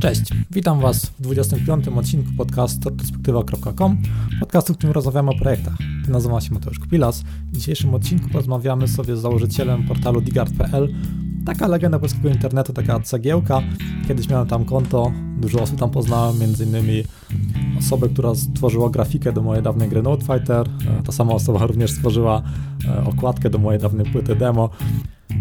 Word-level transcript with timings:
Cześć, 0.00 0.22
witam 0.50 0.80
Was 0.80 1.06
w 1.06 1.20
25. 1.20 1.88
odcinku 1.88 2.30
podcastu 2.36 2.90
perspektywa.com, 2.90 4.02
podcastu, 4.40 4.74
w 4.74 4.76
którym 4.76 4.94
rozmawiamy 4.94 5.30
o 5.30 5.34
projektach. 5.34 5.74
Nazywam 6.08 6.40
się 6.40 6.54
Mateusz 6.54 6.78
Kupilas. 6.78 7.22
W 7.52 7.56
dzisiejszym 7.56 7.94
odcinku 7.94 8.28
porozmawiamy 8.28 8.88
sobie 8.88 9.16
z 9.16 9.20
założycielem 9.20 9.86
portalu 9.86 10.20
digard.pl. 10.20 10.94
Taka 11.46 11.66
legenda 11.66 11.98
polskiego 11.98 12.28
internetu, 12.28 12.72
taka 12.72 13.00
cegiełka. 13.00 13.62
Kiedyś 14.08 14.28
miałem 14.28 14.48
tam 14.48 14.64
konto, 14.64 15.12
dużo 15.40 15.62
osób 15.62 15.78
tam 15.78 15.90
poznałem, 15.90 16.36
innymi 16.66 17.04
osobę, 17.80 18.08
która 18.08 18.34
stworzyła 18.34 18.90
grafikę 18.90 19.32
do 19.32 19.42
mojej 19.42 19.62
dawnej 19.62 19.88
gry 19.88 20.02
Note 20.02 20.22
Fighter. 20.22 20.68
E, 21.00 21.02
ta 21.02 21.12
sama 21.12 21.32
osoba 21.32 21.66
również 21.66 21.90
stworzyła 21.90 22.42
e, 22.88 23.04
okładkę 23.04 23.50
do 23.50 23.58
mojej 23.58 23.80
dawnej 23.80 24.06
płyty 24.06 24.36
demo. 24.36 24.70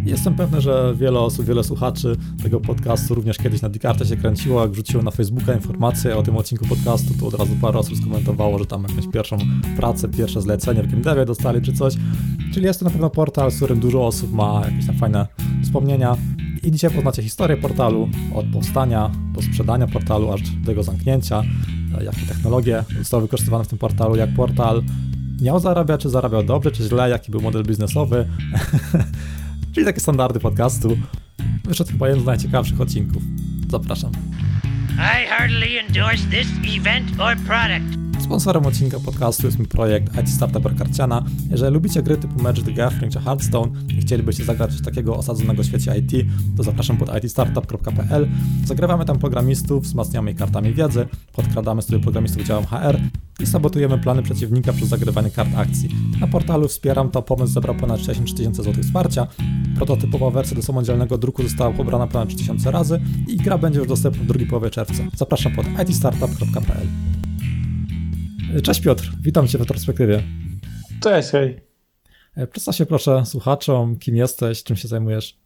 Jestem 0.05 0.35
pewny, 0.35 0.61
że 0.61 0.93
wiele 0.97 1.19
osób, 1.19 1.45
wiele 1.45 1.63
słuchaczy 1.63 2.15
tego 2.43 2.59
podcastu 2.59 3.15
również 3.15 3.37
kiedyś 3.37 3.61
na 3.61 3.69
Dikarcie 3.69 4.05
się 4.05 4.17
kręciło, 4.17 4.61
jak 4.61 4.71
wrzuciłem 4.71 5.05
na 5.05 5.11
Facebooka 5.11 5.53
informację 5.53 6.17
o 6.17 6.23
tym 6.23 6.37
odcinku 6.37 6.65
podcastu, 6.67 7.13
to 7.19 7.27
od 7.27 7.33
razu 7.33 7.55
parę 7.61 7.79
osób 7.79 7.97
skomentowało, 7.97 8.59
że 8.59 8.65
tam 8.65 8.85
jakąś 8.89 9.07
pierwszą 9.13 9.37
pracę, 9.77 10.09
pierwsze 10.09 10.41
zlecenie 10.41 10.83
w 10.83 10.87
Game 10.87 11.01
Devie 11.01 11.25
dostali 11.25 11.61
czy 11.61 11.73
coś. 11.73 11.93
Czyli 12.53 12.65
jest 12.65 12.79
to 12.79 12.85
na 12.85 12.91
pewno 12.91 13.09
portal, 13.09 13.51
z 13.51 13.55
którym 13.55 13.79
dużo 13.79 14.07
osób 14.07 14.33
ma 14.33 14.61
jakieś 14.65 14.85
tam 14.85 14.95
fajne 14.95 15.27
wspomnienia. 15.63 16.17
I 16.63 16.71
dzisiaj 16.71 16.91
poznacie 16.91 17.23
historię 17.23 17.57
portalu, 17.57 18.09
od 18.35 18.45
powstania 18.45 19.11
do 19.33 19.41
sprzedania 19.41 19.87
portalu, 19.87 20.31
aż 20.31 20.41
do 20.41 20.71
jego 20.71 20.83
zamknięcia, 20.83 21.43
jakie 22.03 22.25
technologie 22.25 22.83
zostały 22.97 23.23
wykorzystywane 23.23 23.63
w 23.63 23.67
tym 23.67 23.77
portalu, 23.77 24.15
jak 24.15 24.33
portal 24.33 24.83
miał 25.41 25.59
zarabiać, 25.59 26.01
czy 26.01 26.09
zarabiał 26.09 26.43
dobrze, 26.43 26.71
czy 26.71 26.83
źle, 26.83 27.09
jaki 27.09 27.31
był 27.31 27.41
model 27.41 27.63
biznesowy. 27.63 28.27
Czyli 29.73 29.85
takie 29.85 29.99
standardy 29.99 30.39
podcastu. 30.39 30.97
Wyszedł 31.65 31.91
chyba 31.91 32.07
jeden 32.07 32.23
z 32.23 32.25
najciekawszych 32.25 32.81
odcinków. 32.81 33.23
Zapraszam. 33.69 34.11
I 34.99 35.77
endorse 35.77 36.23
this 36.29 36.47
event 36.77 37.19
or 37.19 37.35
product. 37.47 38.08
Sponsorem 38.19 38.65
odcinka 38.65 38.99
podcastu 38.99 39.45
jest 39.45 39.57
mój 39.57 39.67
projekt 39.67 40.19
IT 40.19 40.29
Startup 40.29 40.77
Karciana. 40.77 41.23
Jeżeli 41.51 41.73
lubicie 41.73 42.03
gry 42.03 42.17
typu 42.17 42.43
Magic 42.43 42.65
the 42.65 42.71
Gathering 42.71 43.13
czy 43.13 43.19
Hearthstone 43.19 43.71
i 43.97 44.01
chcielibyście 44.01 44.45
zagrać 44.45 44.71
w 44.71 44.81
takiego 44.81 45.17
osadzonego 45.17 45.63
w 45.63 45.65
świecie 45.65 45.97
IT, 45.97 46.27
to 46.57 46.63
zapraszam 46.63 46.97
pod 46.97 47.23
itstartup.pl. 47.23 48.27
Zagrywamy 48.65 49.05
tam 49.05 49.19
programistów, 49.19 49.83
wzmacniamy 49.83 50.31
ich 50.31 50.37
kartami 50.37 50.73
wiedzy, 50.73 51.07
podkradamy 51.33 51.81
sobie 51.81 51.99
programistów 51.99 52.43
działem 52.43 52.65
HR 52.65 52.99
i 53.39 53.45
sabotujemy 53.45 53.97
plany 53.97 54.23
przeciwnika 54.23 54.73
przez 54.73 54.89
zagrywanie 54.89 55.31
kart 55.31 55.49
akcji. 55.55 55.89
Na 56.21 56.27
portalu 56.27 56.67
Wspieram 56.67 57.11
to 57.11 57.21
pomysł 57.21 57.53
zebrał 57.53 57.75
ponad 57.75 57.99
63 57.99 58.35
tysięcy 58.35 58.63
złotych 58.63 58.83
wsparcia. 58.83 59.27
Prototypowa 59.75 60.29
wersja 60.29 60.55
do 60.55 60.63
samodzielnego 60.63 61.17
druku 61.17 61.43
została 61.43 61.73
pobrana 61.73 62.07
ponad 62.07 62.29
3000 62.29 62.71
razy 62.71 63.01
i 63.27 63.37
gra 63.37 63.57
będzie 63.57 63.79
już 63.79 63.87
dostępna 63.87 64.23
w 64.23 64.27
drugiej 64.27 64.47
połowie 64.47 64.69
czerwca. 64.69 65.03
Zapraszam 65.15 65.55
pod 65.55 65.65
itstartup.pl. 65.89 66.87
Cześć 68.63 68.81
Piotr, 68.81 69.11
witam 69.21 69.47
Cię 69.47 69.57
w 69.57 69.65
perspektywie. 69.65 70.23
Cześć, 71.01 71.29
hej. 71.29 71.61
E, 72.35 72.47
przedstaw 72.47 72.75
się 72.75 72.85
proszę 72.85 73.25
słuchaczom, 73.25 73.97
kim 73.97 74.15
jesteś, 74.15 74.63
czym 74.63 74.75
się 74.75 74.87
zajmujesz. 74.87 75.37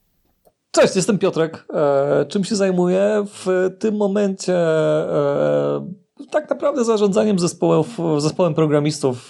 Cześć, 0.71 0.95
jestem 0.95 1.19
Piotrek. 1.19 1.65
E, 1.73 2.25
czym 2.25 2.43
się 2.43 2.55
zajmuję? 2.55 3.25
W 3.25 3.69
tym 3.79 3.95
momencie 3.95 4.57
e, 4.57 5.87
tak 6.31 6.49
naprawdę 6.49 6.85
zarządzaniem 6.85 7.39
zespołem, 7.39 7.83
zespołem 8.17 8.53
programistów 8.53 9.29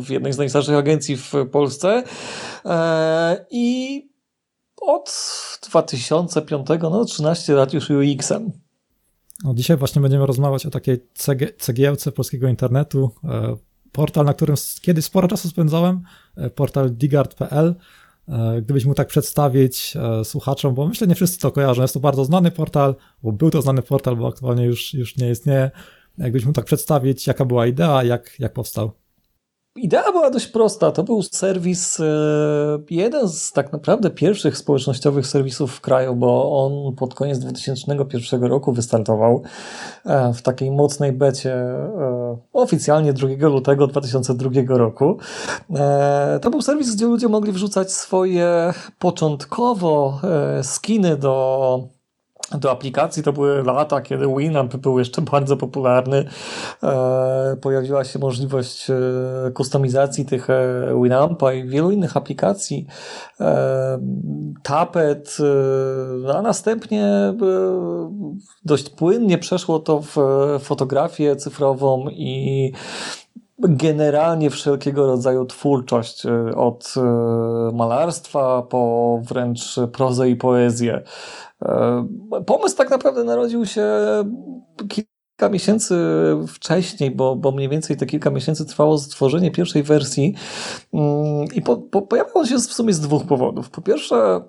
w 0.00 0.10
jednej 0.10 0.32
z 0.32 0.38
najstarszych 0.38 0.74
agencji 0.74 1.16
w 1.16 1.32
Polsce 1.52 2.02
i 3.50 4.08
od 4.80 5.12
2005, 5.70 6.66
no 6.82 7.04
13 7.04 7.52
lat 7.52 7.74
już 7.74 7.90
UX-em. 7.90 8.52
No, 9.44 9.54
dzisiaj 9.54 9.76
właśnie 9.76 10.02
będziemy 10.02 10.26
rozmawiać 10.26 10.66
o 10.66 10.70
takiej 10.70 10.98
cegiełce 11.58 12.12
polskiego 12.12 12.48
internetu. 12.48 13.10
E, 13.24 13.56
portal, 13.92 14.24
na 14.24 14.34
którym 14.34 14.56
kiedyś 14.82 15.04
sporo 15.04 15.28
czasu 15.28 15.48
spędzałem, 15.48 16.02
e, 16.36 16.50
portal 16.50 16.90
digard.pl. 16.96 17.74
E, 18.28 18.62
gdybyś 18.62 18.84
mógł 18.84 18.96
tak 18.96 19.08
przedstawić 19.08 19.94
słuchaczom, 20.24 20.74
bo 20.74 20.86
myślę, 20.86 21.06
nie 21.06 21.14
wszyscy 21.14 21.38
to 21.38 21.50
kojarzą. 21.50 21.82
Jest 21.82 21.94
to 21.94 22.00
bardzo 22.00 22.24
znany 22.24 22.50
portal, 22.50 22.94
bo 23.22 23.32
był 23.32 23.50
to 23.50 23.62
znany 23.62 23.82
portal, 23.82 24.16
bo 24.16 24.28
aktualnie 24.28 24.64
już, 24.64 24.94
już 24.94 25.16
nie 25.16 25.30
istnieje. 25.30 25.70
Jakbyś 26.18 26.44
mógł 26.44 26.56
tak 26.56 26.64
przedstawić, 26.64 27.26
jaka 27.26 27.44
była 27.44 27.66
idea, 27.66 28.04
jak, 28.04 28.34
jak 28.38 28.52
powstał? 28.52 28.92
Idea 29.76 30.12
była 30.12 30.30
dość 30.30 30.46
prosta. 30.46 30.92
To 30.92 31.02
był 31.02 31.22
serwis, 31.22 32.00
e, 32.00 32.04
jeden 32.90 33.28
z 33.28 33.52
tak 33.52 33.72
naprawdę 33.72 34.10
pierwszych 34.10 34.56
społecznościowych 34.56 35.26
serwisów 35.26 35.72
w 35.72 35.80
kraju, 35.80 36.16
bo 36.16 36.64
on 36.64 36.96
pod 36.96 37.14
koniec 37.14 37.38
2001 37.38 38.42
roku 38.42 38.72
wystartował 38.72 39.42
e, 40.04 40.32
w 40.32 40.42
takiej 40.42 40.70
mocnej 40.70 41.12
becie 41.12 41.54
e, 41.54 42.36
oficjalnie 42.52 43.12
2 43.12 43.48
lutego 43.48 43.86
2002 43.86 44.50
roku. 44.68 45.18
To 46.42 46.50
był 46.50 46.62
serwis, 46.62 46.94
gdzie 46.94 47.06
ludzie 47.06 47.28
mogli 47.28 47.52
wrzucać 47.52 47.92
swoje 47.92 48.72
początkowo 48.98 50.20
skiny 50.62 51.16
do 51.16 51.99
do 52.58 52.70
aplikacji. 52.70 53.22
To 53.22 53.32
były 53.32 53.62
lata, 53.62 54.00
kiedy 54.00 54.26
Winamp 54.38 54.76
był 54.76 54.98
jeszcze 54.98 55.22
bardzo 55.22 55.56
popularny. 55.56 56.24
E, 56.82 57.56
pojawiła 57.60 58.04
się 58.04 58.18
możliwość 58.18 58.90
e, 58.90 58.94
kustomizacji 59.50 60.24
tych 60.24 60.50
e, 60.50 60.86
Winampa 61.02 61.52
i 61.52 61.68
wielu 61.68 61.90
innych 61.90 62.16
aplikacji. 62.16 62.86
Tapet, 64.62 65.36
a 66.34 66.42
następnie 66.42 67.34
dość 68.64 68.90
płynnie 68.90 69.38
przeszło 69.38 69.78
to 69.78 70.00
w 70.00 70.16
fotografię 70.60 71.36
cyfrową 71.36 72.06
i 72.10 72.72
generalnie 73.62 74.50
wszelkiego 74.50 75.06
rodzaju 75.06 75.46
twórczość, 75.46 76.22
od 76.56 76.94
malarstwa 77.72 78.62
po 78.62 79.20
wręcz 79.22 79.76
prozę 79.92 80.30
i 80.30 80.36
poezję. 80.36 81.02
E, 81.62 82.06
pomysł 82.46 82.76
tak 82.76 82.90
naprawdę 82.90 83.24
narodził 83.24 83.66
się 83.66 83.84
kilka 84.88 85.48
miesięcy 85.50 85.96
wcześniej, 86.48 87.10
bo, 87.10 87.36
bo 87.36 87.52
mniej 87.52 87.68
więcej 87.68 87.96
te 87.96 88.06
kilka 88.06 88.30
miesięcy 88.30 88.66
trwało 88.66 88.98
stworzenie 88.98 89.50
pierwszej 89.50 89.82
wersji 89.82 90.34
mm, 90.94 91.44
i 91.54 91.62
po, 91.62 91.76
po, 91.76 92.02
pojawił 92.02 92.32
on 92.34 92.46
się 92.46 92.56
w 92.56 92.60
sumie 92.60 92.92
z 92.92 93.00
dwóch 93.00 93.26
powodów. 93.26 93.70
Po 93.70 93.82
pierwsze, 93.82 94.40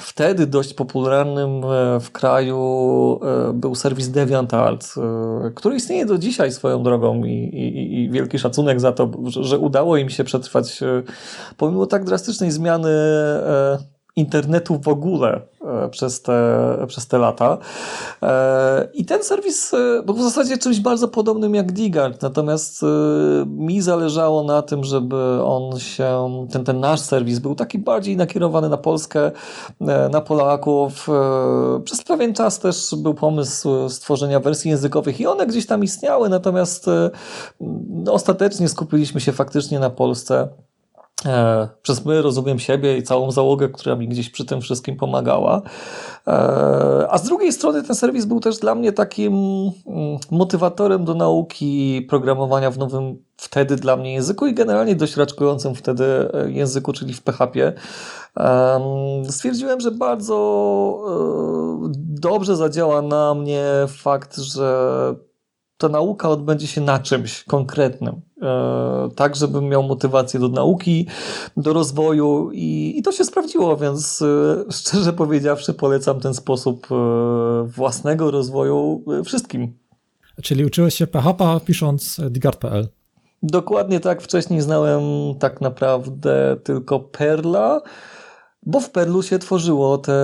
Wtedy 0.00 0.46
dość 0.46 0.74
popularnym 0.74 1.64
e, 1.64 2.00
w 2.00 2.10
kraju 2.12 3.20
e, 3.22 3.52
był 3.52 3.74
serwis 3.74 4.08
DeviantArt, 4.08 4.94
który 5.54 5.76
istnieje 5.76 6.06
do 6.06 6.18
dzisiaj 6.18 6.52
swoją 6.52 6.82
drogą 6.82 7.24
i, 7.24 7.30
i, 7.32 8.02
i 8.02 8.10
wielki 8.10 8.38
szacunek 8.38 8.80
za 8.80 8.92
to, 8.92 9.10
że, 9.26 9.58
udało 9.58 9.96
im 9.96 10.10
się 10.10 10.24
przetrwać 10.24 10.80
pomimo 11.56 11.86
tak 11.86 12.04
drastycznej 12.04 12.50
zmiany 12.50 12.90
internetu 14.16 14.78
w 14.78 14.88
ogóle 14.88 15.40
e, 15.84 15.88
przez 15.88 16.22
te, 16.22 16.76
przez 16.86 17.06
te 17.06 17.18
lata. 17.18 17.58
E, 18.22 18.88
I 18.94 19.04
ten 19.04 19.24
serwis 19.24 19.74
e, 19.74 20.02
był 20.02 20.14
w 20.14 20.22
zasadzie 20.22 20.58
czymś 20.58 20.80
bardzo 20.80 21.08
podobnym 21.08 21.54
jak 21.54 21.72
Digard, 21.72 22.22
natomiast 22.22 22.82
mi 23.46 23.80
zależało 23.80 24.42
na 24.42 24.62
tym, 24.62 24.84
żeby 24.84 25.42
on 25.42 25.78
się, 25.78 26.46
ten, 26.52 26.64
ten 26.64 26.80
nasz 26.80 27.00
serwis 27.00 27.38
był 27.38 27.54
taki 27.54 27.78
bardziej 27.78 28.16
nakierowany 28.16 28.68
na 28.68 28.76
Polskę, 28.76 29.30
na 30.10 30.20
Polaków. 30.20 31.08
Przez 31.84 32.02
pewien 32.02 32.34
czas 32.34 32.58
też 32.58 32.94
był 32.98 33.14
pomysł 33.14 33.88
stworzenia 33.88 34.40
wersji 34.40 34.70
językowych 34.70 35.20
i 35.20 35.26
one 35.26 35.46
gdzieś 35.46 35.66
tam 35.66 35.84
istniały, 35.84 36.28
natomiast 36.28 36.86
ostatecznie 38.10 38.68
skupiliśmy 38.68 39.20
się 39.20 39.32
faktycznie 39.32 39.78
na 39.78 39.90
Polsce. 39.90 40.48
E, 41.26 41.68
przez 41.82 42.04
my 42.04 42.22
rozumiem 42.22 42.58
siebie 42.58 42.96
i 42.96 43.02
całą 43.02 43.30
załogę, 43.30 43.68
która 43.68 43.96
mi 43.96 44.08
gdzieś 44.08 44.30
przy 44.30 44.44
tym 44.44 44.60
wszystkim 44.60 44.96
pomagała. 44.96 45.62
E, 46.26 46.30
a 47.10 47.18
z 47.18 47.22
drugiej 47.22 47.52
strony 47.52 47.82
ten 47.82 47.96
serwis 47.96 48.24
był 48.24 48.40
też 48.40 48.58
dla 48.58 48.74
mnie 48.74 48.92
takim 48.92 49.34
mm, 49.34 50.18
motywatorem 50.30 51.04
do 51.04 51.14
nauki 51.14 52.06
programowania 52.08 52.70
w 52.70 52.78
nowym 52.78 53.24
wtedy 53.36 53.76
dla 53.76 53.96
mnie 53.96 54.12
języku 54.12 54.46
i 54.46 54.54
generalnie 54.54 54.96
dość 54.96 55.16
raczkującym 55.16 55.74
wtedy 55.74 56.04
e, 56.04 56.50
języku, 56.50 56.92
czyli 56.92 57.14
w 57.14 57.22
PHP. 57.22 57.72
Stwierdziłem, 59.30 59.80
że 59.80 59.90
bardzo 59.90 60.34
dobrze 61.96 62.56
zadziała 62.56 63.02
na 63.02 63.34
mnie 63.34 63.64
fakt, 63.88 64.36
że 64.36 64.94
ta 65.78 65.88
nauka 65.88 66.28
odbędzie 66.28 66.66
się 66.66 66.80
na 66.80 66.98
czymś 66.98 67.44
konkretnym. 67.44 68.20
E, 68.44 69.08
tak, 69.16 69.36
żebym 69.36 69.68
miał 69.68 69.82
motywację 69.82 70.40
do 70.40 70.48
nauki, 70.48 71.06
do 71.56 71.72
rozwoju 71.72 72.50
i, 72.52 72.94
i 72.96 73.02
to 73.02 73.12
się 73.12 73.24
sprawdziło, 73.24 73.76
więc 73.76 74.22
e, 74.22 74.64
szczerze 74.78 75.12
powiedziawszy 75.12 75.74
polecam 75.74 76.20
ten 76.20 76.34
sposób 76.34 76.86
e, 76.90 76.94
własnego 77.66 78.30
rozwoju 78.30 79.04
wszystkim. 79.24 79.78
Czyli 80.42 80.64
uczyłeś 80.64 80.94
się 80.94 81.06
PHP 81.06 81.60
pisząc 81.64 82.20
digard.pl? 82.30 82.88
Dokładnie 83.42 84.00
tak. 84.00 84.22
Wcześniej 84.22 84.60
znałem 84.60 85.02
tak 85.38 85.60
naprawdę 85.60 86.56
tylko 86.64 87.00
Perla. 87.00 87.80
Bo 88.66 88.80
w 88.80 88.90
Perlu 88.90 89.22
się 89.22 89.38
tworzyło 89.38 89.98
te, 89.98 90.14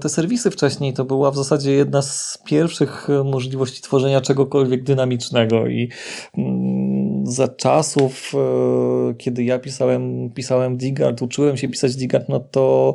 te 0.00 0.08
serwisy 0.08 0.50
wcześniej. 0.50 0.92
To 0.92 1.04
była 1.04 1.30
w 1.30 1.36
zasadzie 1.36 1.72
jedna 1.72 2.02
z 2.02 2.38
pierwszych 2.46 3.08
możliwości 3.24 3.82
tworzenia 3.82 4.20
czegokolwiek 4.20 4.84
dynamicznego 4.84 5.66
i 5.66 5.88
mm, 6.38 7.26
za 7.26 7.48
czasów, 7.48 8.32
e, 8.34 9.14
kiedy 9.14 9.44
ja 9.44 9.58
pisałem, 9.58 10.30
pisałem 10.30 10.76
Digard, 10.76 11.22
uczyłem 11.22 11.56
się 11.56 11.68
pisać 11.68 11.96
Digard, 11.96 12.28
no 12.28 12.40
to, 12.40 12.94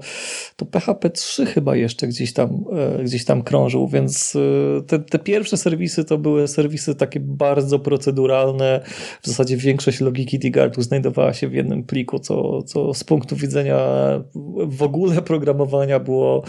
to 0.55 0.65
PHP 0.65 1.09
3 1.09 1.45
chyba 1.45 1.75
jeszcze 1.75 2.07
gdzieś 2.07 2.33
tam, 2.33 2.63
e, 2.99 3.03
gdzieś 3.03 3.25
tam 3.25 3.41
krążył, 3.41 3.87
więc 3.87 4.35
e, 4.35 4.81
te, 4.81 4.99
te 4.99 5.19
pierwsze 5.19 5.57
serwisy 5.57 6.03
to 6.03 6.17
były 6.17 6.47
serwisy 6.47 6.95
takie 6.95 7.19
bardzo 7.19 7.79
proceduralne. 7.79 8.81
W 9.21 9.27
zasadzie 9.27 9.57
większość 9.57 10.01
logiki 10.01 10.39
Digardu 10.39 10.81
znajdowała 10.81 11.33
się 11.33 11.47
w 11.47 11.53
jednym 11.53 11.83
pliku, 11.83 12.19
co, 12.19 12.63
co 12.63 12.93
z 12.93 13.03
punktu 13.03 13.35
widzenia 13.35 13.77
w 14.55 14.82
ogóle 14.83 15.21
programowania 15.21 15.99
było 15.99 16.43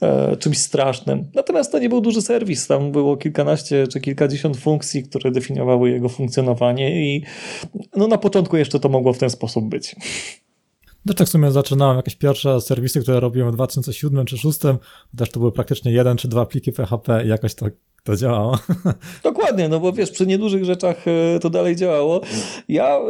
e, 0.00 0.36
czymś 0.36 0.58
strasznym. 0.58 1.24
Natomiast 1.34 1.72
to 1.72 1.78
nie 1.78 1.88
był 1.88 2.00
duży 2.00 2.22
serwis, 2.22 2.66
tam 2.66 2.92
było 2.92 3.16
kilkanaście 3.16 3.86
czy 3.86 4.00
kilkadziesiąt 4.00 4.56
funkcji, 4.56 5.02
które 5.02 5.30
definiowały 5.30 5.90
jego 5.90 6.08
funkcjonowanie 6.08 7.14
i 7.14 7.24
no 7.96 8.08
na 8.08 8.18
początku 8.18 8.56
jeszcze 8.56 8.80
to 8.80 8.88
mogło 8.88 9.12
w 9.12 9.18
ten 9.18 9.30
sposób 9.30 9.68
być. 9.68 9.96
Też 11.06 11.16
tak 11.16 11.28
w 11.28 11.30
sumie 11.30 11.50
zaczynałem 11.50 11.96
jakieś 11.96 12.16
pierwsze 12.16 12.60
serwisy, 12.60 13.00
które 13.00 13.20
robiłem 13.20 13.50
w 13.50 13.54
2007 13.54 14.26
czy 14.26 14.36
2006, 14.36 14.80
też 15.16 15.30
to 15.30 15.40
były 15.40 15.52
praktycznie 15.52 15.92
jeden 15.92 16.16
czy 16.16 16.28
dwa 16.28 16.46
pliki 16.46 16.72
PHP 16.72 17.24
i 17.24 17.28
jakoś 17.28 17.54
tak 17.54 17.72
to 18.06 18.16
działało. 18.16 18.58
Dokładnie, 19.22 19.68
no 19.68 19.80
bo 19.80 19.92
wiesz, 19.92 20.10
przy 20.10 20.26
niedużych 20.26 20.64
rzeczach 20.64 21.04
e, 21.08 21.38
to 21.38 21.50
dalej 21.50 21.76
działało. 21.76 22.20
Ja 22.68 22.96
e, 22.96 23.02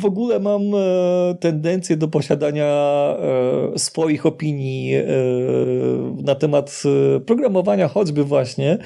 w 0.00 0.04
ogóle 0.04 0.40
mam 0.40 0.62
e, 0.62 1.34
tendencję 1.40 1.96
do 1.96 2.08
posiadania 2.08 2.70
swoich 3.76 4.26
opinii 4.26 4.94
na 6.24 6.34
temat 6.34 6.82
programowania, 7.26 7.88
choćby 7.88 8.24
właśnie. 8.24 8.78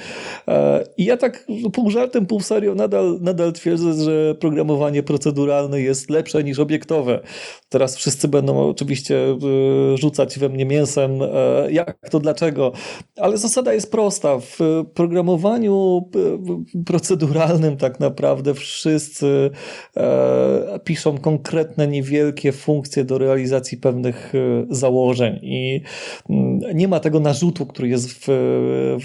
I 0.97 1.05
ja 1.05 1.17
tak 1.17 1.47
pół 1.73 1.89
żartem, 1.89 2.25
pół 2.25 2.39
serio 2.39 2.75
nadal, 2.75 3.17
nadal 3.21 3.53
twierdzę, 3.53 3.93
że 3.93 4.35
programowanie 4.35 5.03
proceduralne 5.03 5.81
jest 5.81 6.09
lepsze 6.09 6.43
niż 6.43 6.59
obiektowe. 6.59 7.19
Teraz 7.69 7.95
wszyscy 7.95 8.27
będą 8.27 8.69
oczywiście 8.69 9.19
rzucać 9.95 10.39
we 10.39 10.49
mnie 10.49 10.65
mięsem, 10.65 11.11
jak 11.69 12.09
to, 12.09 12.19
dlaczego, 12.19 12.71
ale 13.17 13.37
zasada 13.37 13.73
jest 13.73 13.91
prosta. 13.91 14.39
W 14.39 14.59
programowaniu 14.93 15.14
programowaniu 15.15 16.09
proceduralnym 16.85 17.77
tak 17.77 17.99
naprawdę 17.99 18.53
wszyscy 18.53 19.49
e, 19.97 20.79
piszą 20.83 21.17
konkretne, 21.17 21.87
niewielkie 21.87 22.51
funkcje 22.51 23.05
do 23.05 23.17
realizacji 23.17 23.77
pewnych 23.77 24.33
e, 24.35 24.65
założeń 24.69 25.39
i 25.41 25.81
mm, 26.29 26.59
nie 26.73 26.87
ma 26.87 26.99
tego 26.99 27.19
narzutu, 27.19 27.65
który 27.65 27.87
jest 27.87 28.09
w, 28.11 28.27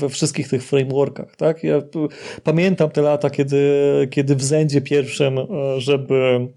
we 0.01 0.09
wszystkich 0.09 0.49
tych 0.49 0.65
frameworkach. 0.65 1.37
Tak? 1.37 1.65
Ja 1.65 1.83
pamiętam 2.45 2.91
te 2.91 3.03
lata, 3.03 3.31
kiedy, 3.31 3.59
kiedy 4.11 4.37
w 4.37 4.43
Zendzie 4.43 4.81
pierwszym, 4.81 5.39
e, 5.39 5.47
żeby 5.81 6.49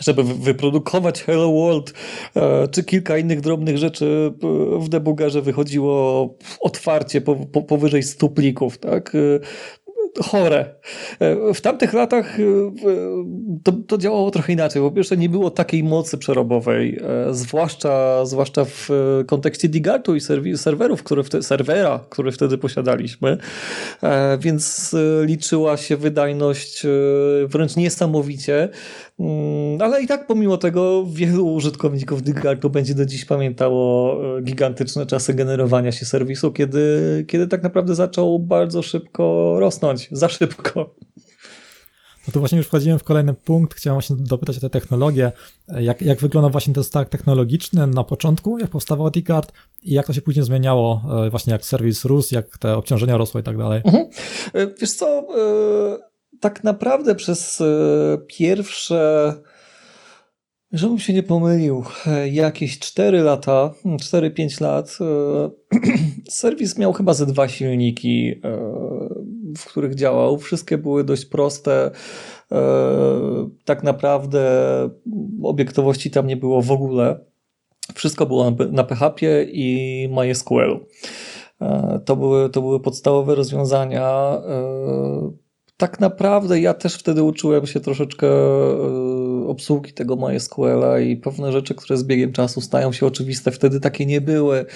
żeby 0.00 0.24
wyprodukować 0.24 1.22
Hello 1.22 1.52
World 1.52 1.92
e, 2.36 2.68
czy 2.68 2.84
kilka 2.84 3.18
innych 3.18 3.40
drobnych 3.40 3.78
rzeczy 3.78 4.32
e, 4.42 4.78
w 4.78 4.88
debugerze 4.88 5.42
wychodziło 5.42 6.34
otwarcie 6.60 7.20
powyżej 7.68 8.02
100 8.02 8.28
plików, 8.28 8.78
tak? 8.78 9.14
E, 9.14 9.18
chore. 10.22 10.74
W 11.54 11.60
tamtych 11.60 11.92
latach 11.92 12.36
to, 13.64 13.72
to, 13.72 13.98
działało 13.98 14.30
trochę 14.30 14.52
inaczej. 14.52 14.82
Po 14.82 14.90
pierwsze, 14.90 15.16
nie 15.16 15.28
było 15.28 15.50
takiej 15.50 15.84
mocy 15.84 16.18
przerobowej, 16.18 17.00
zwłaszcza, 17.30 18.24
zwłaszcza 18.26 18.64
w 18.64 18.88
kontekście 19.26 19.68
Digartu 19.68 20.16
i 20.16 20.20
serwerów, 20.56 21.02
które 21.02 21.22
wtedy, 21.22 21.44
serwera, 21.44 22.00
który 22.08 22.32
wtedy 22.32 22.58
posiadaliśmy, 22.58 23.38
więc 24.40 24.94
liczyła 25.24 25.76
się 25.76 25.96
wydajność 25.96 26.86
wręcz 27.48 27.76
niesamowicie. 27.76 28.68
Mm, 29.18 29.82
ale 29.82 30.02
i 30.02 30.06
tak 30.06 30.26
pomimo 30.26 30.56
tego 30.56 31.06
wielu 31.06 31.54
użytkowników 31.54 32.22
Digartu 32.22 32.70
będzie 32.70 32.94
do 32.94 33.06
dziś 33.06 33.24
pamiętało 33.24 34.16
e, 34.38 34.42
gigantyczne 34.42 35.06
czasy 35.06 35.34
generowania 35.34 35.92
się 35.92 36.06
serwisu, 36.06 36.52
kiedy, 36.52 37.24
kiedy 37.28 37.46
tak 37.48 37.62
naprawdę 37.62 37.94
zaczął 37.94 38.38
bardzo 38.38 38.82
szybko 38.82 39.56
rosnąć, 39.58 40.08
za 40.12 40.28
szybko. 40.28 40.94
No 42.28 42.32
to 42.32 42.40
właśnie 42.40 42.58
już 42.58 42.66
wchodzimy 42.66 42.98
w 42.98 43.04
kolejny 43.04 43.34
punkt. 43.34 43.74
Chciałem 43.74 43.94
właśnie 43.94 44.16
dopytać 44.16 44.56
o 44.56 44.60
te 44.60 44.70
technologie. 44.70 45.32
Jak, 45.68 46.02
jak 46.02 46.20
wygląda 46.20 46.48
właśnie 46.48 46.74
ten 46.74 46.84
stack 46.84 47.10
technologiczny 47.10 47.86
na 47.86 48.04
początku, 48.04 48.58
jak 48.58 48.70
powstawał 48.70 49.10
Digard 49.10 49.52
i 49.82 49.94
jak 49.94 50.06
to 50.06 50.12
się 50.12 50.22
później 50.22 50.44
zmieniało, 50.44 51.02
e, 51.26 51.30
właśnie 51.30 51.52
jak 51.52 51.64
serwis 51.64 52.04
rósł, 52.04 52.34
jak 52.34 52.58
te 52.58 52.76
obciążenia 52.76 53.16
rosły 53.16 53.40
i 53.40 53.44
tak 53.44 53.58
dalej? 53.58 53.82
Mhm. 53.84 54.06
E, 54.54 54.66
wiesz 54.80 54.92
co, 54.92 55.26
tak 56.40 56.64
naprawdę 56.64 57.14
przez 57.14 57.60
e, 57.60 57.64
pierwsze, 58.26 59.34
żebym 60.72 60.98
się 60.98 61.12
nie 61.12 61.22
pomylił, 61.22 61.84
e, 62.06 62.28
jakieś 62.28 62.78
4 62.78 63.20
lata, 63.22 63.74
4-5 63.84 64.58
hmm, 64.58 64.74
lat, 64.74 64.98
e, 65.00 65.50
serwis 66.30 66.78
miał 66.78 66.92
chyba 66.92 67.14
ze 67.14 67.26
dwa 67.26 67.48
silniki, 67.48 68.40
w 69.58 69.64
których 69.64 69.94
działał. 69.94 70.38
Wszystkie 70.38 70.78
były 70.78 71.04
dość 71.04 71.24
proste. 71.24 71.90
Tak 73.64 73.82
naprawdę 73.82 74.50
obiektowości 75.42 76.10
tam 76.10 76.26
nie 76.26 76.36
było 76.36 76.62
w 76.62 76.70
ogóle. 76.70 77.20
Wszystko 77.94 78.26
było 78.26 78.50
na 78.70 78.84
PHP 78.84 79.44
i 79.44 80.08
MySQL. 80.12 80.86
To 82.04 82.16
były, 82.16 82.50
to 82.50 82.60
były 82.60 82.80
podstawowe 82.80 83.34
rozwiązania 83.34 84.40
tak 85.78 86.00
naprawdę 86.00 86.60
ja 86.60 86.74
też 86.74 86.94
wtedy 86.94 87.22
uczyłem 87.22 87.66
się 87.66 87.80
troszeczkę 87.80 88.26
e, 88.26 89.17
obsługi 89.48 89.92
tego 89.92 90.16
MySQL-a 90.16 91.00
i 91.00 91.16
pewne 91.16 91.52
rzeczy, 91.52 91.74
które 91.74 91.96
z 91.96 92.04
biegiem 92.04 92.32
czasu 92.32 92.60
stają 92.60 92.92
się 92.92 93.06
oczywiste, 93.06 93.50
wtedy 93.50 93.80
takie 93.80 94.06
nie 94.06 94.20
były. 94.20 94.66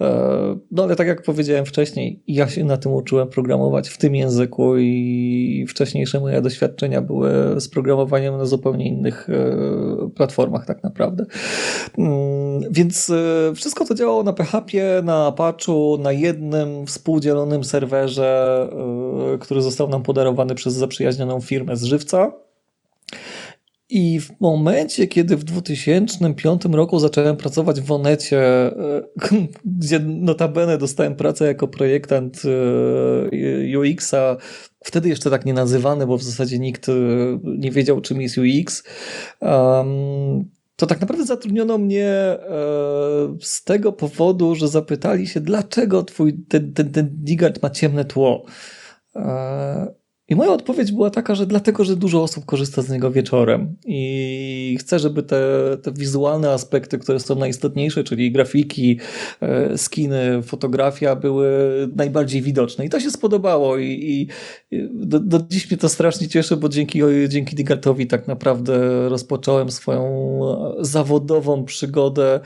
E, 0.00 0.58
no 0.70 0.82
ale 0.82 0.96
tak 0.96 1.06
jak 1.06 1.22
powiedziałem 1.22 1.64
wcześniej, 1.64 2.22
ja 2.28 2.48
się 2.48 2.64
na 2.64 2.76
tym 2.76 2.92
uczyłem 2.92 3.28
programować 3.28 3.88
w 3.88 3.98
tym 3.98 4.14
języku 4.14 4.78
i 4.78 5.66
wcześniejsze 5.68 6.20
moje 6.20 6.42
doświadczenia 6.42 7.02
były 7.02 7.60
z 7.60 7.68
programowaniem 7.68 8.36
na 8.36 8.44
zupełnie 8.44 8.88
innych 8.88 9.28
e, 9.30 10.10
platformach 10.10 10.66
tak 10.66 10.82
naprawdę. 10.82 11.24
Mm, 11.98 12.60
więc 12.70 13.12
wszystko 13.54 13.84
to 13.84 13.94
działało 13.94 14.22
na 14.22 14.32
PHP, 14.32 15.02
na 15.02 15.26
Apache, 15.26 15.72
na 15.98 16.12
jednym 16.12 16.86
współdzielonym 16.86 17.64
serwerze, 17.64 18.68
który 19.40 19.62
został 19.62 19.88
nam 19.88 20.02
podarowany 20.02 20.54
przez 20.54 20.74
zaprzyjaźnioną 20.74 21.40
firmę 21.40 21.76
z 21.76 21.84
żywca. 21.84 22.32
I 23.90 24.20
w 24.20 24.40
momencie, 24.40 25.06
kiedy 25.06 25.36
w 25.36 25.44
2005 25.44 26.62
roku 26.72 26.98
zacząłem 26.98 27.36
pracować 27.36 27.80
w 27.80 27.92
Onecie, 27.92 28.40
e, 28.40 29.02
gdzie 29.78 29.98
notabene 29.98 30.78
dostałem 30.78 31.16
pracę 31.16 31.46
jako 31.46 31.68
projektant 31.68 32.42
e, 32.44 33.78
UX-a, 33.78 34.36
wtedy 34.84 35.08
jeszcze 35.08 35.30
tak 35.30 35.46
nie 35.46 35.54
nazywany, 35.54 36.06
bo 36.06 36.18
w 36.18 36.22
zasadzie 36.22 36.58
nikt 36.58 36.88
e, 36.88 36.92
nie 37.44 37.70
wiedział, 37.70 38.00
czym 38.00 38.20
jest 38.20 38.38
UX, 38.38 38.82
to 40.76 40.86
tak 40.86 41.00
naprawdę 41.00 41.24
zatrudniono 41.24 41.78
mnie 41.78 42.36
z 43.40 43.64
tego 43.64 43.92
powodu, 43.92 44.54
że 44.54 44.68
zapytali 44.68 45.26
się, 45.26 45.40
dlaczego 45.40 46.02
twój, 46.02 46.34
ten, 46.48 46.72
ten, 46.72 46.92
ten 46.92 47.08
Digard 47.12 47.62
ma 47.62 47.70
ciemne 47.70 48.04
tło. 48.04 48.44
I 50.30 50.36
moja 50.36 50.52
odpowiedź 50.52 50.92
była 50.92 51.10
taka, 51.10 51.34
że 51.34 51.46
dlatego, 51.46 51.84
że 51.84 51.96
dużo 51.96 52.22
osób 52.22 52.44
korzysta 52.44 52.82
z 52.82 52.90
niego 52.90 53.10
wieczorem 53.10 53.76
i 53.86 54.76
chcę, 54.80 54.98
żeby 54.98 55.22
te, 55.22 55.42
te 55.82 55.92
wizualne 55.92 56.50
aspekty, 56.50 56.98
które 56.98 57.20
są 57.20 57.34
najistotniejsze, 57.34 58.04
czyli 58.04 58.32
grafiki, 58.32 58.98
e, 59.40 59.78
skiny, 59.78 60.42
fotografia, 60.42 61.16
były 61.16 61.48
najbardziej 61.96 62.42
widoczne. 62.42 62.86
I 62.86 62.88
to 62.88 63.00
się 63.00 63.10
spodobało 63.10 63.78
i, 63.78 63.86
i 63.86 64.28
do, 64.92 65.20
do 65.20 65.40
dziś 65.48 65.70
mnie 65.70 65.78
to 65.78 65.88
strasznie 65.88 66.28
cieszy, 66.28 66.56
bo 66.56 66.68
dzięki, 66.68 67.00
dzięki 67.28 67.56
Digartowi 67.56 68.06
tak 68.06 68.28
naprawdę 68.28 69.08
rozpocząłem 69.08 69.70
swoją 69.70 70.40
zawodową 70.80 71.64
przygodę 71.64 72.40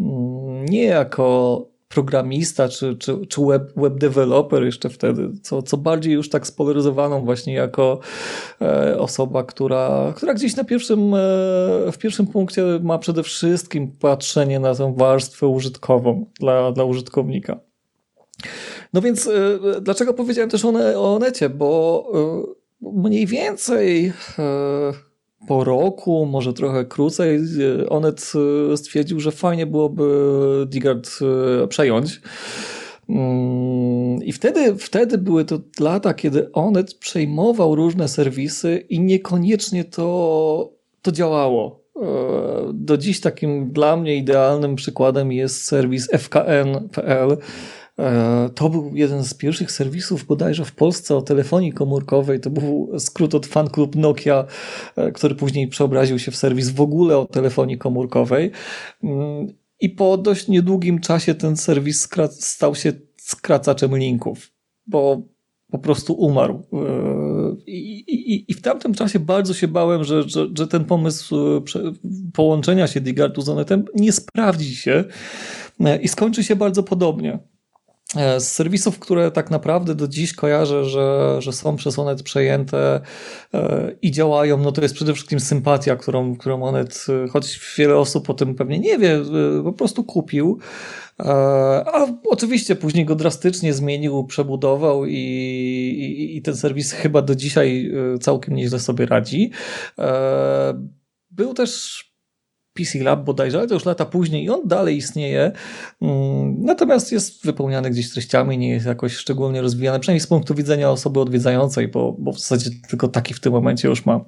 mm, 0.00 0.64
nie 0.64 0.84
jako 0.84 1.75
programista 1.88 2.68
czy, 2.68 2.96
czy, 2.96 3.26
czy 3.26 3.40
web, 3.40 3.72
web 3.76 3.94
developer 3.94 4.64
jeszcze 4.64 4.88
wtedy, 4.88 5.30
co, 5.42 5.62
co 5.62 5.76
bardziej 5.76 6.12
już 6.12 6.30
tak 6.30 6.46
spolaryzowaną 6.46 7.24
właśnie 7.24 7.54
jako 7.54 7.98
e, 8.60 8.98
osoba, 8.98 9.44
która, 9.44 10.12
która 10.16 10.34
gdzieś 10.34 10.56
na 10.56 10.64
pierwszym, 10.64 11.14
e, 11.14 11.18
w 11.92 11.98
pierwszym 11.98 12.26
punkcie 12.26 12.62
ma 12.82 12.98
przede 12.98 13.22
wszystkim 13.22 13.92
patrzenie 14.00 14.60
na 14.60 14.74
tę 14.74 14.94
warstwę 14.96 15.46
użytkową 15.46 16.26
dla, 16.40 16.72
dla 16.72 16.84
użytkownika. 16.84 17.60
No 18.92 19.00
więc 19.00 19.26
e, 19.26 19.80
dlaczego 19.80 20.14
powiedziałem 20.14 20.50
też 20.50 20.64
o, 20.64 20.72
ne, 20.72 20.98
o 20.98 21.18
necie? 21.18 21.48
Bo 21.48 22.04
e, 22.14 22.90
mniej 22.92 23.26
więcej 23.26 24.12
e, 24.38 24.92
po 25.48 25.64
roku, 25.64 26.26
może 26.26 26.52
trochę 26.52 26.84
krócej, 26.84 27.40
Onet 27.88 28.32
stwierdził, 28.76 29.20
że 29.20 29.32
fajnie 29.32 29.66
byłoby 29.66 30.66
Digard 30.68 31.10
przejąć. 31.68 32.20
Mm, 33.08 34.22
I 34.22 34.32
wtedy, 34.32 34.76
wtedy 34.76 35.18
były 35.18 35.44
to 35.44 35.58
lata, 35.80 36.14
kiedy 36.14 36.52
Onet 36.52 36.94
przejmował 36.94 37.74
różne 37.74 38.08
serwisy 38.08 38.84
i 38.88 39.00
niekoniecznie 39.00 39.84
to, 39.84 40.72
to 41.02 41.12
działało. 41.12 41.80
E, 41.96 42.06
do 42.72 42.98
dziś 42.98 43.20
takim 43.20 43.72
dla 43.72 43.96
mnie 43.96 44.16
idealnym 44.16 44.76
przykładem 44.76 45.32
jest 45.32 45.64
serwis 45.64 46.08
fkn.pl. 46.10 47.36
E, 47.98 48.50
to 48.54 48.68
był 48.68 48.90
jeden 48.94 49.24
z 49.24 49.34
pierwszych 49.34 49.72
serwisów 49.72 50.26
bodajże 50.26 50.64
w 50.64 50.72
Polsce 50.72 51.16
o 51.16 51.22
telefonii 51.22 51.72
komórkowej. 51.72 52.40
To 52.40 52.50
był 52.50 52.90
skrót 52.98 53.34
od 53.34 53.46
fan 53.46 53.70
club 53.70 53.96
Nokia, 53.96 54.44
e, 54.96 55.12
który 55.12 55.34
później 55.34 55.68
przeobraził 55.68 56.18
się 56.18 56.30
w 56.30 56.36
serwis 56.36 56.70
w 56.70 56.80
ogóle 56.80 57.18
o 57.18 57.26
telefonii 57.26 57.78
komórkowej. 57.78 58.50
Mm, 59.02 59.46
I 59.80 59.90
po 59.90 60.16
dość 60.16 60.48
niedługim 60.48 61.00
czasie 61.00 61.34
ten 61.34 61.56
serwis 61.56 62.08
stał 62.30 62.74
się 62.74 62.92
skracaczem 63.16 63.96
linków, 63.96 64.52
bo 64.86 65.22
po 65.70 65.78
prostu 65.78 66.14
umarł. 66.14 66.62
I, 67.66 67.98
i, 67.98 68.50
I, 68.52 68.54
w 68.54 68.62
tamtym 68.62 68.94
czasie 68.94 69.18
bardzo 69.18 69.54
się 69.54 69.68
bałem, 69.68 70.04
że, 70.04 70.28
że, 70.28 70.46
że 70.58 70.68
ten 70.68 70.84
pomysł 70.84 71.36
e, 71.36 71.60
połączenia 72.32 72.86
się 72.86 73.00
Digartu 73.00 73.40
z 73.40 73.48
Onetem 73.48 73.84
nie 73.94 74.12
sprawdzi 74.12 74.76
się 74.76 75.04
e, 75.80 76.02
i 76.02 76.08
skończy 76.08 76.44
się 76.44 76.56
bardzo 76.56 76.82
podobnie. 76.82 77.38
E, 78.14 78.40
z 78.40 78.52
serwisów, 78.52 78.98
które 78.98 79.30
tak 79.30 79.50
naprawdę 79.50 79.94
do 79.94 80.08
dziś 80.08 80.34
kojarzę, 80.34 80.84
że, 80.84 81.36
że 81.42 81.52
są 81.52 81.76
przez 81.76 81.98
Onet 81.98 82.22
przejęte 82.22 83.00
i 84.02 84.10
działają, 84.10 84.58
no 84.58 84.72
to 84.72 84.82
jest 84.82 84.94
przede 84.94 85.14
wszystkim 85.14 85.40
sympatia, 85.40 85.96
którą, 85.96 86.36
którą 86.36 86.62
Onet, 86.62 87.06
choć 87.30 87.60
wiele 87.78 87.96
osób 87.96 88.30
o 88.30 88.34
tym 88.34 88.54
pewnie 88.54 88.78
nie 88.78 88.98
wie, 88.98 89.22
po 89.64 89.72
prostu 89.72 90.04
kupił. 90.04 90.58
E, 91.20 91.24
a 91.86 92.06
oczywiście 92.24 92.76
później 92.76 93.04
go 93.04 93.14
drastycznie 93.14 93.74
zmienił, 93.74 94.24
przebudował 94.24 95.06
i, 95.06 95.14
i, 95.14 96.36
i 96.36 96.42
ten 96.42 96.56
serwis 96.56 96.92
chyba 96.92 97.22
do 97.22 97.34
dzisiaj 97.34 97.92
e, 98.14 98.18
całkiem 98.18 98.54
nieźle 98.54 98.78
sobie 98.78 99.06
radzi. 99.06 99.50
E, 99.98 100.74
był 101.30 101.54
też 101.54 102.04
PC 102.76 102.98
Lab 102.98 103.24
bodajże, 103.24 103.58
ale 103.58 103.66
to 103.66 103.74
już 103.74 103.84
lata 103.84 104.04
później 104.04 104.44
i 104.44 104.50
on 104.50 104.68
dalej 104.68 104.96
istnieje. 104.96 105.52
Mm, 106.02 106.60
natomiast 106.60 107.12
jest 107.12 107.46
wypełniany 107.46 107.90
gdzieś 107.90 108.10
treściami, 108.10 108.58
nie 108.58 108.70
jest 108.70 108.86
jakoś 108.86 109.16
szczególnie 109.16 109.62
rozwijany, 109.62 110.00
przynajmniej 110.00 110.20
z 110.20 110.26
punktu 110.26 110.54
widzenia 110.54 110.90
osoby 110.90 111.20
odwiedzającej, 111.20 111.88
bo, 111.88 112.16
bo 112.18 112.32
w 112.32 112.38
zasadzie 112.38 112.70
tylko 112.88 113.08
taki 113.08 113.34
w 113.34 113.40
tym 113.40 113.52
momencie 113.52 113.88
już 113.88 114.06
mam. 114.06 114.24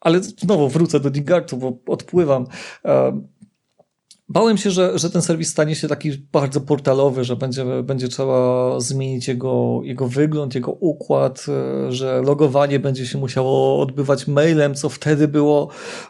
Ale 0.00 0.22
znowu 0.22 0.68
wrócę 0.68 1.00
do 1.00 1.10
Digartu, 1.10 1.56
bo 1.56 1.78
odpływam. 1.86 2.46
Bałem 4.32 4.56
się, 4.56 4.70
że, 4.70 4.98
że 4.98 5.10
ten 5.10 5.22
serwis 5.22 5.48
stanie 5.48 5.74
się 5.74 5.88
taki 5.88 6.10
bardzo 6.32 6.60
portalowy, 6.60 7.24
że 7.24 7.36
będzie, 7.36 7.64
będzie 7.82 8.08
trzeba 8.08 8.80
zmienić 8.80 9.28
jego, 9.28 9.80
jego 9.84 10.08
wygląd, 10.08 10.54
jego 10.54 10.72
układ, 10.72 11.46
e, 11.48 11.92
że 11.92 12.22
logowanie 12.22 12.78
będzie 12.78 13.06
się 13.06 13.18
musiało 13.18 13.80
odbywać 13.80 14.26
mailem, 14.26 14.74
co 14.74 14.88
wtedy 14.88 15.28
było 15.28 15.68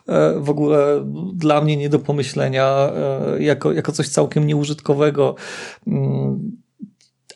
e, 0.08 0.40
w 0.40 0.50
ogóle 0.50 1.04
dla 1.34 1.60
mnie 1.60 1.76
nie 1.76 1.88
do 1.88 1.98
pomyślenia, 1.98 2.90
e, 2.94 3.42
jako, 3.42 3.72
jako 3.72 3.92
coś 3.92 4.08
całkiem 4.08 4.46
nieużytkowego. 4.46 5.34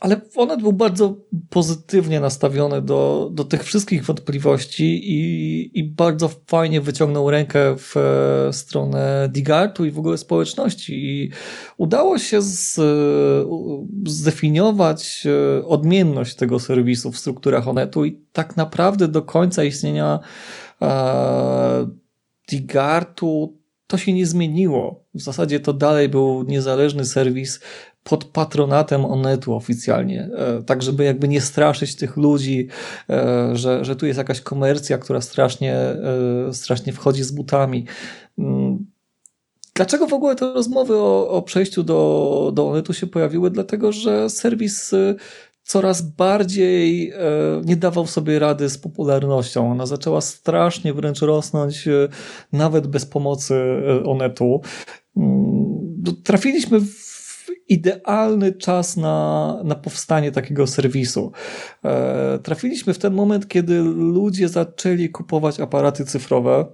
Ale 0.01 0.21
Onet 0.37 0.61
był 0.61 0.73
bardzo 0.73 1.17
pozytywnie 1.51 2.21
nastawiony 2.21 2.83
do, 2.83 3.31
do 3.33 3.45
tych 3.45 3.65
wszystkich 3.65 4.05
wątpliwości 4.05 4.85
i, 4.85 5.79
i 5.79 5.85
bardzo 5.85 6.31
fajnie 6.47 6.81
wyciągnął 6.81 7.31
rękę 7.31 7.77
w 7.79 7.97
e, 7.97 8.53
stronę 8.53 9.29
Digartu 9.33 9.85
i 9.85 9.91
w 9.91 9.99
ogóle 9.99 10.19
społeczności. 10.19 10.95
I 10.95 11.31
udało 11.77 12.19
się 12.19 12.43
z, 12.43 12.81
zdefiniować 14.07 15.27
e, 15.27 15.67
odmienność 15.67 16.37
tego 16.37 16.61
serwisu 16.61 17.13
w 17.13 17.19
strukturach 17.19 17.69
Onetu 17.69 18.05
i 18.05 18.21
tak 18.33 18.57
naprawdę 18.57 19.09
do 19.09 19.23
końca 19.23 19.65
istnienia 19.65 20.21
e, 20.83 21.87
Digartu 22.49 23.59
to 23.87 23.99
się 23.99 24.13
nie 24.13 24.27
zmieniło. 24.27 25.05
W 25.15 25.23
zasadzie 25.23 25.61
to 25.61 25.73
dalej 25.73 26.09
był 26.09 26.43
niezależny 26.43 27.05
serwis 27.05 27.61
pod 28.09 28.25
patronatem 28.25 29.05
Onetu 29.05 29.55
oficjalnie, 29.55 30.31
e, 30.37 30.63
tak 30.63 30.83
żeby 30.83 31.05
jakby 31.05 31.29
nie 31.29 31.41
straszyć 31.41 31.97
tych 31.97 32.17
ludzi, 32.17 32.69
e, 33.11 33.51
że, 33.57 33.85
że 33.85 33.97
tu 33.97 34.07
jest 34.07 34.19
jakaś 34.19 34.41
komercja, 34.41 34.99
która 34.99 35.21
strasznie, 35.21 35.75
e, 35.75 36.53
strasznie 36.53 36.93
wchodzi 36.93 37.23
z 37.25 37.31
butami. 37.31 37.87
Mm. 38.39 38.87
Dlaczego 39.75 40.07
w 40.07 40.13
ogóle 40.13 40.37
te 40.37 40.53
rozmowy 40.53 40.97
o, 40.97 41.31
o 41.31 41.43
przejściu 41.43 41.83
do, 41.83 42.53
do 42.55 42.69
Onetu 42.69 42.93
się 42.95 43.07
pojawiły? 43.07 43.51
Dlatego, 43.51 43.93
że 43.93 44.31
serwis 44.31 44.95
coraz 45.63 46.03
bardziej 46.03 47.13
nie 47.65 47.77
dawał 47.77 48.07
sobie 48.07 48.39
rady 48.39 48.69
z 48.69 48.79
popularnością. 48.79 49.71
Ona 49.71 49.87
zaczęła 49.87 50.21
strasznie 50.21 50.95
wręcz 50.95 51.21
rosnąć, 51.21 51.89
nawet 52.53 52.87
bez 52.87 53.07
pomocy 53.07 53.83
Onetu. 54.05 54.61
Mm. 55.17 55.77
Trafiliśmy 56.25 56.81
w 56.81 57.06
idealny 57.69 58.53
czas 58.53 58.97
na, 58.97 59.61
na 59.65 59.75
powstanie 59.75 60.33
takiego 60.33 60.67
serwisu. 60.67 61.33
E, 61.85 62.39
trafiliśmy 62.43 62.95
w 62.95 62.99
ten 62.99 63.15
moment, 63.15 63.49
kiedy 63.49 63.83
ludzie 63.97 64.49
zaczęli 64.49 65.09
kupować 65.09 65.61
aparaty 65.61 66.05
cyfrowe 66.05 66.67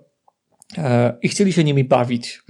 e, 0.78 1.18
i 1.22 1.28
chcieli 1.28 1.52
się 1.52 1.64
nimi 1.64 1.84
bawić. 1.84 2.42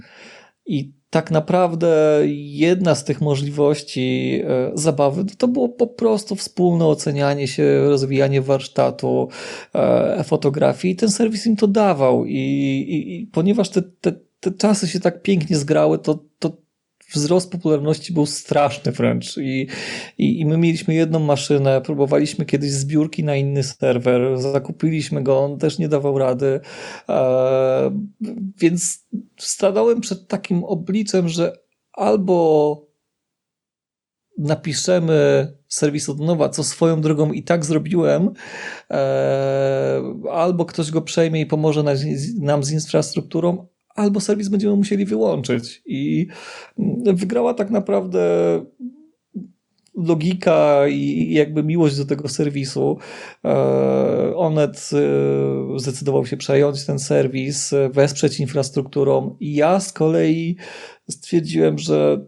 I 0.65 0.93
tak 1.09 1.31
naprawdę 1.31 2.21
jedna 2.37 2.95
z 2.95 3.03
tych 3.03 3.21
możliwości 3.21 4.41
e, 4.43 4.71
zabawy 4.73 5.25
to 5.37 5.47
było 5.47 5.69
po 5.69 5.87
prostu 5.87 6.35
wspólne 6.35 6.85
ocenianie 6.85 7.47
się, 7.47 7.81
rozwijanie 7.89 8.41
warsztatu, 8.41 9.29
fotografii 10.23 10.93
i 10.93 10.97
ten 10.97 11.09
serwis 11.09 11.47
im 11.47 11.55
to 11.55 11.67
dawał. 11.67 12.25
I, 12.25 12.37
i, 12.89 13.15
i 13.15 13.27
ponieważ 13.27 13.69
te, 13.69 13.81
te, 13.81 14.11
te 14.39 14.51
czasy 14.51 14.87
się 14.87 14.99
tak 14.99 15.21
pięknie 15.21 15.57
zgrały, 15.57 15.99
to, 15.99 16.19
to 16.39 16.62
wzrost 17.13 17.51
popularności 17.51 18.13
był 18.13 18.25
straszny 18.25 18.91
wręcz. 18.91 19.37
I, 19.37 19.67
i, 20.17 20.39
i 20.39 20.45
my 20.45 20.57
mieliśmy 20.57 20.93
jedną 20.93 21.19
maszynę, 21.19 21.81
próbowaliśmy 21.81 22.45
kiedyś 22.45 22.71
zbiórki 22.71 23.23
na 23.23 23.35
inny 23.35 23.63
serwer, 23.63 24.39
zakupiliśmy 24.39 25.23
go, 25.23 25.39
on 25.39 25.57
też 25.57 25.79
nie 25.79 25.89
dawał 25.89 26.17
rady, 26.17 26.59
e, 27.09 27.91
więc 28.57 29.07
stanąłem 29.37 30.01
przed 30.01 30.27
takim 30.27 30.63
obliczem, 30.63 31.29
że 31.29 31.57
albo 31.93 32.93
napiszemy 34.37 35.47
serwis 35.67 36.09
od 36.09 36.19
nowa, 36.19 36.49
co 36.49 36.63
swoją 36.63 37.01
drogą 37.01 37.31
i 37.31 37.43
tak 37.43 37.65
zrobiłem, 37.65 38.33
e, 38.91 40.01
albo 40.31 40.65
ktoś 40.65 40.91
go 40.91 41.01
przejmie 41.01 41.41
i 41.41 41.45
pomoże 41.45 41.83
nam 42.39 42.63
z 42.63 42.71
infrastrukturą, 42.71 43.67
albo 43.95 44.19
serwis 44.19 44.49
będziemy 44.49 44.75
musieli 44.75 45.05
wyłączyć. 45.05 45.81
I 45.85 46.27
wygrała 47.13 47.53
tak 47.53 47.69
naprawdę 47.69 48.21
logika 49.95 50.87
i 50.87 51.33
jakby 51.33 51.63
miłość 51.63 51.97
do 51.97 52.05
tego 52.05 52.29
serwisu. 52.29 52.97
E, 53.45 54.35
Onet 54.35 54.89
e, 54.93 55.79
zdecydował 55.79 56.25
się 56.25 56.37
przejąć 56.37 56.85
ten 56.85 56.99
serwis, 56.99 57.71
wesprzeć 57.89 58.39
infrastrukturą. 58.39 59.37
I 59.39 59.55
ja 59.55 59.79
z 59.79 59.93
kolei 59.93 60.57
stwierdziłem, 61.09 61.77
że 61.77 62.25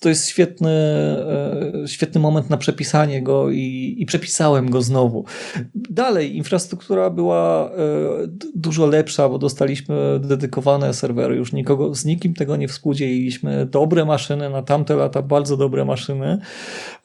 to 0.00 0.08
jest 0.08 0.28
świetny, 0.28 0.70
e, 0.70 1.72
świetny 1.86 2.20
moment 2.20 2.50
na 2.50 2.56
przepisanie 2.56 3.22
go 3.22 3.50
i, 3.50 3.96
i 3.98 4.06
przepisałem 4.06 4.70
go 4.70 4.82
znowu. 4.82 5.24
Dalej, 5.74 6.36
infrastruktura 6.36 7.10
była 7.10 7.70
e, 7.70 7.74
dużo 8.54 8.86
lepsza, 8.86 9.28
bo 9.28 9.38
dostaliśmy 9.38 10.20
dedykowane 10.20 10.94
serwery, 10.94 11.36
już 11.36 11.52
nikogo, 11.52 11.94
z 11.94 12.04
nikim 12.04 12.34
tego 12.34 12.56
nie 12.56 12.68
współdzieliliśmy. 12.68 13.66
Dobre 13.66 14.04
maszyny 14.04 14.50
na 14.50 14.62
tamte 14.62 14.96
lata, 14.96 15.22
bardzo 15.22 15.56
dobre 15.56 15.84
maszyny, 15.84 16.38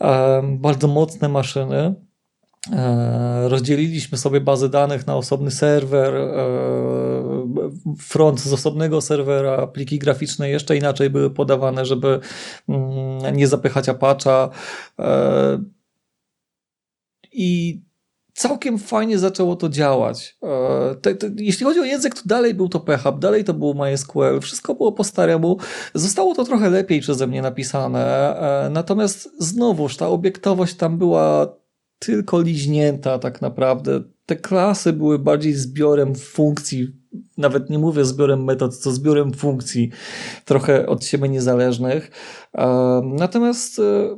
e, 0.01 0.41
bardzo 0.43 0.87
mocne 0.87 1.29
maszyny. 1.29 1.95
E, 2.71 3.49
rozdzieliliśmy 3.49 4.17
sobie 4.17 4.41
bazy 4.41 4.69
danych 4.69 5.07
na 5.07 5.15
osobny 5.15 5.51
serwer, 5.51 6.15
e, 6.15 6.43
front 7.99 8.39
z 8.39 8.53
osobnego 8.53 9.01
serwera, 9.01 9.67
pliki 9.67 9.99
graficzne 9.99 10.49
jeszcze 10.49 10.77
inaczej 10.77 11.09
były 11.09 11.29
podawane, 11.29 11.85
żeby 11.85 12.19
mm, 12.69 13.35
nie 13.35 13.47
zapychać 13.47 13.87
Apache'a. 13.87 14.49
E, 14.99 15.63
I 17.31 17.81
całkiem 18.33 18.77
fajnie 18.77 19.19
zaczęło 19.19 19.55
to 19.55 19.69
działać. 19.69 20.37
Jeśli 21.37 21.65
chodzi 21.65 21.79
o 21.79 21.83
język, 21.83 22.15
to 22.15 22.21
dalej 22.25 22.53
był 22.53 22.69
to 22.69 22.79
PHP, 22.79 23.19
dalej 23.19 23.43
to 23.43 23.53
był 23.53 23.73
MySQL, 23.73 24.39
wszystko 24.41 24.75
było 24.75 24.91
po 24.91 25.03
staremu. 25.03 25.57
Zostało 25.93 26.35
to 26.35 26.43
trochę 26.43 26.69
lepiej 26.69 27.01
przeze 27.01 27.27
mnie 27.27 27.41
napisane, 27.41 28.35
natomiast 28.71 29.29
znowuż 29.39 29.97
ta 29.97 30.07
obiektowość 30.07 30.75
tam 30.75 30.97
była 30.97 31.55
tylko 32.05 32.41
liźnięta 32.41 33.19
tak 33.19 33.41
naprawdę. 33.41 34.03
Te 34.25 34.35
klasy 34.35 34.93
były 34.93 35.19
bardziej 35.19 35.53
zbiorem 35.53 36.15
funkcji, 36.15 36.87
nawet 37.37 37.69
nie 37.69 37.79
mówię 37.79 38.05
zbiorem 38.05 38.43
metod, 38.43 38.77
co 38.77 38.91
zbiorem 38.91 39.33
funkcji, 39.33 39.89
trochę 40.45 40.87
od 40.87 41.05
siebie 41.05 41.29
niezależnych. 41.29 42.11
Natomiast 43.03 43.79
e, 43.79 44.17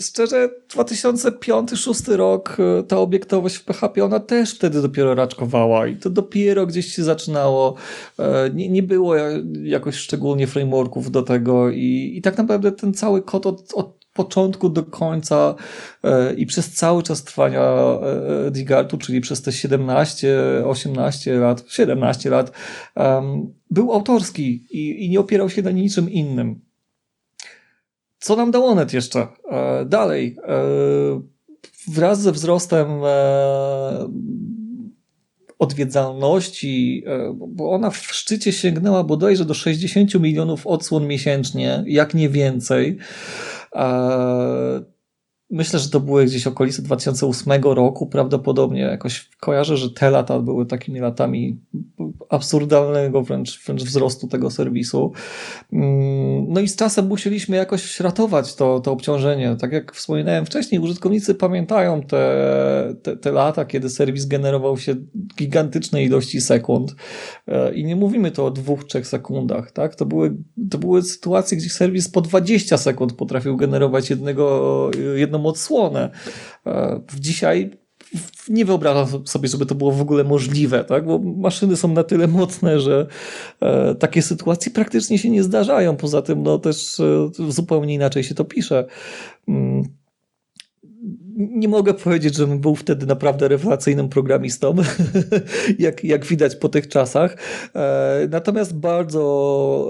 szczerze 0.00 0.48
2005-2006 0.76 2.16
rok 2.16 2.56
e, 2.58 2.82
ta 2.82 2.98
obiektowość 2.98 3.56
w 3.56 3.64
PHP 3.64 4.04
ona 4.04 4.20
też 4.20 4.54
wtedy 4.54 4.82
dopiero 4.82 5.14
raczkowała 5.14 5.86
i 5.86 5.96
to 5.96 6.10
dopiero 6.10 6.66
gdzieś 6.66 6.94
się 6.94 7.04
zaczynało. 7.04 7.74
E, 8.18 8.50
nie, 8.54 8.68
nie 8.68 8.82
było 8.82 9.14
jakoś 9.62 9.94
szczególnie 9.94 10.46
frameworków 10.46 11.10
do 11.10 11.22
tego 11.22 11.70
i, 11.70 12.12
i 12.16 12.22
tak 12.22 12.38
naprawdę 12.38 12.72
ten 12.72 12.94
cały 12.94 13.22
kod 13.22 13.46
od, 13.46 13.74
od 13.74 14.01
początku 14.12 14.68
do 14.68 14.82
końca 14.82 15.54
e, 16.04 16.34
i 16.34 16.46
przez 16.46 16.72
cały 16.74 17.02
czas 17.02 17.24
trwania 17.24 17.62
Digartu, 18.50 18.98
czyli 18.98 19.20
przez 19.20 19.42
te 19.42 19.52
17, 19.52 20.38
18 20.64 21.38
lat, 21.38 21.64
17 21.68 22.30
lat, 22.30 22.52
był 23.70 23.92
autorski 23.92 24.66
i, 24.70 25.04
i 25.04 25.10
nie 25.10 25.20
opierał 25.20 25.50
się 25.50 25.62
na 25.62 25.70
niczym 25.70 26.10
innym. 26.10 26.60
Co 28.22 28.36
nam 28.36 28.50
dał 28.50 28.66
Onet 28.66 28.92
jeszcze? 28.92 29.26
E, 29.50 29.84
dalej. 29.84 30.36
E, 30.48 30.62
wraz 31.88 32.20
ze 32.20 32.32
wzrostem 32.32 32.88
e, 33.04 34.08
odwiedzalności, 35.58 37.04
bo 37.48 37.70
ona 37.70 37.90
w 37.90 37.96
szczycie 37.96 38.52
sięgnęła 38.52 39.04
bodajże 39.04 39.44
do 39.44 39.54
60 39.54 40.14
milionów 40.14 40.66
odsłon 40.66 41.06
miesięcznie, 41.06 41.84
jak 41.86 42.14
nie 42.14 42.28
więcej. 42.28 42.98
呃 43.72 44.84
Myślę, 45.52 45.78
że 45.78 45.90
to 45.90 46.00
były 46.00 46.24
gdzieś 46.24 46.46
okolice 46.46 46.82
2008 46.82 47.62
roku, 47.62 48.06
prawdopodobnie 48.06 48.80
jakoś 48.80 49.28
kojarzę, 49.40 49.76
że 49.76 49.90
te 49.90 50.10
lata 50.10 50.40
były 50.40 50.66
takimi 50.66 51.00
latami 51.00 51.60
absurdalnego 52.28 53.22
wręcz, 53.22 53.64
wręcz 53.66 53.82
wzrostu 53.82 54.28
tego 54.28 54.50
serwisu. 54.50 55.12
Mm, 55.72 56.46
no 56.48 56.60
i 56.60 56.68
z 56.68 56.76
czasem 56.76 57.06
musieliśmy 57.06 57.56
jakoś 57.56 58.00
ratować 58.00 58.54
to, 58.54 58.80
to 58.80 58.92
obciążenie. 58.92 59.56
Tak 59.60 59.72
jak 59.72 59.92
wspominałem 59.94 60.46
wcześniej, 60.46 60.80
użytkownicy 60.80 61.34
pamiętają 61.34 62.02
te, 62.02 62.94
te, 63.02 63.16
te 63.16 63.32
lata, 63.32 63.64
kiedy 63.64 63.90
serwis 63.90 64.26
generował 64.26 64.78
się 64.78 64.94
gigantycznej 65.38 66.06
ilości 66.06 66.40
sekund 66.40 66.94
e, 67.48 67.74
i 67.74 67.84
nie 67.84 67.96
mówimy 67.96 68.30
to 68.30 68.46
o 68.46 68.50
dwóch, 68.50 68.84
trzech 68.84 69.06
sekundach. 69.06 69.72
Tak? 69.72 69.94
To, 69.94 70.06
były, 70.06 70.36
to 70.70 70.78
były 70.78 71.02
sytuacje, 71.02 71.58
gdzie 71.58 71.68
serwis 71.68 72.08
po 72.08 72.20
20 72.20 72.78
sekund 72.78 73.12
potrafił 73.12 73.56
generować 73.56 74.10
jednego, 74.10 74.90
jedną 75.14 75.41
odsłonę. 75.46 76.10
E, 76.66 77.00
dzisiaj 77.18 77.70
nie 78.48 78.64
wyobrażam 78.64 79.26
sobie, 79.26 79.48
żeby 79.48 79.66
to 79.66 79.74
było 79.74 79.92
w 79.92 80.00
ogóle 80.00 80.24
możliwe, 80.24 80.84
tak? 80.84 81.06
bo 81.06 81.18
maszyny 81.18 81.76
są 81.76 81.88
na 81.88 82.04
tyle 82.04 82.26
mocne, 82.28 82.80
że 82.80 83.06
e, 83.60 83.94
takie 83.94 84.22
sytuacje 84.22 84.72
praktycznie 84.72 85.18
się 85.18 85.30
nie 85.30 85.42
zdarzają. 85.42 85.96
Poza 85.96 86.22
tym 86.22 86.42
no, 86.42 86.58
też 86.58 87.00
e, 87.00 87.30
zupełnie 87.48 87.94
inaczej 87.94 88.24
się 88.24 88.34
to 88.34 88.44
pisze. 88.44 88.84
Nie 91.36 91.68
mogę 91.68 91.94
powiedzieć, 91.94 92.36
żebym 92.36 92.58
był 92.58 92.74
wtedy 92.74 93.06
naprawdę 93.06 93.48
rewelacyjnym 93.48 94.08
programistą, 94.08 94.74
jak, 95.78 96.04
jak 96.04 96.26
widać 96.26 96.56
po 96.56 96.68
tych 96.68 96.88
czasach. 96.88 97.36
E, 97.74 98.28
natomiast 98.30 98.76
bardzo, 98.76 99.88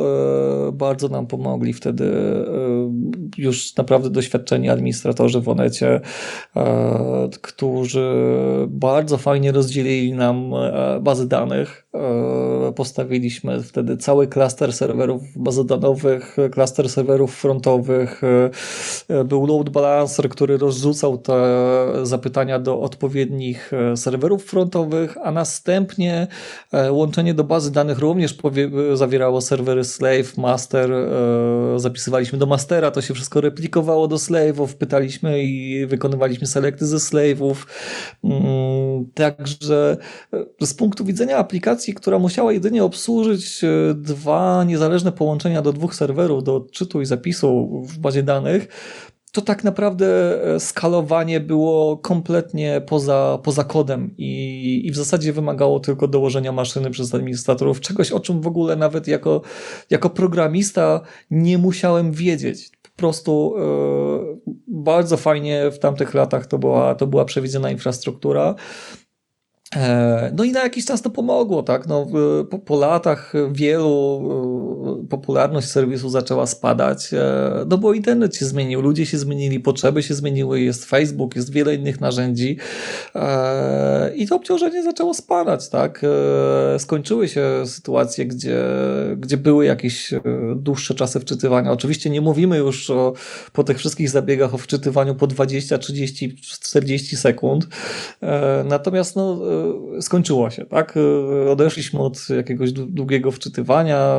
e, 0.69 0.73
bardzo 0.73 1.09
nam 1.09 1.27
pomogli 1.27 1.73
wtedy 1.73 2.05
e, 2.05 3.43
już 3.43 3.77
naprawdę 3.77 4.11
doświadczeni 4.11 4.69
administratorzy 4.69 5.41
w 5.41 5.49
Onecie, 5.49 6.01
którzy 7.43 8.13
bardzo 8.69 9.19
fajnie 9.19 9.53
rozdzielili 9.53 10.13
nam 10.13 10.53
bazy 11.01 11.29
danych. 11.29 11.87
Postawiliśmy 12.77 13.63
wtedy 13.63 13.97
cały 13.97 14.27
klaster 14.27 14.73
serwerów 14.73 15.23
bazodanowych, 15.37 16.37
klaster 16.53 16.89
serwerów 16.89 17.35
frontowych. 17.35 18.23
Był 19.25 19.47
load 19.47 19.71
balancer, 19.71 20.29
który 20.29 20.59
rozrzucał 20.59 21.19
te 21.19 21.32
zapytania 22.03 22.59
do 22.59 22.81
odpowiednich 22.81 23.73
e, 23.73 23.97
serwerów 23.97 24.45
frontowych, 24.45 25.17
a 25.23 25.33
następnie 25.33 26.27
e, 26.73 26.93
łączenie 26.93 27.35
do 27.35 27.45
bazy 27.45 27.73
danych 27.73 27.99
również 27.99 28.37
zawierało 28.95 29.41
serwery 29.41 29.85
slave, 29.85 30.39
master, 30.39 30.93
e, 30.93 31.09
zapisywaliśmy 31.77 32.39
do 32.39 32.47
mastera, 32.47 32.91
to 32.91 33.03
się 33.03 33.15
wszystko 33.15 33.41
replikowało 33.41 34.09
do 34.09 34.17
slave'ów, 34.17 34.75
pytaliśmy 34.75 35.43
i 35.43 35.87
wykonywaliśmy 35.87 36.47
selekty 36.47 36.87
ze 36.87 36.97
slave'ów. 36.97 37.55
Mm, 38.25 39.07
także 39.15 39.97
z 40.61 40.75
punktu 40.75 41.05
widzenia 41.05 41.37
aplikacji, 41.37 41.95
która 41.95 42.19
musiała 42.19 42.53
jedynie 42.53 42.85
obsłużyć 42.85 43.61
dwa 43.95 44.65
niezależne 44.65 45.13
połączenia 45.13 45.63
do 45.63 45.73
dwóch 45.73 45.95
serwerów, 45.95 46.45
do 46.45 46.57
odczytu 46.57 47.01
i 47.01 47.07
zapisu 47.07 47.83
w 47.85 47.99
bazie 47.99 48.23
danych, 48.23 48.69
to 49.33 49.41
tak 49.41 49.65
naprawdę 49.65 50.07
e, 50.55 50.61
skalowanie 50.61 51.41
było 51.41 51.97
kompletnie 51.97 52.83
poza, 52.87 53.39
poza 53.43 53.65
kodem 53.65 54.15
i, 54.19 54.83
i 54.85 54.93
w 54.93 54.97
zasadzie 54.97 55.33
wymagało 55.33 55.81
tylko 55.81 56.09
dołożenia 56.09 56.53
maszyny 56.53 56.91
przez 56.91 57.15
administratorów, 57.15 57.81
czegoś 57.81 58.13
o 58.13 58.21
czym 58.21 58.41
w 58.41 58.47
ogóle 58.47 58.77
nawet 58.77 59.09
jako, 59.09 59.43
jako 59.91 60.11
programista 60.11 61.01
nie 61.31 61.59
musiałem 61.59 62.13
wiedzieć. 62.13 62.71
Po 62.83 62.91
prostu 62.97 63.55
e, 63.59 64.53
bardzo 64.69 65.17
fajnie 65.17 65.71
w 65.71 65.79
tamtych 65.79 66.15
latach 66.15 66.47
to 66.47 66.59
była, 66.59 66.95
to 66.95 67.07
była 67.07 67.25
przewidziana 67.25 67.71
infrastruktura. 67.71 68.55
E, 69.77 70.33
no 70.37 70.45
i 70.45 70.53
na 70.53 70.63
jakiś 70.63 70.85
czas 70.85 71.03
to 71.03 71.11
pomogło, 71.11 71.63
tak? 71.63 71.87
No, 71.87 72.07
po, 72.51 72.59
po, 72.59 72.79
latach 72.79 73.33
wielu 73.53 75.01
e, 75.05 75.09
popularność 75.09 75.69
serwisu 75.69 76.09
zaczęła 76.09 76.47
spadać, 76.47 77.15
e, 77.15 77.65
no 77.69 77.79
bo 77.79 77.93
internet 77.93 78.37
się 78.37 78.47
zmienił, 78.47 78.81
ludzie 78.81 79.07
się 79.07 79.19
zmienili, 79.19 79.61
potrzeby 79.61 80.03
się 80.03 80.15
zmieniły, 80.15 80.61
jest 80.61 80.85
Facebook, 80.85 81.37
jest 81.37 81.53
wiele 81.53 81.75
innych 81.75 82.01
narzędzi 82.01 82.57
i 84.17 84.27
to 84.27 84.37
obciążenie 84.37 84.83
zaczęło 84.83 85.15
spadać, 85.15 85.69
tak? 85.69 86.03
Skończyły 86.79 87.29
się 87.29 87.63
sytuacje, 87.67 88.27
gdzie, 88.27 88.65
gdzie 89.17 89.37
były 89.37 89.65
jakieś 89.65 90.15
dłuższe 90.57 90.95
czasy 90.95 91.21
wczytywania. 91.21 91.73
Oczywiście 91.73 92.11
nie 92.11 92.21
mówimy 92.21 92.59
już 92.59 92.91
o, 92.91 93.13
po 93.53 93.65
tych 93.65 93.79
wszystkich 93.79 94.11
zabiegach 94.11 94.55
o 94.55 94.59
wczytywaniu 94.59 95.15
po 95.15 95.27
20, 95.27 95.79
30, 95.79 96.37
40 96.37 97.17
sekund, 97.17 97.67
natomiast 98.65 99.17
no 99.17 99.39
skończyło 100.01 100.51
się, 100.51 100.67
tak? 100.67 100.95
Odeszliśmy 101.51 102.01
od 102.01 102.29
jakiegoś 102.29 102.73
długiego 102.73 103.31
wczytywania, 103.31 104.17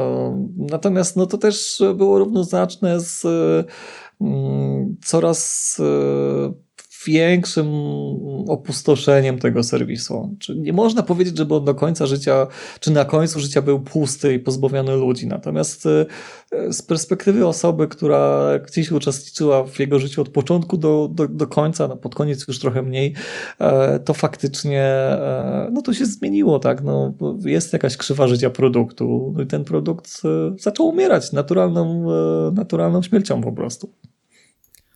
natomiast 0.58 1.16
no 1.16 1.26
to 1.26 1.38
też 1.38 1.84
było 1.96 2.20
równoznaczne 2.20 3.00
z 3.00 3.26
mm, 4.22 4.96
coraz 5.04 5.82
większym 7.06 7.68
opustoszeniem 8.48 9.40
tego 9.40 9.64
serwisu. 9.64 10.36
Czy 10.40 10.56
nie 10.56 10.74
można 10.74 11.04
powiedzieć, 11.04 11.38
żeby 11.38 11.56
on 11.56 11.66
do 11.66 11.76
końca 11.76 12.06
życia, 12.06 12.48
czy 12.80 12.92
na 12.92 13.06
końcu 13.06 13.40
życia 13.40 13.62
był 13.62 13.80
pusty 13.80 14.34
i 14.34 14.40
pozbawiony 14.40 14.96
ludzi. 14.96 15.28
Natomiast 15.28 15.86
e, 15.86 16.06
z 16.74 16.82
perspektywy 16.82 17.48
osoby, 17.48 17.88
która 17.88 18.50
gdzieś 18.68 18.92
uczestniczyła 18.92 19.64
w 19.64 19.80
jego 19.80 20.00
życiu 20.00 20.22
od 20.22 20.30
początku 20.30 20.78
do, 20.78 21.10
do, 21.12 21.28
do 21.28 21.48
końca, 21.48 21.88
no 21.88 21.98
pod 21.98 22.16
koniec 22.16 22.48
już 22.48 22.60
trochę 22.60 22.82
mniej, 22.82 23.14
e, 23.60 24.00
to 24.00 24.14
faktycznie 24.14 24.84
e, 24.84 25.70
no 25.72 25.82
to 25.82 25.94
się 25.94 26.06
zmieniło, 26.06 26.60
tak? 26.60 26.84
No, 26.84 27.14
jest 27.46 27.74
jakaś 27.74 27.98
krzywa 27.98 28.28
życia 28.28 28.50
produktu 28.50 29.34
no 29.36 29.44
i 29.44 29.48
ten 29.48 29.64
produkt 29.64 30.22
zaczął 30.60 30.88
umierać 30.88 31.32
naturalną, 31.32 32.06
naturalną 32.52 33.02
śmiercią 33.02 33.42
po 33.42 33.52
prostu. 33.52 33.90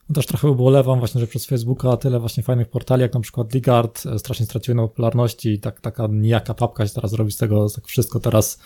No 0.10 0.16
też 0.16 0.26
trochę 0.26 0.50
ubolewam 0.50 1.00
właśnie, 1.00 1.22
że 1.22 1.28
przez 1.28 1.46
Facebooka 1.46 1.98
tyle 1.98 2.20
właśnie 2.20 2.44
fajnych 2.44 2.70
portali, 2.70 3.02
jak 3.02 3.14
na 3.14 3.20
przykład 3.20 3.54
Ligard, 3.54 4.06
e, 4.06 4.20
strasznie 4.20 4.46
straciły 4.46 4.76
na 4.76 4.82
popularności 4.82 5.50
i 5.50 5.60
tak, 5.60 5.82
taka 5.82 6.08
nijaka 6.12 6.54
papka 6.54 6.88
się 6.88 6.94
teraz 6.94 7.14
robi 7.14 7.32
z 7.32 7.38
tego, 7.38 7.70
tak 7.70 7.88
wszystko 7.88 8.20
teraz 8.20 8.60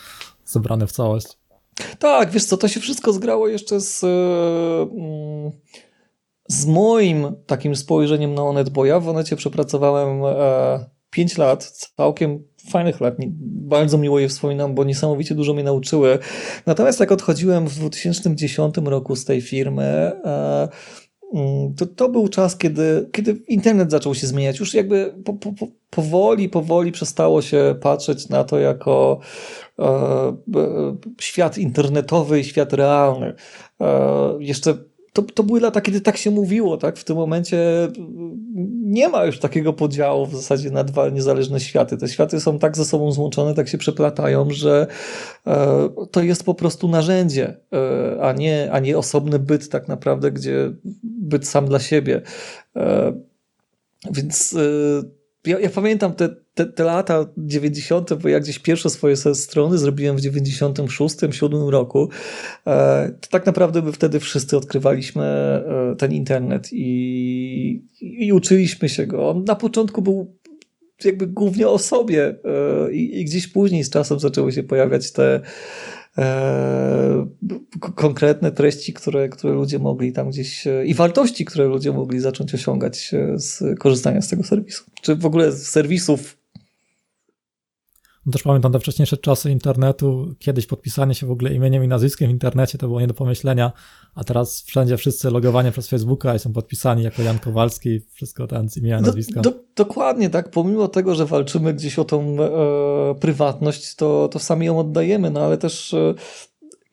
zebrane 0.46 0.88
w 0.88 0.92
całość. 0.92 1.28
Tak, 2.00 2.32
wiesz 2.32 2.46
co, 2.46 2.58
to 2.58 2.68
się 2.68 2.80
wszystko 2.80 3.14
zgrało 3.14 3.48
jeszcze 3.48 3.82
z, 3.82 4.04
mm, 4.04 5.52
z 6.48 6.66
moim 6.66 7.36
takim 7.46 7.76
spojrzeniem 7.76 8.34
na 8.34 8.44
Onet, 8.44 8.70
bo 8.70 8.86
ja 8.86 9.00
w 9.00 9.10
Onecie 9.10 9.36
przepracowałem 9.36 10.22
5 11.10 11.40
e, 11.40 11.42
lat, 11.42 11.72
całkiem 11.98 12.44
fajnych 12.70 13.02
lat. 13.02 13.16
Bardzo 13.42 13.98
miło 13.98 14.20
je 14.20 14.30
wspominam, 14.30 14.76
bo 14.76 14.84
niesamowicie 14.84 15.36
dużo 15.36 15.54
mnie 15.54 15.64
nauczyły. 15.64 16.20
Natomiast 16.66 17.00
jak 17.00 17.12
odchodziłem 17.12 17.68
w 17.68 17.76
2010 17.76 18.76
roku 18.86 19.16
z 19.16 19.26
tej 19.26 19.42
firmy, 19.42 19.84
e, 20.26 20.68
to, 21.78 21.86
to 21.86 22.10
był 22.10 22.28
czas, 22.28 22.58
kiedy, 22.58 23.10
kiedy 23.12 23.42
internet 23.48 23.92
zaczął 23.92 24.16
się 24.16 24.28
zmieniać. 24.28 24.60
Już 24.60 24.74
jakby 24.74 25.14
po, 25.26 25.34
po, 25.34 25.68
powoli, 25.90 26.50
powoli 26.50 26.92
przestało 26.92 27.42
się 27.42 27.76
patrzeć 27.82 28.30
na 28.30 28.44
to 28.44 28.60
jako 28.60 29.20
e, 29.80 30.38
świat 31.22 31.58
internetowy 31.58 32.40
i 32.40 32.44
świat 32.44 32.74
realny. 32.74 33.34
E, 33.82 34.38
jeszcze 34.40 34.78
to, 35.14 35.22
to 35.22 35.44
były 35.44 35.60
lata, 35.60 35.82
kiedy 35.82 36.02
tak 36.02 36.18
się 36.18 36.32
mówiło, 36.32 36.78
tak? 36.78 36.98
W 36.98 37.04
tym 37.04 37.16
momencie 37.16 37.58
nie 38.84 39.10
ma 39.10 39.26
już 39.26 39.40
takiego 39.40 39.74
podziału 39.74 40.26
w 40.26 40.36
zasadzie 40.36 40.72
na 40.72 40.84
dwa 40.84 41.10
niezależne 41.10 41.60
światy. 41.60 41.98
Te 41.98 42.08
światy 42.08 42.40
są 42.40 42.60
tak 42.60 42.78
ze 42.78 42.86
sobą 42.86 43.12
złączone, 43.12 43.54
tak 43.54 43.68
się 43.68 43.78
przeplatają, 43.78 44.48
że 44.50 44.88
e, 45.48 45.90
to 46.12 46.24
jest 46.24 46.44
po 46.44 46.54
prostu 46.54 46.88
narzędzie, 46.88 47.58
e, 47.74 48.22
a, 48.22 48.34
nie, 48.34 48.70
a 48.72 48.80
nie 48.80 48.98
osobny 48.98 49.40
byt 49.40 49.70
tak 49.70 49.88
naprawdę, 49.88 50.32
gdzie 50.32 50.72
byt 51.04 51.48
sam 51.48 51.66
dla 51.66 51.80
siebie. 51.80 52.22
E, 52.76 53.14
więc 54.12 54.56
ja, 55.46 55.60
ja 55.60 55.70
pamiętam 55.70 56.14
te, 56.14 56.30
te, 56.54 56.66
te, 56.66 56.84
lata 56.84 57.26
90., 57.38 58.14
bo 58.14 58.30
ja 58.30 58.40
gdzieś 58.40 58.60
pierwsze 58.60 58.90
swoje 58.90 59.16
strony 59.16 59.78
zrobiłem 59.78 60.18
w 60.18 60.22
96, 60.22 61.16
7 61.32 61.70
roku. 61.70 62.10
E, 62.68 63.12
to 63.22 63.28
tak 63.30 63.46
naprawdę 63.46 63.82
my 63.82 63.92
wtedy 63.92 64.20
wszyscy 64.20 64.58
odkrywaliśmy 64.58 65.24
e, 65.24 65.96
ten 65.98 66.12
internet 66.12 66.70
i, 66.72 67.84
i 68.02 68.34
uczyliśmy 68.34 68.90
się 68.90 69.08
go. 69.08 69.30
On 69.30 69.44
na 69.44 69.56
początku 69.56 70.02
był 70.02 70.38
jakby 71.06 71.28
głównie 71.28 71.68
o 71.68 71.80
sobie 71.80 72.26
e, 72.26 72.94
i, 72.94 73.20
i 73.20 73.26
gdzieś 73.26 73.48
później 73.48 73.84
z 73.84 73.90
czasem 73.90 74.20
zaczęły 74.20 74.52
się 74.52 74.64
pojawiać 74.64 75.12
te 75.12 75.42
konkretne 77.96 78.52
treści, 78.52 78.94
które, 78.94 79.30
które 79.30 79.54
ludzie 79.54 79.80
mogli 79.80 80.14
tam 80.14 80.30
gdzieś 80.30 80.68
e, 80.68 80.86
i 80.86 80.94
wartości, 80.94 81.46
które 81.46 81.66
ludzie 81.66 81.92
mogli 81.92 82.20
zacząć 82.20 82.54
osiągać 82.54 83.14
e, 83.14 83.40
z 83.40 83.80
korzystania 83.80 84.22
z 84.22 84.28
tego 84.28 84.44
serwisu. 84.44 84.84
Czy 85.02 85.16
w 85.16 85.26
ogóle 85.26 85.52
z 85.52 85.68
serwisów 85.68 86.41
no 88.26 88.32
też 88.32 88.44
pamiętam 88.44 88.72
te 88.72 88.80
wcześniejsze 88.80 89.18
czasy 89.18 89.52
internetu, 89.52 90.36
kiedyś 90.40 90.66
podpisanie 90.66 91.16
się 91.16 91.28
w 91.28 91.32
ogóle 91.32 91.54
imieniem 91.54 91.84
i 91.84 91.88
nazwiskiem 91.88 92.28
w 92.28 92.32
internecie 92.32 92.78
to 92.78 92.88
było 92.88 93.02
nie 93.02 93.08
do 93.08 93.14
pomyślenia, 93.14 93.72
a 94.16 94.24
teraz 94.24 94.62
wszędzie 94.62 94.98
wszyscy 94.98 95.32
logowanie 95.32 95.72
przez 95.72 95.88
Facebooka 95.88 96.36
i 96.36 96.40
są 96.40 96.54
podpisani 96.54 97.04
jako 97.04 97.22
Jan 97.22 97.40
Kowalski, 97.40 98.00
wszystko 98.12 98.48
ten 98.48 98.70
z 98.70 98.78
imienia 98.78 99.00
i 99.00 99.02
nazwiska. 99.02 99.42
Do, 99.42 99.52
do, 99.52 99.60
dokładnie, 99.76 100.30
tak. 100.30 100.52
Pomimo 100.52 100.88
tego, 100.88 101.16
że 101.16 101.26
walczymy 101.26 101.74
gdzieś 101.74 102.00
o 102.00 102.06
tą 102.06 102.38
e, 102.40 103.16
prywatność, 103.20 103.96
to, 103.96 104.30
to 104.32 104.40
sami 104.40 104.66
ją 104.66 104.80
oddajemy, 104.80 105.30
no 105.30 105.42
ale 105.42 105.58
też 105.58 105.94
e, 105.94 106.14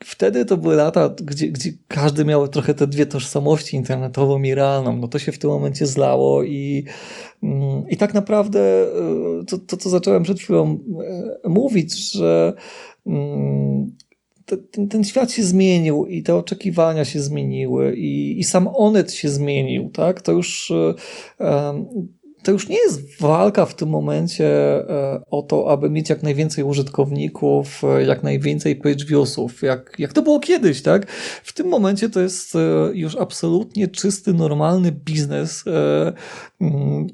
Wtedy 0.04 0.44
to 0.44 0.56
były 0.56 0.74
lata, 0.74 1.14
gdzie, 1.22 1.48
gdzie 1.48 1.72
każdy 1.88 2.24
miał 2.24 2.48
trochę 2.48 2.74
te 2.74 2.86
dwie 2.86 3.06
tożsamości, 3.06 3.76
internetową 3.76 4.42
i 4.42 4.54
realną. 4.54 4.96
No 4.96 5.08
to 5.08 5.18
się 5.18 5.32
w 5.32 5.38
tym 5.38 5.50
momencie 5.50 5.86
zlało 5.86 6.42
i, 6.42 6.84
mm, 7.42 7.88
i 7.88 7.96
tak 7.96 8.14
naprawdę 8.14 8.60
e, 8.60 9.44
to, 9.46 9.58
to, 9.58 9.76
co 9.76 9.90
zacząłem 9.90 10.22
przed 10.22 10.40
chwilą 10.40 10.78
e, 11.44 11.48
mówić, 11.48 12.12
że 12.12 12.52
mm, 13.06 13.96
ten, 14.70 14.88
ten 14.88 15.04
świat 15.04 15.32
się 15.32 15.42
zmienił 15.42 16.06
i 16.06 16.22
te 16.22 16.34
oczekiwania 16.34 17.04
się 17.04 17.20
zmieniły 17.20 17.96
i, 17.96 18.40
i 18.40 18.44
sam 18.44 18.68
Onet 18.74 19.12
się 19.12 19.28
zmienił, 19.28 19.90
tak? 19.90 20.22
To 20.22 20.32
już 20.32 20.72
e, 21.40 21.84
to 22.48 22.52
już 22.52 22.68
nie 22.68 22.76
jest 22.76 23.20
walka 23.20 23.66
w 23.66 23.74
tym 23.74 23.88
momencie 23.88 24.46
e, 24.46 25.20
o 25.30 25.42
to, 25.42 25.70
aby 25.70 25.90
mieć 25.90 26.10
jak 26.10 26.22
najwięcej 26.22 26.64
użytkowników, 26.64 27.84
e, 27.84 28.04
jak 28.04 28.22
najwięcej 28.22 28.76
page 28.76 29.04
viewsów, 29.04 29.62
jak, 29.62 29.94
jak 29.98 30.12
to 30.12 30.22
było 30.22 30.40
kiedyś, 30.40 30.82
tak? 30.82 31.10
W 31.44 31.52
tym 31.52 31.68
momencie 31.68 32.10
to 32.10 32.20
jest 32.20 32.56
e, 32.56 32.58
już 32.94 33.16
absolutnie 33.16 33.88
czysty, 33.88 34.32
normalny 34.32 34.92
biznes, 34.92 35.64
mm, 36.60 37.06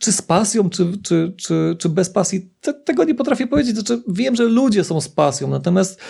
czy 0.00 0.12
z 0.12 0.22
pasją, 0.22 0.70
czy, 0.70 0.86
czy, 1.02 1.34
czy, 1.36 1.76
czy 1.78 1.88
bez 1.88 2.10
pasji, 2.10 2.50
tego 2.84 3.04
nie 3.04 3.14
potrafię 3.14 3.46
powiedzieć. 3.46 3.74
Znaczy, 3.74 4.02
wiem, 4.08 4.36
że 4.36 4.44
ludzie 4.44 4.84
są 4.84 5.00
z 5.00 5.08
pasją, 5.08 5.48
natomiast 5.48 6.00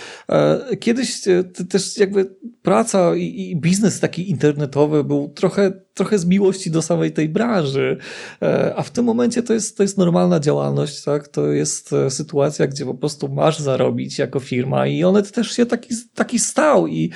kiedyś 0.81 1.21
też 1.69 1.99
jakby 1.99 2.37
praca 2.63 3.17
i, 3.17 3.51
i 3.51 3.57
biznes 3.57 4.01
taki 4.01 4.31
internetowy 4.31 5.05
był 5.05 5.29
trochę 5.29 5.73
trochę 5.95 6.19
z 6.19 6.27
miłości 6.27 6.71
do 6.71 6.83
samej 6.83 7.13
tej 7.13 7.29
branży, 7.29 7.97
e, 8.43 8.75
a 8.77 8.83
w 8.83 8.91
tym 8.91 9.05
momencie 9.05 9.43
to 9.43 9.53
jest, 9.53 9.77
to 9.77 9.83
jest 9.83 9.99
normalna 9.99 10.41
działalność, 10.41 11.03
tak? 11.03 11.29
To 11.29 11.47
jest 11.47 11.93
e, 11.93 12.11
sytuacja, 12.11 12.67
gdzie 12.67 12.85
po 12.85 12.95
prostu 12.95 13.29
masz 13.29 13.59
zarobić 13.59 14.19
jako 14.19 14.41
firma 14.41 14.87
i 14.87 15.05
Onet 15.05 15.33
też 15.33 15.51
się 15.51 15.67
taki, 15.67 15.95
taki 16.15 16.39
stał 16.39 16.87
i, 16.87 17.11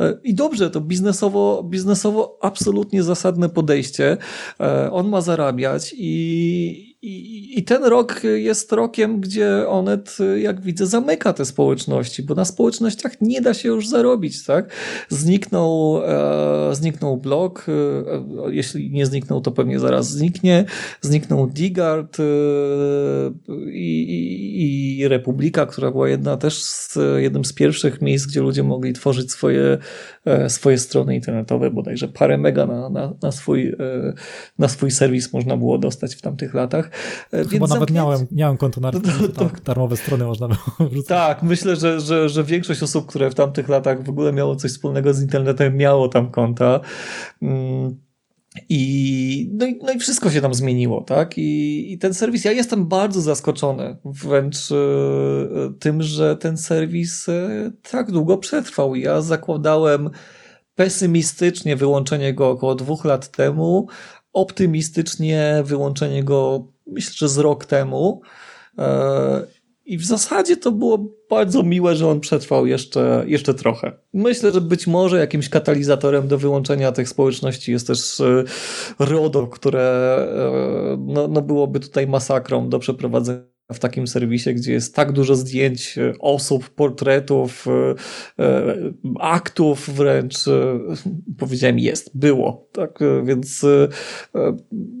e, 0.00 0.18
i 0.24 0.34
dobrze, 0.34 0.70
to 0.70 0.80
biznesowo, 0.80 1.62
biznesowo 1.62 2.38
absolutnie 2.42 3.02
zasadne 3.02 3.48
podejście. 3.48 4.16
On 4.90 5.08
ma 5.08 5.20
zarabiać 5.20 5.94
i, 5.96 6.89
i, 7.02 7.58
I, 7.58 7.64
ten 7.64 7.84
rok 7.84 8.22
jest 8.24 8.72
rokiem, 8.72 9.20
gdzie 9.20 9.68
Onet, 9.68 10.18
jak 10.36 10.60
widzę, 10.60 10.86
zamyka 10.86 11.32
te 11.32 11.44
społeczności, 11.44 12.22
bo 12.22 12.34
na 12.34 12.44
społecznościach 12.44 13.20
nie 13.20 13.40
da 13.40 13.54
się 13.54 13.68
już 13.68 13.88
zarobić, 13.88 14.44
tak? 14.44 14.70
Zniknął, 15.08 16.02
e, 16.04 16.74
zniknął 16.74 17.16
blog, 17.16 17.66
e, 17.68 17.72
jeśli 18.50 18.90
nie 18.90 19.06
zniknął, 19.06 19.40
to 19.40 19.50
pewnie 19.50 19.78
zaraz 19.78 20.10
zniknie. 20.10 20.64
Zniknął 21.00 21.46
Digard 21.46 22.20
e, 22.20 22.24
i, 23.72 24.98
i, 24.98 25.08
Republika, 25.08 25.66
która 25.66 25.90
była 25.90 26.08
jedna 26.08 26.36
też 26.36 26.62
z, 26.62 26.98
jednym 27.16 27.44
z 27.44 27.52
pierwszych 27.52 28.02
miejsc, 28.02 28.26
gdzie 28.26 28.40
ludzie 28.40 28.62
mogli 28.62 28.92
tworzyć 28.92 29.32
swoje, 29.32 29.78
e, 30.24 30.50
swoje 30.50 30.78
strony 30.78 31.14
internetowe, 31.14 31.70
bodajże 31.70 32.08
parę 32.08 32.38
mega 32.38 32.66
na, 32.66 32.90
na, 32.90 33.14
na, 33.22 33.32
swój, 33.32 33.68
e, 33.68 34.12
na 34.58 34.68
swój 34.68 34.90
serwis 34.90 35.32
można 35.32 35.56
było 35.56 35.78
dostać 35.78 36.14
w 36.14 36.22
tamtych 36.22 36.54
latach. 36.54 36.89
E, 37.32 37.44
Chyba 37.44 37.66
nawet 37.66 37.90
miałem, 37.90 38.26
miałem 38.32 38.56
konto 38.56 38.80
na 38.80 38.92
to, 38.92 39.00
tak, 39.36 39.60
darmowe 39.60 39.96
strony 39.96 40.24
można 40.24 40.48
było 40.48 40.60
wrzucać. 40.90 41.08
Tak, 41.08 41.42
myślę, 41.42 41.76
że, 41.76 42.00
że, 42.00 42.28
że 42.28 42.44
większość 42.44 42.82
osób, 42.82 43.06
które 43.06 43.30
w 43.30 43.34
tamtych 43.34 43.68
latach 43.68 44.04
w 44.04 44.08
ogóle 44.08 44.32
miało 44.32 44.56
coś 44.56 44.70
wspólnego 44.70 45.14
z 45.14 45.22
internetem, 45.22 45.76
miało 45.76 46.08
tam 46.08 46.30
konta. 46.30 46.80
Mm. 47.42 47.96
I 48.68 49.50
no, 49.52 49.66
i, 49.66 49.78
no 49.82 49.92
i 49.92 49.98
wszystko 49.98 50.30
się 50.30 50.40
tam 50.40 50.54
zmieniło, 50.54 51.00
tak? 51.00 51.38
I, 51.38 51.92
I 51.92 51.98
ten 51.98 52.14
serwis, 52.14 52.44
ja 52.44 52.52
jestem 52.52 52.86
bardzo 52.86 53.20
zaskoczony 53.20 53.96
wręcz 54.04 54.72
e, 54.72 54.76
tym, 55.78 56.02
że 56.02 56.36
ten 56.36 56.56
serwis 56.56 57.28
e, 57.28 57.70
tak 57.90 58.10
długo 58.10 58.38
przetrwał. 58.38 58.94
Ja 58.94 59.20
zakładałem 59.20 60.10
pesymistycznie 60.74 61.76
wyłączenie 61.76 62.34
go 62.34 62.50
około 62.50 62.74
dwóch 62.74 63.04
lat 63.04 63.30
temu, 63.30 63.86
optymistycznie 64.32 65.62
wyłączenie 65.64 66.24
go 66.24 66.66
myślę, 66.90 67.12
że 67.16 67.28
z 67.28 67.38
rok 67.38 67.64
temu. 67.64 68.20
E, 68.78 69.42
I 69.86 69.98
w 69.98 70.04
zasadzie 70.04 70.56
to 70.56 70.72
było 70.72 70.98
bardzo 71.30 71.62
miłe, 71.62 71.96
że 71.96 72.08
on 72.08 72.20
przetrwał 72.20 72.66
jeszcze, 72.66 73.24
jeszcze 73.26 73.54
trochę. 73.54 73.92
Myślę, 74.14 74.52
że 74.52 74.60
być 74.60 74.86
może 74.86 75.18
jakimś 75.18 75.48
katalizatorem 75.48 76.28
do 76.28 76.38
wyłączenia 76.38 76.92
tych 76.92 77.08
społeczności 77.08 77.72
jest 77.72 77.86
też 77.86 78.20
e, 78.20 78.44
RODO, 78.98 79.46
które 79.46 80.16
e, 80.92 80.96
no, 81.06 81.28
no 81.28 81.42
byłoby 81.42 81.80
tutaj 81.80 82.06
masakrą 82.06 82.68
do 82.68 82.78
przeprowadzenia 82.78 83.49
w 83.72 83.78
takim 83.78 84.06
serwisie, 84.06 84.54
gdzie 84.54 84.72
jest 84.72 84.94
tak 84.94 85.12
dużo 85.12 85.36
zdjęć 85.36 85.98
e, 85.98 86.12
osób, 86.18 86.70
portretów, 86.70 87.66
e, 88.38 88.44
e, 88.44 88.76
aktów 89.20 89.90
wręcz, 89.90 90.34
powiedziałem 91.38 91.78
jest, 91.78 92.10
było, 92.14 92.68
tak, 92.72 92.98
więc 93.24 93.66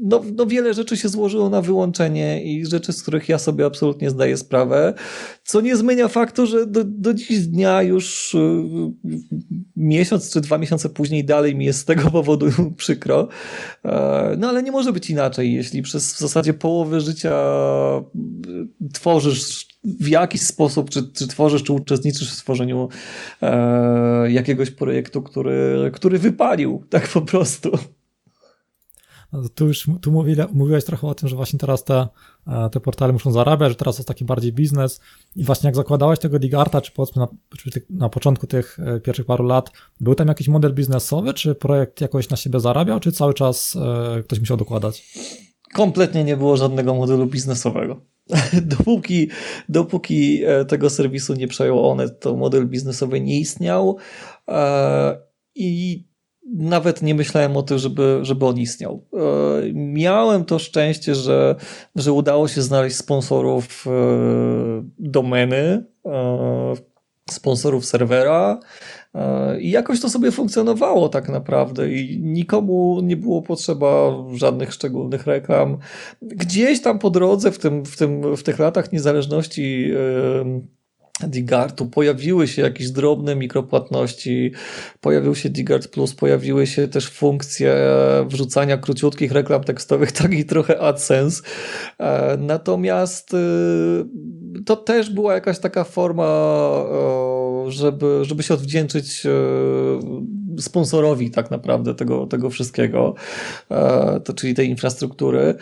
no, 0.02 0.22
no 0.36 0.46
wiele 0.46 0.74
rzeczy 0.74 0.96
się 0.96 1.08
złożyło 1.08 1.50
na 1.50 1.62
wyłączenie 1.62 2.44
i 2.44 2.66
rzeczy, 2.66 2.92
z 2.92 3.02
których 3.02 3.28
ja 3.28 3.38
sobie 3.38 3.66
absolutnie 3.66 4.10
zdaję 4.10 4.36
sprawę, 4.36 4.94
co 5.44 5.60
nie 5.60 5.76
zmienia 5.76 6.08
faktu, 6.08 6.46
że 6.46 6.66
do, 6.66 6.84
do 6.84 7.14
dziś 7.14 7.38
dnia 7.38 7.82
już 7.82 8.36
miesiąc 9.76 10.32
czy 10.32 10.40
dwa 10.40 10.58
miesiące 10.58 10.88
później 10.88 11.24
dalej 11.24 11.54
mi 11.54 11.64
jest 11.64 11.78
z 11.78 11.84
tego 11.84 12.10
powodu 12.10 12.46
przykro, 12.76 13.28
no 14.38 14.48
ale 14.48 14.62
nie 14.62 14.72
może 14.72 14.92
być 14.92 15.10
inaczej, 15.10 15.54
jeśli 15.54 15.82
przez 15.82 16.14
w 16.14 16.18
zasadzie 16.18 16.54
połowę 16.54 17.00
życia 17.00 17.34
tworzysz 18.92 19.66
w 19.84 20.08
jakiś 20.08 20.42
sposób, 20.42 20.90
czy, 20.90 21.12
czy 21.12 21.26
tworzysz, 21.26 21.62
czy 21.62 21.72
uczestniczysz 21.72 22.30
w 22.30 22.34
stworzeniu 22.34 22.88
e, 23.42 24.32
jakiegoś 24.32 24.70
projektu, 24.70 25.22
który, 25.22 25.90
który 25.94 26.18
wypalił, 26.18 26.84
tak 26.90 27.08
po 27.08 27.22
prostu. 27.22 27.70
No 29.32 29.48
tu 29.48 29.66
już 29.66 29.86
tu 30.00 30.12
mówi, 30.12 30.36
mówiłeś 30.52 30.84
trochę 30.84 31.06
o 31.06 31.14
tym, 31.14 31.28
że 31.28 31.36
właśnie 31.36 31.58
teraz 31.58 31.84
te, 31.84 32.08
e, 32.46 32.70
te 32.70 32.80
portale 32.80 33.12
muszą 33.12 33.32
zarabiać, 33.32 33.68
że 33.68 33.76
teraz 33.76 33.98
jest 33.98 34.08
taki 34.08 34.24
bardziej 34.24 34.52
biznes 34.52 35.00
i 35.36 35.44
właśnie 35.44 35.68
jak 35.68 35.76
zakładałeś 35.76 36.18
tego 36.18 36.38
Digarta, 36.38 36.80
czy 36.80 36.92
powiedzmy 36.92 37.20
na, 37.20 37.28
czy 37.58 37.70
na 37.90 38.08
początku 38.08 38.46
tych 38.46 38.78
e, 38.78 39.00
pierwszych 39.00 39.26
paru 39.26 39.44
lat, 39.44 39.70
był 40.00 40.14
tam 40.14 40.28
jakiś 40.28 40.48
model 40.48 40.74
biznesowy, 40.74 41.34
czy 41.34 41.54
projekt 41.54 42.00
jakoś 42.00 42.28
na 42.28 42.36
siebie 42.36 42.60
zarabiał, 42.60 43.00
czy 43.00 43.12
cały 43.12 43.34
czas 43.34 43.76
e, 43.76 44.22
ktoś 44.22 44.40
musiał 44.40 44.56
dokładać? 44.56 45.14
Kompletnie 45.72 46.24
nie 46.24 46.36
było 46.36 46.56
żadnego 46.56 46.94
modelu 46.94 47.26
biznesowego. 47.26 48.00
dopóki, 48.78 49.28
dopóki 49.68 50.42
e, 50.44 50.64
tego 50.64 50.90
serwisu 50.90 51.34
nie 51.34 51.48
przejął 51.48 51.88
one, 51.88 52.08
to 52.08 52.36
model 52.36 52.66
biznesowy 52.66 53.20
nie 53.20 53.40
istniał 53.40 53.96
e, 54.48 55.18
i 55.54 56.04
nawet 56.52 57.02
nie 57.02 57.14
myślałem 57.14 57.56
o 57.56 57.62
tym, 57.62 57.78
żeby, 57.78 58.18
żeby 58.22 58.46
on 58.46 58.58
istniał. 58.58 59.06
E, 59.12 59.18
miałem 59.74 60.44
to 60.44 60.58
szczęście, 60.58 61.14
że, 61.14 61.56
że 61.96 62.12
udało 62.12 62.48
się 62.48 62.62
znaleźć 62.62 62.96
sponsorów 62.96 63.86
domeny, 64.98 65.84
sponsorów 67.30 67.86
serwera, 67.86 68.60
I 69.60 69.70
jakoś 69.70 70.00
to 70.00 70.10
sobie 70.10 70.30
funkcjonowało 70.30 71.08
tak 71.08 71.28
naprawdę 71.28 71.92
i 71.92 72.20
nikomu 72.22 73.00
nie 73.02 73.16
było 73.16 73.42
potrzeba 73.42 74.12
żadnych 74.34 74.72
szczególnych 74.72 75.26
reklam. 75.26 75.78
Gdzieś 76.22 76.82
tam 76.82 76.98
po 76.98 77.10
drodze 77.10 77.52
w, 77.52 77.58
tym, 77.58 77.84
w, 77.84 77.96
tym, 77.96 78.36
w 78.36 78.42
tych 78.42 78.58
latach 78.58 78.92
niezależności 78.92 79.92
Digartu 81.28 81.86
pojawiły 81.86 82.48
się 82.48 82.62
jakieś 82.62 82.90
drobne 82.90 83.36
mikropłatności, 83.36 84.52
pojawił 85.00 85.34
się 85.34 85.48
Digart 85.48 85.88
Plus, 85.88 86.14
pojawiły 86.14 86.66
się 86.66 86.88
też 86.88 87.08
funkcje 87.10 87.74
wrzucania 88.26 88.78
króciutkich 88.78 89.32
reklam 89.32 89.64
tekstowych, 89.64 90.12
tak 90.22 90.32
i 90.32 90.44
trochę 90.44 90.80
AdSense. 90.80 91.42
E, 91.98 92.36
natomiast 92.40 93.36
to 94.66 94.76
też 94.76 95.10
była 95.10 95.34
jakaś 95.34 95.58
taka 95.58 95.84
forma, 95.84 96.24
żeby, 97.70 98.24
żeby 98.24 98.42
się 98.42 98.54
odwdzięczyć 98.54 99.26
e, 99.26 99.30
sponsorowi 100.60 101.30
tak 101.30 101.50
naprawdę 101.50 101.94
tego, 101.94 102.26
tego 102.26 102.50
wszystkiego, 102.50 103.14
e, 103.70 104.20
to 104.20 104.32
czyli 104.32 104.54
tej 104.54 104.68
infrastruktury. 104.68 105.54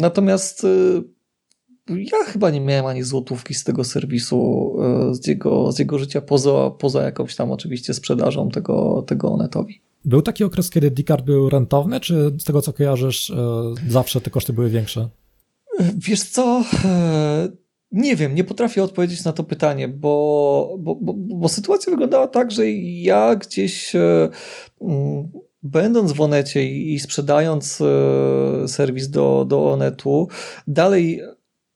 Natomiast 0.00 0.64
y, 0.64 1.02
ja 1.90 2.24
chyba 2.26 2.50
nie 2.50 2.60
miałem 2.60 2.86
ani 2.86 3.02
złotówki 3.02 3.54
z 3.54 3.64
tego 3.64 3.84
serwisu, 3.84 4.72
e, 5.10 5.14
z 5.14 5.26
jego, 5.26 5.72
z 5.72 5.78
jego 5.78 5.98
życia, 5.98 6.20
poza, 6.20 6.70
poza 6.70 7.02
jakąś 7.02 7.36
tam 7.36 7.50
oczywiście 7.50 7.94
sprzedażą 7.94 8.48
tego, 8.48 9.04
tego 9.06 9.32
Onetowi. 9.32 9.80
Był 10.04 10.22
taki 10.22 10.44
okres, 10.44 10.70
kiedy 10.70 10.90
Dicard 10.90 11.24
był 11.24 11.50
rentowny, 11.50 12.00
czy 12.00 12.36
z 12.38 12.44
tego 12.44 12.62
co 12.62 12.72
kojarzysz, 12.72 13.30
e, 13.30 13.36
zawsze 13.88 14.20
te 14.20 14.30
koszty 14.30 14.52
były 14.52 14.70
większe? 14.70 15.08
Wiesz 15.96 16.22
co, 16.22 16.64
e, 16.84 17.48
nie 17.94 18.16
wiem, 18.16 18.34
nie 18.34 18.44
potrafię 18.44 18.82
odpowiedzieć 18.82 19.24
na 19.24 19.32
to 19.32 19.44
pytanie, 19.44 19.88
bo, 19.88 20.76
bo, 20.78 20.94
bo, 20.94 21.14
bo 21.16 21.48
sytuacja 21.48 21.90
wyglądała 21.90 22.26
tak, 22.26 22.50
że 22.50 22.70
ja 22.70 23.36
gdzieś 23.36 23.92
mm, 23.96 25.28
będąc 25.62 26.12
w 26.12 26.20
Onecie 26.20 26.64
i 26.64 27.00
sprzedając 27.00 27.82
serwis 28.66 29.10
do, 29.10 29.44
do 29.48 29.72
Onetu, 29.72 30.28
dalej 30.66 31.22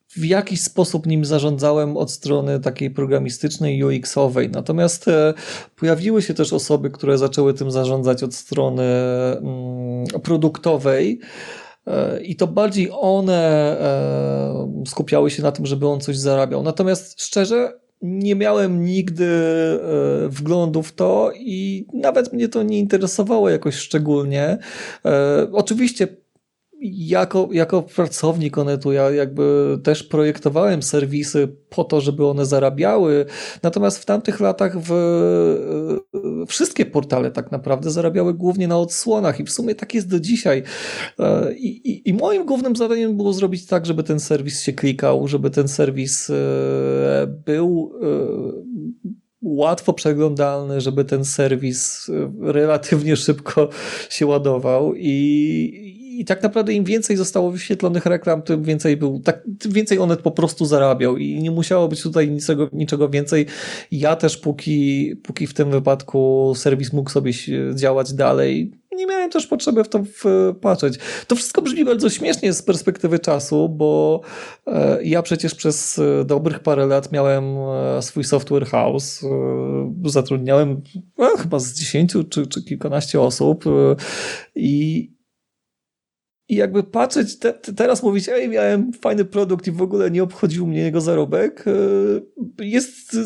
w 0.09 0.25
jakiś 0.25 0.61
sposób 0.61 1.07
nim 1.07 1.25
zarządzałem 1.25 1.97
od 1.97 2.11
strony 2.11 2.61
takiej 2.61 2.91
programistycznej, 2.91 3.85
UX-owej. 3.85 4.51
Natomiast 4.51 5.09
e, 5.09 5.35
pojawiły 5.77 6.23
się 6.23 6.35
też 6.35 6.53
osoby, 6.53 6.91
które 6.91 7.19
zaczęły 7.19 7.55
tym 7.55 7.71
zarządzać 7.71 8.23
od 8.23 8.35
strony 8.35 8.83
mm, 8.83 10.07
produktowej. 10.23 11.21
E, 11.89 12.21
I 12.21 12.37
to 12.37 12.47
bardziej 12.47 12.89
one 12.93 13.35
e, 13.81 14.85
skupiały 14.87 15.31
się 15.31 15.43
na 15.43 15.53
tym, 15.53 15.67
żeby 15.67 15.89
on 15.89 16.01
coś 16.01 16.19
zarabiał. 16.19 16.63
Natomiast 16.63 17.23
szczerze, 17.23 17.73
nie 18.03 18.35
miałem 18.35 18.85
nigdy 18.85 19.29
wglądu 20.29 20.83
w 20.83 20.93
to 20.93 21.31
i 21.35 21.87
nawet 21.95 22.33
mnie 22.33 22.49
to 22.49 22.63
nie 22.63 22.79
interesowało 22.79 23.51
jakoś 23.51 23.75
szczególnie. 23.75 24.59
Oczywiście 25.53 26.09
jako, 26.81 27.49
jako 27.53 27.83
pracownik 27.83 28.59
Onetu 28.59 28.93
ja 28.93 29.11
jakby 29.11 29.79
też 29.83 30.03
projektowałem 30.03 30.83
serwisy 30.83 31.49
po 31.71 31.85
to, 31.85 32.01
żeby 32.01 32.27
one 32.27 32.47
zarabiały, 32.47 33.27
natomiast 33.63 33.99
w 33.99 34.05
tamtych 34.05 34.41
latach 34.41 34.79
w, 34.81 34.91
wszystkie 36.49 36.87
portale 36.87 37.31
tak 37.31 37.53
naprawdę 37.53 37.91
zarabiały 37.91 38.35
głównie 38.35 38.69
na 38.69 38.79
odsłonach 38.79 39.41
i 39.41 39.45
w 39.45 39.51
sumie 39.51 39.75
tak 39.75 39.95
jest 39.95 40.09
do 40.09 40.21
dzisiaj. 40.21 40.63
E, 41.19 41.55
I, 41.55 41.91
i, 41.91 42.09
I, 42.09 42.15
moim 42.15 42.47
głównym 42.47 42.77
zadaniem 42.77 43.17
było 43.17 43.33
zrobić 43.33 43.67
tak, 43.67 43.87
żeby 43.87 44.03
ten 44.03 44.21
serwis 44.21 44.63
się 44.63 44.73
klikał, 44.73 45.29
żeby 45.29 45.51
ten 45.51 45.69
serwis 45.69 46.31
e, 46.31 46.35
był 47.27 47.93
e, 48.03 48.09
łatwo 49.43 49.93
przeglądalny, 49.93 50.81
żeby 50.81 51.05
ten 51.05 51.25
serwis 51.25 52.11
relatywnie 52.41 53.17
szybko 53.17 53.69
się 54.11 54.27
ładował 54.27 54.95
i, 54.95 55.98
i 56.19 56.25
tak 56.25 56.43
naprawdę 56.43 56.73
im 56.73 56.85
więcej 56.85 57.17
zostało 57.17 57.51
wyświetlonych 57.51 58.07
reklam, 58.07 58.43
tym 58.43 58.63
więcej 58.63 58.97
był, 58.97 59.21
tak, 59.21 59.45
tym 59.59 59.73
więcej 59.73 59.99
Onet 59.99 60.21
po 60.21 60.31
prostu 60.31 60.65
zarabiał 60.67 61.17
i 61.17 61.43
nie 61.43 61.51
musiało 61.51 61.89
być 61.89 62.03
tutaj 62.03 62.31
niczego, 62.31 62.69
niczego 62.73 63.09
więcej. 63.09 63.47
Ja 63.91 64.17
też 64.17 64.37
póki, 64.37 65.17
póki 65.17 65.47
w 65.47 65.55
tym 65.55 65.71
wypadku 65.71 66.53
serwis 66.57 66.93
mógł 66.93 67.11
sobie 67.11 67.33
działać 67.75 68.13
dalej, 68.13 68.73
nie 68.99 69.07
miałem 69.07 69.31
też 69.31 69.47
potrzeby 69.47 69.85
w 69.85 69.89
to 69.89 70.03
patrzeć. 70.61 70.99
To 71.27 71.37
wszystko 71.37 71.63
brzmi 71.63 71.85
bardzo 71.85 72.11
śmiesznie 72.11 72.53
z 72.53 72.63
perspektywy 72.63 73.19
czasu, 73.19 73.69
bo 73.69 74.21
e, 74.67 75.05
ja 75.05 75.23
przecież 75.23 75.55
przez 75.55 75.99
e, 75.99 76.25
dobrych 76.25 76.61
parę 76.61 76.87
lat 76.87 77.13
miałem 77.13 77.45
e, 77.45 78.03
swój 78.03 78.25
software 78.25 78.67
house. 78.67 79.25
Zatrudniałem 80.05 80.83
chyba 81.39 81.59
z 81.59 81.73
10 81.73 82.13
czy, 82.31 82.47
czy 82.47 82.63
kilkanaście 82.63 83.21
osób 83.21 83.65
i 84.55 85.11
i 86.49 86.55
jakby 86.55 86.83
patrzeć, 86.83 87.39
te, 87.39 87.53
teraz 87.53 88.03
mówić, 88.03 88.29
ej, 88.29 88.49
miałem 88.49 88.93
fajny 88.93 89.25
produkt 89.25 89.67
i 89.67 89.73
w 89.73 89.83
ogóle 89.83 90.11
nie 90.11 90.23
obchodził 90.23 90.67
mnie 90.67 90.81
jego 90.81 91.01
zarobek, 91.01 91.65
e, 92.59 92.65
jest 92.65 93.17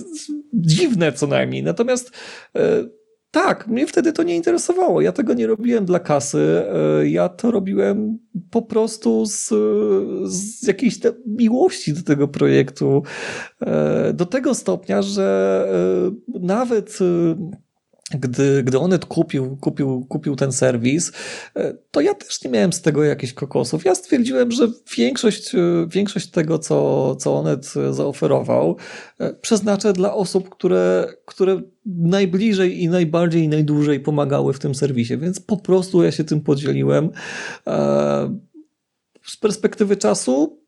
dziwne 0.54 1.12
co 1.12 1.26
najmniej. 1.26 1.62
Natomiast 1.62 2.10
e, 2.56 2.84
tak, 3.30 3.66
mnie 3.68 3.86
wtedy 3.86 4.12
to 4.12 4.22
nie 4.22 4.36
interesowało. 4.36 5.00
Ja 5.00 5.12
tego 5.12 5.34
nie 5.34 5.46
robiłem 5.46 5.84
dla 5.84 5.98
kasy. 5.98 6.64
E, 6.98 7.08
ja 7.08 7.28
to 7.28 7.50
robiłem 7.50 8.18
po 8.50 8.62
prostu 8.62 9.26
z, 9.26 9.48
z 10.32 10.66
jakiejś 10.66 10.98
miłości 11.26 11.92
do 11.92 12.02
tego 12.02 12.28
projektu. 12.28 13.02
Do 14.14 14.26
tego 14.26 14.54
stopnia, 14.54 15.02
że 15.02 15.68
nawet 16.40 16.98
gdy, 18.20 18.62
gdy 18.62 18.78
Onet 18.78 19.06
kupił, 19.06 19.56
kupił, 19.60 20.06
kupił 20.08 20.36
ten 20.36 20.52
serwis, 20.52 21.12
e, 21.56 21.74
to 21.90 22.00
ja 22.00 22.14
też 22.14 22.44
nie 22.44 22.50
miałem 22.50 22.72
z 22.72 22.82
tego 22.82 23.04
jakichś 23.04 23.32
kokosów. 23.32 23.84
Ja 23.84 23.94
stwierdziłem, 23.94 24.50
że 24.50 24.68
większość, 24.96 25.54
e, 25.54 25.58
większość 25.88 26.30
tego, 26.30 26.58
co, 26.58 27.16
co 27.16 27.38
Onet 27.38 27.74
zaoferował, 27.90 28.76
e, 29.18 29.34
przeznaczę 29.34 29.92
dla 29.92 30.14
osób, 30.14 30.48
które, 30.48 31.14
które 31.26 31.60
najbliżej 31.86 32.82
i 32.82 32.88
najbardziej 32.88 33.42
i 33.42 33.48
najdłużej 33.48 34.00
pomagały 34.00 34.52
w 34.52 34.58
tym 34.58 34.74
serwisie, 34.74 35.18
więc 35.18 35.40
po 35.40 35.56
prostu 35.56 36.02
ja 36.02 36.12
się 36.12 36.24
tym 36.24 36.40
podzieliłem. 36.40 37.10
Z 39.22 39.36
perspektywy 39.36 39.96
czasu 39.96 40.62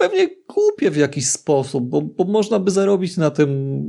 pewnie 0.00 0.28
głupie 0.48 0.90
w 0.90 0.96
jakiś 0.96 1.28
sposób, 1.28 1.88
bo, 1.88 2.02
bo 2.02 2.24
można 2.24 2.58
by 2.58 2.70
zarobić 2.70 3.16
na 3.16 3.30
tym 3.30 3.80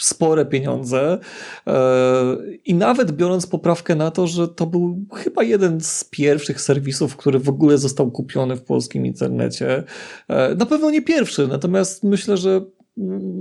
spore 0.00 0.46
pieniądze. 0.46 1.18
E, 1.66 2.36
I 2.64 2.74
nawet 2.74 3.12
biorąc 3.12 3.46
poprawkę 3.46 3.94
na 3.94 4.10
to, 4.10 4.26
że 4.26 4.48
to 4.48 4.66
był 4.66 5.06
chyba 5.14 5.42
jeden 5.42 5.80
z 5.80 6.04
pierwszych 6.04 6.60
serwisów, 6.60 7.16
który 7.16 7.38
w 7.38 7.48
ogóle 7.48 7.78
został 7.78 8.10
kupiony 8.10 8.56
w 8.56 8.62
polskim 8.62 9.06
internecie. 9.06 9.84
E, 10.28 10.54
na 10.54 10.66
pewno 10.66 10.90
nie 10.90 11.02
pierwszy, 11.02 11.46
natomiast 11.46 12.04
myślę, 12.04 12.36
że 12.36 12.64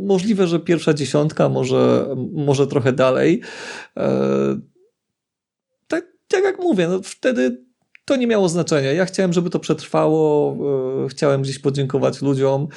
możliwe, 0.05 0.47
że 0.47 0.59
pierwsza 0.59 0.93
dziesiątka, 0.93 1.49
może, 1.49 2.15
może 2.33 2.67
trochę 2.67 2.93
dalej. 2.93 3.41
E, 3.97 4.59
tak, 5.87 6.05
tak 6.27 6.43
jak 6.43 6.59
mówię, 6.59 6.87
no 6.87 7.01
wtedy 7.03 7.67
to 8.05 8.15
nie 8.15 8.27
miało 8.27 8.49
znaczenia. 8.49 8.91
Ja 8.91 9.05
chciałem, 9.05 9.33
żeby 9.33 9.49
to 9.49 9.59
przetrwało, 9.59 10.57
chciałem 11.09 11.41
gdzieś 11.41 11.59
podziękować 11.59 12.21
ludziom. 12.21 12.67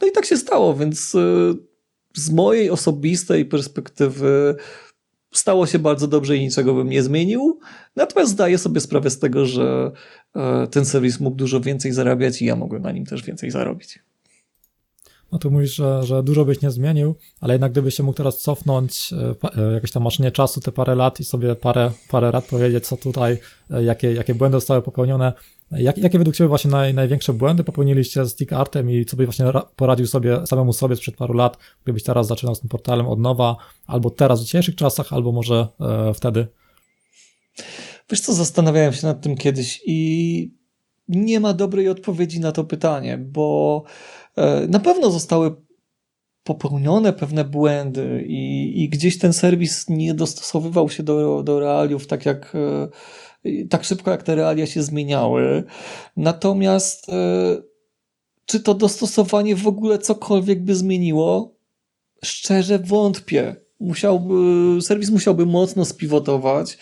No 0.00 0.08
i 0.08 0.12
tak 0.12 0.24
się 0.24 0.36
stało, 0.36 0.74
więc 0.74 1.16
z 2.14 2.30
mojej 2.30 2.70
osobistej 2.70 3.44
perspektywy 3.44 4.56
stało 5.32 5.66
się 5.66 5.78
bardzo 5.78 6.08
dobrze 6.08 6.36
i 6.36 6.40
niczego 6.40 6.74
bym 6.74 6.90
nie 6.90 7.02
zmienił. 7.02 7.58
Natomiast 7.96 8.32
zdaję 8.32 8.58
sobie 8.58 8.80
sprawę 8.80 9.10
z 9.10 9.18
tego, 9.18 9.46
że 9.46 9.92
ten 10.70 10.84
serwis 10.84 11.20
mógł 11.20 11.36
dużo 11.36 11.60
więcej 11.60 11.92
zarabiać 11.92 12.42
i 12.42 12.44
ja 12.44 12.56
mogłem 12.56 12.82
na 12.82 12.92
nim 12.92 13.06
też 13.06 13.22
więcej 13.22 13.50
zarobić. 13.50 13.98
No 15.32 15.38
tu 15.38 15.50
mówisz, 15.50 15.74
że, 15.74 16.02
że 16.02 16.22
dużo 16.22 16.44
byś 16.44 16.60
nie 16.60 16.70
zmienił, 16.70 17.14
ale 17.40 17.54
jednak 17.54 17.72
gdybyś 17.72 17.94
się 17.94 18.02
mógł 18.02 18.16
teraz 18.16 18.40
cofnąć 18.40 19.12
e, 19.12 19.34
e, 19.62 19.72
jakieś 19.72 19.92
tam 19.92 20.02
maszynie 20.02 20.32
czasu, 20.32 20.60
te 20.60 20.72
parę 20.72 20.94
lat 20.94 21.20
i 21.20 21.24
sobie 21.24 21.54
parę, 21.54 21.90
parę 22.10 22.30
lat 22.30 22.46
powiedzieć, 22.46 22.86
co 22.86 22.96
tutaj, 22.96 23.38
e, 23.70 23.84
jakie, 23.84 24.12
jakie 24.12 24.34
błędy 24.34 24.56
zostały 24.56 24.82
popełnione, 24.82 25.32
jak, 25.70 25.98
jakie 25.98 26.18
według 26.18 26.36
Ciebie 26.36 26.48
właśnie 26.48 26.70
naj, 26.70 26.94
największe 26.94 27.32
błędy 27.32 27.64
popełniliście 27.64 28.24
z 28.24 28.32
Stick 28.32 28.52
Artem 28.52 28.90
i 28.90 29.04
co 29.04 29.16
byś 29.16 29.26
właśnie 29.26 29.46
poradził 29.76 30.06
sobie, 30.06 30.46
samemu 30.46 30.72
sobie 30.72 30.96
sprzed 30.96 31.16
paru 31.16 31.34
lat, 31.34 31.58
gdybyś 31.84 32.02
teraz 32.02 32.26
zaczynał 32.26 32.54
z 32.54 32.60
tym 32.60 32.68
portalem 32.68 33.06
od 33.06 33.18
nowa, 33.18 33.56
albo 33.86 34.10
teraz 34.10 34.40
w 34.40 34.44
dzisiejszych 34.44 34.74
czasach, 34.74 35.12
albo 35.12 35.32
może 35.32 35.68
e, 35.80 36.14
wtedy? 36.14 36.46
Wiesz 38.10 38.20
co, 38.20 38.34
zastanawiałem 38.34 38.92
się 38.92 39.06
nad 39.06 39.20
tym 39.20 39.36
kiedyś 39.36 39.82
i 39.86 40.58
nie 41.08 41.40
ma 41.40 41.52
dobrej 41.52 41.88
odpowiedzi 41.88 42.40
na 42.40 42.52
to 42.52 42.64
pytanie, 42.64 43.18
bo 43.18 43.84
E, 44.38 44.66
na 44.68 44.80
pewno 44.80 45.10
zostały 45.10 45.54
popełnione 46.44 47.12
pewne 47.12 47.44
błędy 47.44 48.24
i, 48.28 48.72
i 48.82 48.88
gdzieś 48.88 49.18
ten 49.18 49.32
serwis 49.32 49.88
nie 49.88 50.14
dostosowywał 50.14 50.88
się 50.88 51.02
do, 51.02 51.42
do 51.42 51.60
realiów 51.60 52.06
tak 52.06 52.26
jak 52.26 52.54
e, 52.54 52.88
tak 53.70 53.84
szybko 53.84 54.10
jak 54.10 54.22
te 54.22 54.34
realia 54.34 54.66
się 54.66 54.82
zmieniały. 54.82 55.64
Natomiast 56.16 57.08
e, 57.08 57.12
czy 58.44 58.60
to 58.60 58.74
dostosowanie 58.74 59.56
w 59.56 59.66
ogóle 59.66 59.98
cokolwiek 59.98 60.64
by 60.64 60.74
zmieniło? 60.74 61.58
Szczerze 62.24 62.78
wątpię. 62.78 63.56
musiałby, 63.80 64.34
serwis 64.82 65.10
musiałby 65.10 65.46
mocno 65.46 65.84
spivotować, 65.84 66.78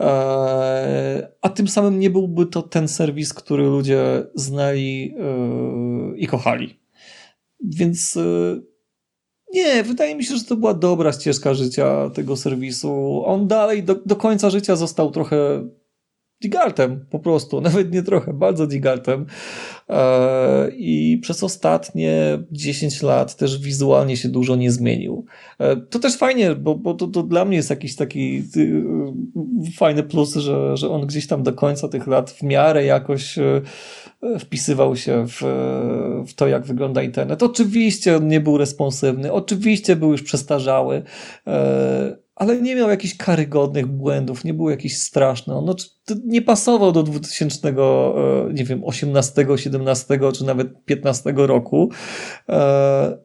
e, 0.00 1.28
a 1.42 1.48
tym 1.48 1.68
samym 1.68 1.98
nie 1.98 2.10
byłby 2.10 2.46
to 2.46 2.62
ten 2.62 2.88
serwis, 2.88 3.34
który 3.34 3.62
ludzie 3.62 4.26
znali 4.34 5.14
e, 5.18 6.16
i 6.16 6.26
kochali. 6.26 6.80
Więc 7.64 8.18
nie, 9.52 9.82
wydaje 9.82 10.14
mi 10.14 10.24
się, 10.24 10.36
że 10.36 10.44
to 10.44 10.56
była 10.56 10.74
dobra 10.74 11.12
ścieżka 11.12 11.54
życia 11.54 12.10
tego 12.10 12.36
serwisu. 12.36 13.22
On 13.26 13.48
dalej 13.48 13.82
do, 13.82 13.94
do 14.06 14.16
końca 14.16 14.50
życia 14.50 14.76
został 14.76 15.10
trochę 15.10 15.68
Digartem 16.40 17.06
po 17.10 17.18
prostu, 17.18 17.60
nawet 17.70 17.92
nie 17.92 18.02
trochę, 18.02 18.32
bardzo 18.32 18.66
Digartem. 18.66 19.26
E, 19.88 20.70
I 20.76 21.18
przez 21.22 21.44
ostatnie 21.44 22.38
10 22.52 23.02
lat 23.02 23.36
też 23.36 23.58
wizualnie 23.58 24.16
się 24.16 24.28
dużo 24.28 24.56
nie 24.56 24.70
zmienił. 24.70 25.24
E, 25.58 25.76
to 25.76 25.98
też 25.98 26.16
fajnie, 26.16 26.54
bo, 26.54 26.74
bo 26.74 26.94
to, 26.94 27.06
to 27.06 27.22
dla 27.22 27.44
mnie 27.44 27.56
jest 27.56 27.70
jakiś 27.70 27.96
taki 27.96 28.42
y, 28.56 28.82
fajny 29.78 30.02
plus, 30.02 30.34
że, 30.34 30.76
że 30.76 30.90
on 30.90 31.06
gdzieś 31.06 31.26
tam 31.26 31.42
do 31.42 31.52
końca 31.52 31.88
tych 31.88 32.06
lat 32.06 32.30
w 32.30 32.42
miarę 32.42 32.84
jakoś 32.84 33.38
e, 33.38 33.62
wpisywał 34.38 34.96
się 34.96 35.26
w, 35.28 35.40
w 36.28 36.34
to, 36.34 36.48
jak 36.48 36.66
wygląda 36.66 37.02
internet. 37.02 37.42
Oczywiście 37.42 38.16
on 38.16 38.28
nie 38.28 38.40
był 38.40 38.58
responsywny, 38.58 39.32
oczywiście 39.32 39.96
był 39.96 40.12
już 40.12 40.22
przestarzały 40.22 41.02
ale 42.44 42.62
nie 42.62 42.76
miał 42.76 42.90
jakichś 42.90 43.16
karygodnych 43.16 43.86
błędów, 43.86 44.44
nie 44.44 44.54
był 44.54 44.70
jakiś 44.70 44.98
straszny. 44.98 45.54
On 45.54 45.64
no, 45.64 45.74
nie 46.24 46.42
pasował 46.42 46.92
do 46.92 47.02
2000, 47.02 47.68
e, 47.68 47.74
nie 48.52 48.64
wiem, 48.64 48.84
18, 48.84 49.46
17 49.56 50.18
czy 50.34 50.44
nawet 50.44 50.84
15 50.84 51.32
roku. 51.36 51.90
E, 52.48 53.23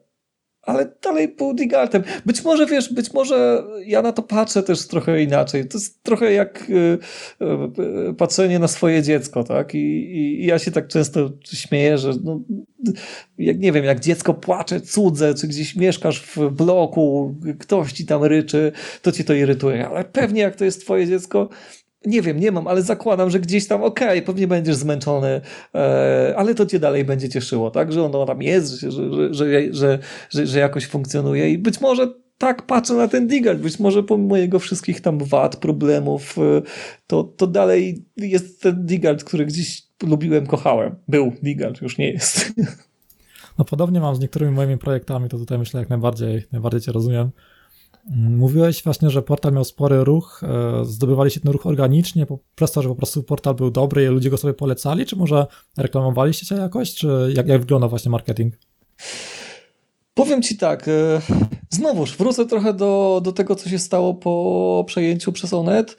ale 0.62 0.92
dalej 1.02 1.28
był 1.28 1.54
Digartem. 1.54 2.02
Być 2.26 2.44
może, 2.44 2.66
wiesz, 2.66 2.92
być 2.92 3.12
może 3.12 3.64
ja 3.86 4.02
na 4.02 4.12
to 4.12 4.22
patrzę 4.22 4.62
też 4.62 4.86
trochę 4.86 5.22
inaczej. 5.22 5.68
To 5.68 5.78
jest 5.78 6.02
trochę 6.02 6.32
jak 6.32 6.70
y, 6.70 6.98
y, 8.10 8.14
patrzenie 8.14 8.58
na 8.58 8.68
swoje 8.68 9.02
dziecko, 9.02 9.44
tak? 9.44 9.74
I, 9.74 9.78
I, 9.78 10.46
ja 10.46 10.58
się 10.58 10.70
tak 10.70 10.88
często 10.88 11.30
śmieję, 11.52 11.98
że 11.98 12.12
no, 12.24 12.40
jak 13.38 13.58
nie 13.58 13.72
wiem, 13.72 13.84
jak 13.84 14.00
dziecko 14.00 14.34
płacze 14.34 14.80
cudze, 14.80 15.34
czy 15.34 15.48
gdzieś 15.48 15.76
mieszkasz 15.76 16.22
w 16.22 16.50
bloku, 16.50 17.34
ktoś 17.58 17.92
ci 17.92 18.06
tam 18.06 18.24
ryczy, 18.24 18.72
to 19.02 19.12
cię 19.12 19.24
to 19.24 19.34
irytuje. 19.34 19.88
Ale 19.88 20.04
pewnie 20.04 20.42
jak 20.42 20.56
to 20.56 20.64
jest 20.64 20.80
twoje 20.80 21.06
dziecko, 21.06 21.48
nie 22.06 22.22
wiem, 22.22 22.40
nie 22.40 22.52
mam, 22.52 22.66
ale 22.66 22.82
zakładam, 22.82 23.30
że 23.30 23.40
gdzieś 23.40 23.66
tam 23.66 23.82
okej, 23.82 24.08
okay, 24.08 24.22
pewnie 24.22 24.48
będziesz 24.48 24.76
zmęczony, 24.76 25.40
e, 25.74 26.34
ale 26.36 26.54
to 26.54 26.66
cię 26.66 26.78
dalej 26.78 27.04
będzie 27.04 27.28
cieszyło, 27.28 27.70
tak? 27.70 27.92
Że 27.92 28.04
ono 28.04 28.26
tam 28.26 28.42
jest, 28.42 28.80
że, 28.80 28.90
że, 28.90 29.34
że, 29.34 29.74
że, 29.74 29.98
że, 30.30 30.46
że 30.46 30.58
jakoś 30.58 30.86
funkcjonuje 30.86 31.50
i 31.50 31.58
być 31.58 31.80
może 31.80 32.12
tak 32.38 32.66
patrzę 32.66 32.94
na 32.94 33.08
ten 33.08 33.28
Digard, 33.28 33.60
być 33.60 33.78
może 33.78 34.02
pomimo 34.02 34.36
jego 34.36 34.58
wszystkich 34.58 35.00
tam 35.00 35.18
wad, 35.18 35.56
problemów, 35.56 36.38
e, 36.38 36.62
to, 37.06 37.24
to 37.24 37.46
dalej 37.46 38.04
jest 38.16 38.62
ten 38.62 38.86
Digard, 38.86 39.24
który 39.24 39.46
gdzieś 39.46 39.82
lubiłem, 40.02 40.46
kochałem. 40.46 40.94
Był 41.08 41.32
Digard, 41.42 41.82
już 41.82 41.98
nie 41.98 42.10
jest. 42.10 42.52
No 43.58 43.64
podobnie 43.64 44.00
mam 44.00 44.16
z 44.16 44.20
niektórymi 44.20 44.52
moimi 44.52 44.78
projektami, 44.78 45.28
to 45.28 45.38
tutaj 45.38 45.58
myślę 45.58 45.80
jak 45.80 45.88
najbardziej, 45.88 46.46
najbardziej 46.52 46.80
cię 46.80 46.92
rozumiem. 46.92 47.30
Mówiłeś 48.14 48.82
właśnie, 48.82 49.10
że 49.10 49.22
portal 49.22 49.52
miał 49.52 49.64
spory 49.64 50.04
ruch, 50.04 50.42
e, 50.44 50.84
zdobywali 50.84 51.30
się 51.30 51.40
ten 51.40 51.52
ruch 51.52 51.66
organicznie 51.66 52.26
przez 52.54 52.72
to, 52.72 52.82
że 52.82 52.88
po 52.88 52.94
prostu 52.94 53.22
portal 53.22 53.54
był 53.54 53.70
dobry 53.70 54.04
i 54.04 54.06
ludzie 54.06 54.30
go 54.30 54.36
sobie 54.36 54.54
polecali, 54.54 55.06
czy 55.06 55.16
może 55.16 55.46
reklamowaliście 55.76 56.46
się 56.46 56.54
jakoś, 56.54 56.94
czy 56.94 57.32
jak, 57.34 57.48
jak 57.48 57.60
wygląda 57.60 57.88
właśnie 57.88 58.10
marketing? 58.10 58.54
Powiem 60.14 60.42
ci 60.42 60.56
tak, 60.56 60.88
e, 60.88 61.20
znowuż 61.70 62.16
wrócę 62.16 62.46
trochę 62.46 62.74
do, 62.74 63.20
do 63.24 63.32
tego, 63.32 63.54
co 63.54 63.68
się 63.68 63.78
stało 63.78 64.14
po 64.14 64.84
przejęciu 64.86 65.32
przez 65.32 65.52
Onet. 65.52 65.96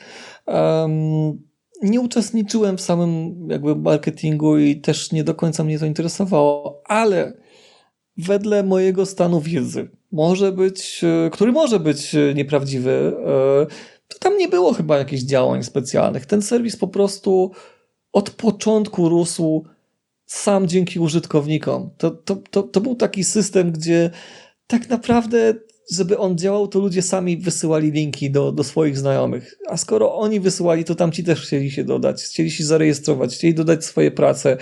Um, 0.48 1.52
nie 1.82 2.02
uczestniczyłem 2.02 2.78
w 2.78 2.82
samym 2.82 3.36
jakby 3.50 3.76
marketingu 3.76 4.58
i 4.58 4.82
też 4.82 5.12
nie 5.12 5.24
do 5.24 5.36
końca 5.36 5.64
mnie 5.64 5.80
to 5.80 5.86
interesowało, 5.86 6.82
ale 6.86 7.34
wedle 8.18 8.64
mojego 8.64 9.06
stanu 9.06 9.42
wiedzy, 9.42 9.90
może 10.12 10.52
być, 10.52 11.02
e, 11.04 11.30
który 11.30 11.52
może 11.52 11.80
być 11.80 12.15
e, 12.15 12.34
nieprawdziwy, 12.34 12.91
e, 12.91 13.65
to 14.08 14.19
tam 14.19 14.38
nie 14.38 14.47
było 14.47 14.74
chyba 14.74 14.97
jakichś 14.97 15.24
działań 15.24 15.63
specjalnych. 15.63 16.26
Ten 16.26 16.41
serwis 16.41 16.78
po 16.78 16.88
prostu 16.88 17.52
od 18.13 18.30
początku 18.30 19.10
rósł 19.10 19.65
sam 20.26 20.67
dzięki 20.67 21.00
użytkownikom. 21.00 21.89
To, 21.97 22.12
to, 22.12 22.36
to, 22.36 22.63
to 22.63 22.82
był 22.82 22.95
taki 22.95 23.24
system, 23.24 23.71
gdzie 23.71 24.10
tak 24.67 24.89
naprawdę 24.89 25.54
żeby 25.91 26.17
on 26.17 26.38
działał, 26.38 26.67
to 26.67 26.80
ludzie 26.80 27.02
sami 27.02 27.38
wysyłali 27.38 27.91
linki 27.91 28.32
do, 28.32 28.52
do 28.52 28.63
swoich 28.63 28.98
znajomych. 28.98 29.58
A 29.70 29.78
skoro 29.78 30.15
oni 30.15 30.39
wysyłali, 30.39 30.84
to 30.84 30.96
tamci 30.96 31.24
też 31.24 31.41
chcieli 31.41 31.72
się 31.72 31.84
dodać, 31.84 32.24
chcieli 32.24 32.52
się 32.52 32.63
zarejestrować, 32.63 33.36
chcieli 33.36 33.54
dodać 33.54 33.86
swoje 33.86 34.12
prace. 34.12 34.58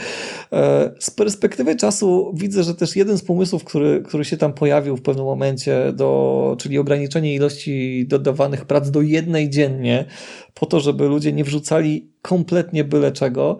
E, 0.51 0.91
z 0.99 1.11
perspektywy 1.11 1.75
czasu 1.75 2.33
widzę, 2.35 2.63
że 2.63 2.75
też 2.75 2.95
jeden 2.95 3.17
z 3.17 3.23
pomysłów, 3.23 3.63
który, 3.63 4.01
który 4.01 4.25
się 4.25 4.37
tam 4.37 4.53
pojawił 4.53 4.97
w 4.97 5.01
pewnym 5.01 5.25
momencie, 5.25 5.93
do, 5.93 6.55
czyli 6.59 6.77
ograniczenie 6.77 7.35
ilości 7.35 8.05
dodawanych 8.07 8.65
prac 8.65 8.91
do 8.91 9.01
jednej 9.01 9.49
dziennie, 9.49 10.05
po 10.53 10.65
to, 10.65 10.79
żeby 10.79 11.07
ludzie 11.07 11.33
nie 11.33 11.43
wrzucali 11.43 12.11
kompletnie 12.21 12.83
byle 12.83 13.11
czego, 13.11 13.57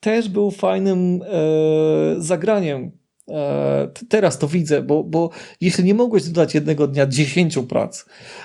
też 0.00 0.28
był 0.28 0.50
fajnym 0.50 1.22
e, 1.22 1.26
zagraniem 2.18 3.03
E, 3.30 3.88
teraz 4.08 4.38
to 4.38 4.48
widzę, 4.48 4.82
bo, 4.82 5.04
bo 5.04 5.30
jeśli 5.60 5.84
nie 5.84 5.94
mogłeś 5.94 6.24
dodać 6.24 6.54
jednego 6.54 6.86
dnia 6.86 7.06
10 7.06 7.58
prac, 7.68 8.04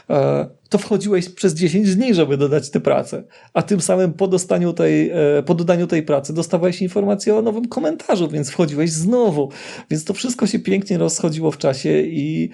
e, 0.09 0.49
to 0.69 0.77
wchodziłeś 0.77 1.29
przez 1.29 1.53
10 1.53 1.95
dni, 1.95 2.13
żeby 2.13 2.37
dodać 2.37 2.69
tę 2.69 2.79
pracę, 2.79 3.23
a 3.53 3.61
tym 3.61 3.81
samym 3.81 4.13
po, 4.13 4.27
dostaniu 4.27 4.73
tej, 4.73 5.09
e, 5.09 5.43
po 5.45 5.55
dodaniu 5.55 5.87
tej 5.87 6.03
pracy 6.03 6.33
dostawałeś 6.33 6.81
informację 6.81 7.35
o 7.35 7.41
nowym 7.41 7.67
komentarzu, 7.67 8.29
więc 8.29 8.49
wchodziłeś 8.49 8.91
znowu. 8.91 9.49
Więc 9.91 10.03
to 10.05 10.13
wszystko 10.13 10.47
się 10.47 10.59
pięknie 10.59 10.97
rozchodziło 10.97 11.51
w 11.51 11.57
czasie 11.57 12.01
i 12.01 12.49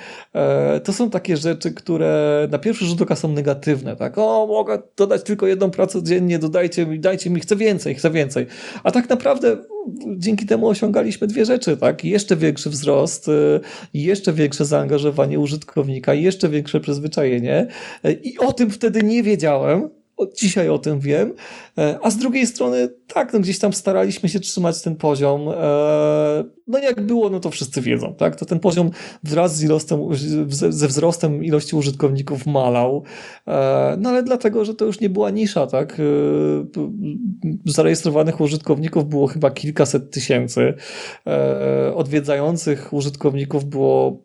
to 0.83 0.93
są 0.93 1.09
takie 1.09 1.37
rzeczy, 1.37 1.71
które 1.71 2.47
na 2.51 2.59
pierwszy 2.59 2.85
rzut 2.85 3.01
oka 3.01 3.15
są 3.15 3.31
negatywne. 3.31 3.95
Tak? 3.95 4.17
O, 4.17 4.47
mogę 4.47 4.81
dodać 4.97 5.23
tylko 5.23 5.47
jedną 5.47 5.71
pracę 5.71 6.03
dziennie, 6.03 6.39
dodajcie 6.39 6.85
mi, 6.85 6.99
dajcie 6.99 7.29
mi, 7.29 7.39
chcę 7.39 7.55
więcej, 7.55 7.95
chcę 7.95 8.11
więcej. 8.11 8.45
A 8.83 8.91
tak 8.91 9.09
naprawdę 9.09 9.57
dzięki 10.17 10.45
temu 10.45 10.67
osiągaliśmy 10.67 11.27
dwie 11.27 11.45
rzeczy, 11.45 11.77
tak? 11.77 12.05
Jeszcze 12.05 12.35
większy 12.35 12.69
wzrost, 12.69 13.27
y, 13.27 13.59
jeszcze 13.93 14.33
większe 14.33 14.65
zaangażowanie 14.65 15.39
użytkownika, 15.39 16.13
jeszcze 16.13 16.49
większe 16.49 16.79
przyzwyczajenie. 16.79 17.67
Y, 18.05 18.13
I 18.23 18.37
o 18.37 18.53
tym 18.53 18.71
wtedy 18.71 19.03
nie 19.03 19.23
wiedziałem, 19.23 19.89
dzisiaj 20.35 20.69
o 20.69 20.79
tym 20.79 20.99
wiem, 20.99 21.33
e, 21.77 21.99
a 22.01 22.09
z 22.09 22.17
drugiej 22.17 22.47
strony 22.47 22.89
tak, 23.07 23.33
no 23.33 23.39
gdzieś 23.39 23.59
tam 23.59 23.73
staraliśmy 23.73 24.29
się 24.29 24.39
trzymać 24.39 24.81
ten 24.81 24.95
poziom. 24.95 25.49
E, 25.49 25.53
no 26.67 26.79
jak 26.79 27.01
było, 27.01 27.29
no 27.29 27.39
to 27.39 27.49
wszyscy 27.49 27.81
wiedzą, 27.81 28.15
tak? 28.15 28.35
To 28.35 28.45
ten 28.45 28.59
poziom 28.59 28.91
wraz 29.23 29.55
z 29.55 29.63
wzrostem, 29.63 29.99
ze 30.49 30.87
wzrostem 30.87 31.43
ilości 31.43 31.75
użytkowników 31.75 32.45
malał. 32.45 33.03
E, 33.47 33.97
no 33.99 34.09
ale 34.09 34.23
dlatego, 34.23 34.65
że 34.65 34.75
to 34.75 34.85
już 34.85 34.99
nie 34.99 35.09
była 35.09 35.29
nisza, 35.29 35.67
tak? 35.67 36.01
Zarejestrowanych 37.65 38.41
użytkowników 38.41 39.09
było 39.09 39.27
chyba 39.27 39.51
kilkaset 39.51 40.11
tysięcy. 40.11 40.73
Odwiedzających 41.95 42.93
użytkowników 42.93 43.65
było 43.65 44.24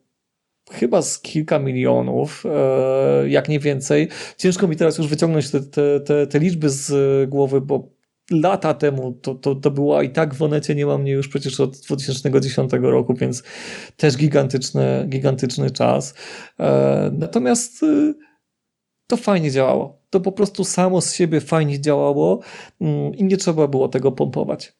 chyba 0.70 1.02
z 1.02 1.18
kilka 1.20 1.58
milionów, 1.58 2.44
e, 2.46 3.28
jak 3.28 3.48
nie 3.48 3.60
więcej. 3.60 4.08
Ciężko 4.36 4.68
mi 4.68 4.76
teraz 4.76 4.98
już 4.98 5.06
wyciągnąć 5.06 5.50
te, 5.50 5.60
te, 5.60 6.00
te, 6.00 6.26
te 6.26 6.38
liczby 6.38 6.70
z 6.70 7.30
głowy, 7.30 7.60
bo 7.60 7.88
lata 8.30 8.74
temu 8.74 9.12
to, 9.12 9.34
to, 9.34 9.54
to 9.54 9.70
była 9.70 10.02
i 10.02 10.10
tak 10.10 10.34
w 10.34 10.42
Onecie 10.42 10.74
nie 10.74 10.86
ma 10.86 10.98
mnie 10.98 11.12
już 11.12 11.28
przecież 11.28 11.60
od 11.60 11.76
2010 11.76 12.72
roku, 12.82 13.14
więc 13.14 13.42
też 13.96 14.16
gigantyczny, 14.16 15.06
gigantyczny 15.08 15.70
czas. 15.70 16.14
E, 16.60 17.10
natomiast 17.18 17.82
e, 17.82 18.14
to 19.06 19.16
fajnie 19.16 19.50
działało. 19.50 20.00
To 20.10 20.20
po 20.20 20.32
prostu 20.32 20.64
samo 20.64 21.00
z 21.00 21.14
siebie 21.14 21.40
fajnie 21.40 21.80
działało 21.80 22.40
mm, 22.80 23.14
i 23.14 23.24
nie 23.24 23.36
trzeba 23.36 23.68
było 23.68 23.88
tego 23.88 24.12
pompować. 24.12 24.79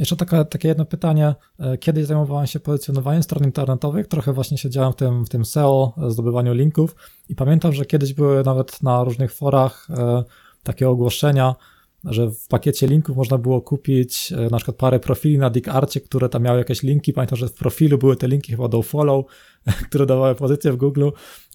Jeszcze 0.00 0.16
taka, 0.16 0.44
takie 0.44 0.68
jedno 0.68 0.84
pytanie. 0.84 1.34
E, 1.58 1.78
kiedyś 1.78 2.06
zajmowałem 2.06 2.46
się 2.46 2.60
pozycjonowaniem 2.60 3.22
stron 3.22 3.44
internetowych, 3.44 4.06
trochę 4.06 4.32
właśnie 4.32 4.58
siedziałem 4.58 4.92
w 4.92 4.96
tym, 4.96 5.24
w 5.24 5.28
tym 5.28 5.44
SEO, 5.44 5.94
zdobywaniu 6.08 6.54
linków 6.54 6.96
i 7.28 7.34
pamiętam, 7.34 7.72
że 7.72 7.84
kiedyś 7.84 8.12
były 8.14 8.44
nawet 8.44 8.82
na 8.82 9.04
różnych 9.04 9.34
forach 9.34 9.88
e, 9.90 10.24
takie 10.62 10.88
ogłoszenia, 10.88 11.54
że 12.04 12.30
w 12.30 12.48
pakiecie 12.48 12.86
linków 12.86 13.16
można 13.16 13.38
było 13.38 13.60
kupić 13.60 14.32
e, 14.32 14.36
na 14.50 14.56
przykład 14.56 14.76
parę 14.76 15.00
profili 15.00 15.38
na 15.38 15.50
DeepArcie, 15.50 16.00
które 16.00 16.28
tam 16.28 16.42
miały 16.42 16.58
jakieś 16.58 16.82
linki. 16.82 17.12
Pamiętam, 17.12 17.38
że 17.38 17.48
w 17.48 17.52
profilu 17.52 17.98
były 17.98 18.16
te 18.16 18.28
linki 18.28 18.52
chyba 18.52 18.68
do 18.68 18.82
follow, 18.82 19.24
które 19.88 20.06
dawały 20.06 20.34
pozycję 20.34 20.72
w 20.72 20.76
Google. 20.76 21.08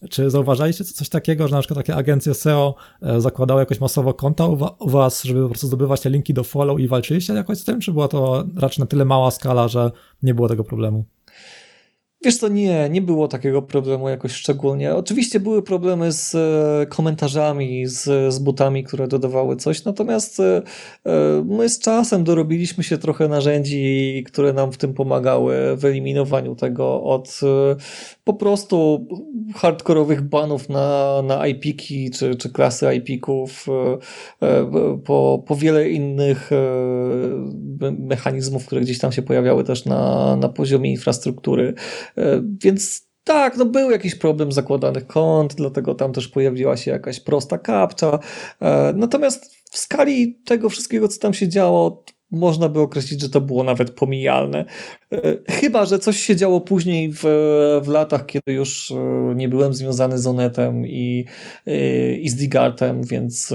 Czy 0.10 0.30
zauważaliście 0.30 0.84
coś 0.84 1.10
takiego, 1.10 1.48
że 1.48 1.56
na 1.56 1.62
przykład 1.62 1.78
takie 1.78 1.96
agencje 1.96 2.34
SEO 2.34 2.76
e, 3.02 3.22
zakładały 3.22 3.62
jakoś 3.62 3.80
masowo 3.80 4.14
konta 4.14 4.48
u 4.80 4.90
was, 4.90 5.24
żeby 5.24 5.42
po 5.42 5.50
prostu 5.50 5.68
zdobywać 5.68 6.02
te 6.02 6.10
linki 6.10 6.34
do 6.34 6.44
follow 6.44 6.80
i 6.80 6.88
walczyliście 6.88 7.34
jakoś 7.34 7.58
z 7.58 7.64
tym, 7.64 7.80
czy 7.80 7.92
była 7.94 8.08
to 8.08 8.46
raczej 8.56 8.84
na 8.84 8.86
tyle 8.86 9.06
mała 9.06 9.32
skala, 9.32 9.68
że 9.68 9.92
nie 10.24 10.34
było 10.34 10.48
tego 10.48 10.64
problemu? 10.64 11.06
Wiesz 12.26 12.38
co, 12.38 12.48
nie, 12.48 12.90
nie 12.90 13.02
było 13.02 13.28
takiego 13.28 13.62
problemu 13.62 14.10
jakoś 14.10 14.32
szczególnie. 14.32 14.96
Oczywiście 14.96 15.40
były 15.40 15.64
problemy 15.64 16.12
z 16.12 16.36
e, 16.36 16.86
komentarzami, 16.86 17.88
z, 17.88 18.34
z 18.34 18.40
butami, 18.40 18.84
które 18.84 19.08
dodawały 19.08 19.56
coś, 19.56 19.84
natomiast 19.84 20.40
e, 20.40 20.62
e, 21.06 21.44
my 21.46 21.70
z 21.70 21.80
czasem 21.80 22.24
dorobiliśmy 22.24 22.84
się 22.84 22.98
trochę 22.98 23.28
narzędzi, 23.28 24.24
które 24.28 24.54
nam 24.54 24.72
w 24.72 24.78
tym 24.78 24.94
pomagały 24.94 25.56
w 25.78 25.86
eliminowaniu 25.86 26.56
tego 26.56 27.04
od 27.04 27.40
po 28.24 28.34
prostu 28.34 29.08
hardkorowych 29.56 30.22
banów 30.22 30.70
na, 30.70 31.22
na 31.22 31.48
IP-ki 31.48 32.12
czy, 32.12 32.36
czy 32.36 32.50
klasy 32.50 32.96
IP-ków 32.96 33.66
po, 35.06 35.44
po 35.48 35.56
wiele 35.56 35.90
innych 35.90 36.50
mechanizmów, 38.00 38.66
które 38.66 38.82
gdzieś 38.82 39.00
tam 39.00 39.12
się 39.12 39.22
pojawiały 39.22 39.64
też 39.64 39.86
na, 39.86 40.36
na 40.36 40.50
poziomie 40.50 40.92
infrastruktury. 40.92 41.74
E, 42.18 42.44
więc 42.64 43.06
tak, 43.24 43.58
no 43.58 43.66
był 43.66 43.92
jakiś 43.92 44.16
problem 44.16 44.52
zakładanych 44.52 45.08
kont, 45.08 45.56
dlatego 45.56 45.96
tam 45.96 46.14
też 46.14 46.28
pojawiła 46.28 46.78
się 46.78 46.92
jakaś 46.92 47.20
prosta 47.20 47.58
kapcza. 47.58 48.20
E, 48.62 48.94
natomiast 48.96 49.56
w 49.72 49.78
skali 49.78 50.40
tego 50.46 50.70
wszystkiego, 50.70 51.08
co 51.08 51.20
tam 51.20 51.34
się 51.34 51.48
działo, 51.48 52.04
można 52.32 52.70
by 52.70 52.80
określić, 52.80 53.22
że 53.22 53.30
to 53.30 53.42
było 53.42 53.64
nawet 53.64 53.92
pomijalne. 53.92 54.66
E, 55.12 55.38
chyba, 55.50 55.86
że 55.86 56.00
coś 56.00 56.20
się 56.20 56.36
działo 56.36 56.62
później 56.62 57.12
w, 57.14 57.24
w 57.84 57.88
latach, 57.88 58.26
kiedy 58.26 58.54
już 58.54 58.94
nie 59.36 59.50
byłem 59.50 59.74
związany 59.74 60.18
z 60.18 60.28
Onetem 60.28 60.88
i, 60.88 61.26
i 62.22 62.30
z 62.30 62.36
Digartem, 62.36 63.04
więc 63.04 63.54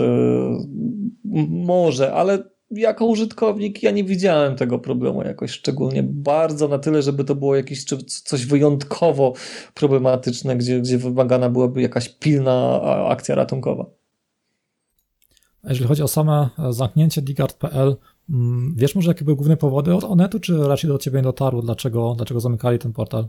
może, 1.48 2.12
ale 2.12 2.50
jako 2.71 3.07
użytkownik 3.07 3.83
ja 3.83 3.91
nie 3.91 4.05
widziałem 4.05 4.57
tego 4.57 4.79
problemu 4.79 5.23
jakoś 5.23 5.51
szczególnie 5.51 6.03
bardzo 6.03 6.68
na 6.68 6.79
tyle, 6.79 7.03
żeby 7.03 7.25
to 7.25 7.35
było 7.35 7.57
jakieś 7.57 7.85
coś 8.25 8.47
wyjątkowo 8.47 9.33
problematyczne, 9.75 10.57
gdzie, 10.57 10.81
gdzie 10.81 10.99
wymagana 10.99 11.51
byłaby 11.51 11.83
jakaś 11.83 12.09
pilna 12.09 12.83
akcja 13.09 13.35
ratunkowa. 13.35 13.87
Jeżeli 15.64 15.89
chodzi 15.89 16.03
o 16.03 16.09
same 16.09 16.49
e, 16.59 16.73
zamknięcie 16.73 17.23
digard.pl, 17.23 17.97
mm, 18.31 18.75
wiesz 18.77 18.95
może 18.95 19.11
jakie 19.11 19.25
były 19.25 19.37
główne 19.37 19.57
powody 19.57 19.95
od 19.95 20.05
Onetu, 20.05 20.41
czy 20.41 20.59
raczej 20.68 20.91
do 20.91 20.99
ciebie 20.99 21.18
nie 21.18 21.23
dotarło, 21.23 21.62
dlaczego, 21.62 22.14
dlaczego 22.16 22.41
zamykali 22.41 22.79
ten 22.79 22.93
portal? 22.93 23.29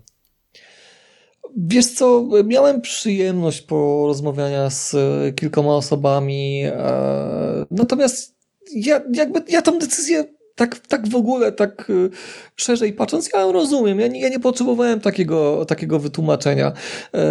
Wiesz 1.57 1.87
co, 1.87 2.27
miałem 2.45 2.81
przyjemność 2.81 3.61
porozmawiania 3.61 4.69
z 4.69 4.95
kilkoma 5.35 5.75
osobami, 5.75 6.63
e, 6.65 7.65
natomiast 7.71 8.40
ja, 8.75 9.01
jakby, 9.13 9.43
ja 9.49 9.61
tą 9.61 9.79
decyzję 9.79 10.25
tak, 10.55 10.79
tak 10.79 11.07
w 11.07 11.15
ogóle, 11.15 11.51
tak 11.51 11.89
y, 11.89 12.09
szerzej 12.55 12.93
patrząc, 12.93 13.29
ja 13.33 13.51
rozumiem. 13.51 13.99
Ja 13.99 14.07
nie, 14.07 14.21
ja 14.21 14.29
nie 14.29 14.39
potrzebowałem 14.39 14.99
takiego, 14.99 15.65
takiego 15.65 15.99
wytłumaczenia. 15.99 16.73
E, 17.13 17.21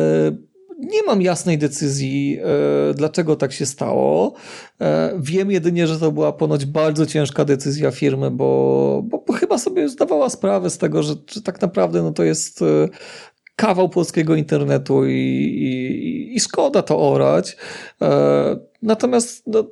nie 0.79 1.03
mam 1.07 1.23
jasnej 1.23 1.59
decyzji, 1.59 2.39
e, 2.91 2.95
dlaczego 2.95 3.37
tak 3.37 3.53
się 3.53 3.67
stało. 3.67 4.35
E, 4.81 5.13
wiem 5.19 5.51
jedynie, 5.51 5.87
że 5.87 5.99
to 5.99 6.13
była 6.13 6.33
ponoć 6.33 6.67
bardzo 6.67 7.07
ciężka 7.07 7.45
decyzja 7.45 7.91
firmy, 7.91 8.31
bo, 8.31 9.03
bo, 9.05 9.25
bo 9.27 9.33
chyba 9.33 9.59
sobie 9.59 9.89
zdawała 9.89 10.31
sprawę 10.31 10.71
z 10.71 10.79
tego, 10.79 11.03
że, 11.03 11.15
że 11.31 11.43
tak 11.43 11.61
naprawdę 11.61 12.03
no 12.03 12.13
to 12.13 12.25
jest 12.25 12.61
kawał 13.57 13.89
polskiego 13.89 14.35
internetu 14.35 15.07
i, 15.07 15.13
i, 15.13 16.37
i 16.37 16.41
szkoda 16.41 16.83
to 16.83 16.99
orać. 16.99 17.57
Natomiast 18.83 19.43
no, 19.47 19.65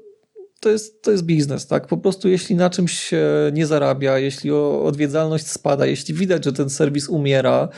to 0.60 0.68
jest, 0.70 1.02
to 1.02 1.10
jest 1.10 1.24
biznes, 1.24 1.66
tak? 1.66 1.86
Po 1.86 1.96
prostu 1.96 2.28
jeśli 2.28 2.56
na 2.56 2.70
czymś 2.70 3.10
nie 3.52 3.66
zarabia, 3.66 4.18
jeśli 4.18 4.50
odwiedzalność 4.50 5.46
spada, 5.46 5.86
jeśli 5.86 6.14
widać, 6.14 6.44
że 6.44 6.52
ten 6.52 6.70
serwis 6.70 7.08
umiera 7.08 7.68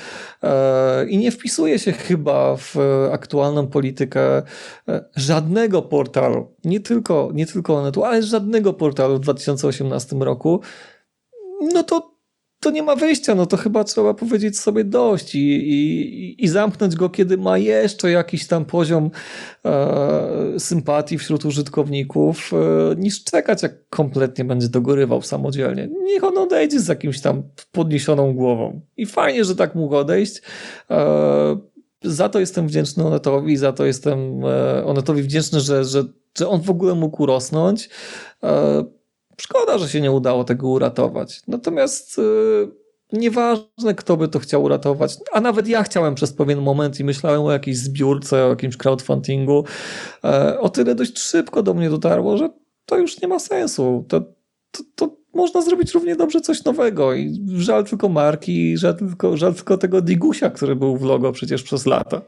e, 0.42 1.06
i 1.08 1.18
nie 1.18 1.30
wpisuje 1.30 1.78
się 1.78 1.92
chyba 1.92 2.56
w 2.56 2.76
aktualną 3.12 3.66
politykę 3.66 4.42
e, 4.88 5.04
żadnego 5.16 5.82
portalu, 5.82 6.56
nie 6.64 6.80
tylko, 6.80 7.30
nie 7.34 7.46
tylko 7.46 7.76
Onetu, 7.76 8.04
ale 8.04 8.22
żadnego 8.22 8.72
portalu 8.72 9.16
w 9.16 9.20
2018 9.20 10.16
roku, 10.16 10.60
no 11.74 11.82
to 11.82 12.09
to 12.60 12.70
nie 12.70 12.82
ma 12.82 12.96
wyjścia, 12.96 13.34
no 13.34 13.46
to 13.46 13.56
chyba 13.56 13.84
trzeba 13.84 14.14
powiedzieć 14.14 14.58
sobie 14.58 14.84
dość 14.84 15.34
i, 15.34 15.38
i, 15.38 16.44
i 16.44 16.48
zamknąć 16.48 16.96
go, 16.96 17.10
kiedy 17.10 17.36
ma 17.36 17.58
jeszcze 17.58 18.10
jakiś 18.10 18.46
tam 18.46 18.64
poziom 18.64 19.10
e, 19.64 20.58
sympatii 20.58 21.18
wśród 21.18 21.44
użytkowników, 21.44 22.50
e, 22.52 22.96
niż 22.96 23.24
czekać, 23.24 23.62
jak 23.62 23.88
kompletnie 23.88 24.44
będzie 24.44 24.68
dogorywał 24.68 25.22
samodzielnie. 25.22 25.88
Niech 26.02 26.24
on 26.24 26.38
odejdzie 26.38 26.80
z 26.80 26.88
jakimś 26.88 27.20
tam 27.20 27.42
podniesioną 27.72 28.34
głową. 28.34 28.80
I 28.96 29.06
fajnie, 29.06 29.44
że 29.44 29.56
tak 29.56 29.74
mógł 29.74 29.96
odejść. 29.96 30.42
E, 30.90 31.70
za 32.02 32.28
to 32.28 32.40
jestem 32.40 32.68
wdzięczny 32.68 33.06
Onetowi, 33.06 33.56
za 33.56 33.72
to 33.72 33.86
jestem 33.86 34.44
e, 34.44 34.84
Onetowi 34.84 35.22
wdzięczny, 35.22 35.60
że, 35.60 35.84
że, 35.84 36.04
że 36.38 36.48
on 36.48 36.60
w 36.60 36.70
ogóle 36.70 36.94
mógł 36.94 37.22
urosnąć. 37.22 37.90
E, 38.42 38.84
Szkoda, 39.40 39.78
że 39.78 39.88
się 39.88 40.00
nie 40.00 40.12
udało 40.12 40.44
tego 40.44 40.68
uratować. 40.68 41.42
Natomiast 41.48 42.18
yy, 42.18 42.80
nieważne, 43.12 43.94
kto 43.96 44.16
by 44.16 44.28
to 44.28 44.38
chciał 44.38 44.62
uratować, 44.62 45.16
a 45.32 45.40
nawet 45.40 45.68
ja 45.68 45.82
chciałem 45.82 46.14
przez 46.14 46.32
pewien 46.32 46.60
moment 46.60 47.00
i 47.00 47.04
myślałem 47.04 47.42
o 47.42 47.52
jakiejś 47.52 47.76
zbiórce, 47.76 48.46
o 48.46 48.48
jakimś 48.48 48.76
crowdfundingu. 48.76 49.64
E, 50.24 50.60
o 50.60 50.68
tyle 50.68 50.94
dość 50.94 51.18
szybko 51.18 51.62
do 51.62 51.74
mnie 51.74 51.90
dotarło, 51.90 52.36
że 52.36 52.50
to 52.86 52.98
już 52.98 53.20
nie 53.22 53.28
ma 53.28 53.38
sensu. 53.38 54.04
To, 54.08 54.20
to, 54.70 54.82
to 54.94 55.16
można 55.34 55.62
zrobić 55.62 55.92
równie 55.92 56.16
dobrze 56.16 56.40
coś 56.40 56.64
nowego 56.64 57.14
i 57.14 57.46
żal 57.56 57.84
tylko 57.84 58.08
marki, 58.08 58.78
żal 58.78 58.96
tylko, 58.96 59.36
żal 59.36 59.54
tylko 59.54 59.78
tego 59.78 60.00
digusia, 60.00 60.50
który 60.50 60.76
był 60.76 60.96
w 60.96 61.02
logo 61.02 61.32
przecież 61.32 61.62
przez 61.62 61.86
lata. 61.86 62.22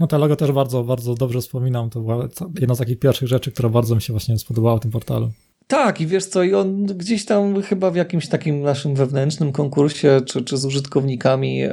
No 0.00 0.06
te 0.06 0.18
logo 0.18 0.36
też 0.36 0.52
bardzo, 0.52 0.84
bardzo 0.84 1.14
dobrze 1.14 1.40
wspominam. 1.40 1.90
To 1.90 2.00
była 2.00 2.28
jedna 2.60 2.74
z 2.74 2.78
takich 2.78 2.98
pierwszych 2.98 3.28
rzeczy, 3.28 3.52
która 3.52 3.68
bardzo 3.68 3.94
mi 3.94 4.02
się 4.02 4.12
właśnie 4.12 4.38
spodobała 4.38 4.76
w 4.76 4.80
tym 4.80 4.90
portalu. 4.90 5.30
Tak, 5.68 6.00
i 6.00 6.06
wiesz 6.06 6.26
co, 6.26 6.42
i 6.42 6.54
on 6.54 6.86
gdzieś 6.86 7.24
tam 7.24 7.62
chyba 7.62 7.90
w 7.90 7.96
jakimś 7.96 8.28
takim 8.28 8.62
naszym 8.62 8.94
wewnętrznym 8.94 9.52
konkursie, 9.52 10.20
czy, 10.26 10.44
czy 10.44 10.56
z 10.56 10.64
użytkownikami 10.64 11.62
e, 11.62 11.70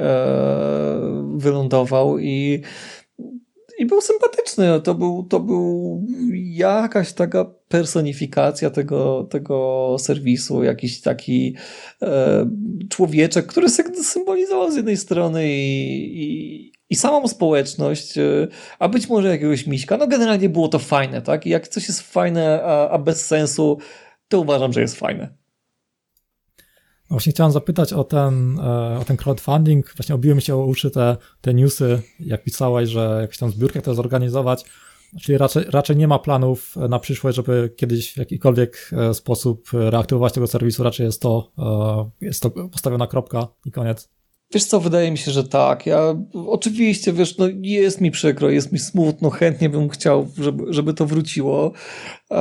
wylądował 1.36 2.18
i, 2.18 2.62
i 3.78 3.86
był 3.86 4.00
sympatyczny. 4.00 4.80
To 4.80 4.94
był, 4.94 5.22
to 5.22 5.40
był 5.40 6.02
jakaś 6.34 7.12
taka 7.12 7.44
personifikacja 7.68 8.70
tego, 8.70 9.24
tego 9.30 9.96
serwisu, 9.98 10.62
jakiś 10.62 11.00
taki 11.00 11.56
e, 12.02 12.46
człowieczek, 12.90 13.46
który 13.46 13.68
symbolizował 14.02 14.70
z 14.70 14.76
jednej 14.76 14.96
strony 14.96 15.48
i, 15.48 16.22
i 16.22 16.72
i 16.90 16.96
samą 16.96 17.28
społeczność, 17.28 18.18
e, 18.18 18.48
a 18.78 18.88
być 18.88 19.08
może 19.08 19.28
jakiegoś 19.28 19.66
miśka. 19.66 19.96
No 19.96 20.06
generalnie 20.06 20.48
było 20.48 20.68
to 20.68 20.78
fajne, 20.78 21.22
tak? 21.22 21.46
I 21.46 21.50
jak 21.50 21.68
coś 21.68 21.88
jest 21.88 22.00
fajne, 22.00 22.62
a, 22.62 22.90
a 22.90 22.98
bez 22.98 23.26
sensu, 23.26 23.78
to 24.28 24.40
uważam, 24.40 24.72
że 24.72 24.80
jest 24.80 24.98
fajne. 24.98 25.34
No 27.10 27.16
właśnie 27.16 27.32
chciałem 27.32 27.52
zapytać 27.52 27.92
o 27.92 28.04
ten, 28.04 28.58
e, 28.58 28.98
o 29.00 29.04
ten 29.04 29.16
crowdfunding. 29.16 29.94
Właśnie 29.96 30.14
obiły 30.14 30.34
mi 30.34 30.42
się 30.42 30.54
o 30.54 30.66
uszy 30.66 30.90
te, 30.90 31.16
te 31.40 31.54
newsy, 31.54 32.02
jak 32.20 32.44
pisałeś, 32.44 32.88
że 32.88 33.18
jakąś 33.20 33.38
tam 33.38 33.50
zbiórkę 33.50 33.82
to 33.82 33.94
zorganizować. 33.94 34.64
Czyli 35.22 35.38
raczej, 35.38 35.64
raczej 35.68 35.96
nie 35.96 36.08
ma 36.08 36.18
planów 36.18 36.76
na 36.76 36.98
przyszłość, 36.98 37.36
żeby 37.36 37.72
kiedyś 37.76 38.12
w 38.12 38.16
jakikolwiek 38.16 38.90
e, 38.92 39.14
sposób 39.14 39.68
reaktywować 39.72 40.32
tego 40.32 40.46
serwisu. 40.46 40.82
Raczej 40.82 41.06
jest 41.06 41.22
to, 41.22 41.52
jest 42.20 42.42
to 42.42 42.50
postawiona 42.50 43.06
kropka 43.06 43.48
i 43.64 43.70
koniec. 43.70 44.13
Wiesz 44.54 44.64
co, 44.64 44.80
wydaje 44.80 45.10
mi 45.10 45.18
się, 45.18 45.30
że 45.30 45.44
tak. 45.44 45.86
Ja 45.86 46.14
oczywiście, 46.46 47.12
wiesz, 47.12 47.38
no 47.38 47.46
jest 47.62 48.00
mi 48.00 48.10
przykro, 48.10 48.50
jest 48.50 48.72
mi 48.72 48.78
smutno, 48.78 49.30
chętnie 49.30 49.68
bym 49.68 49.88
chciał, 49.88 50.28
żeby, 50.38 50.64
żeby 50.68 50.94
to 50.94 51.06
wróciło. 51.06 51.72
Eee, 52.30 52.38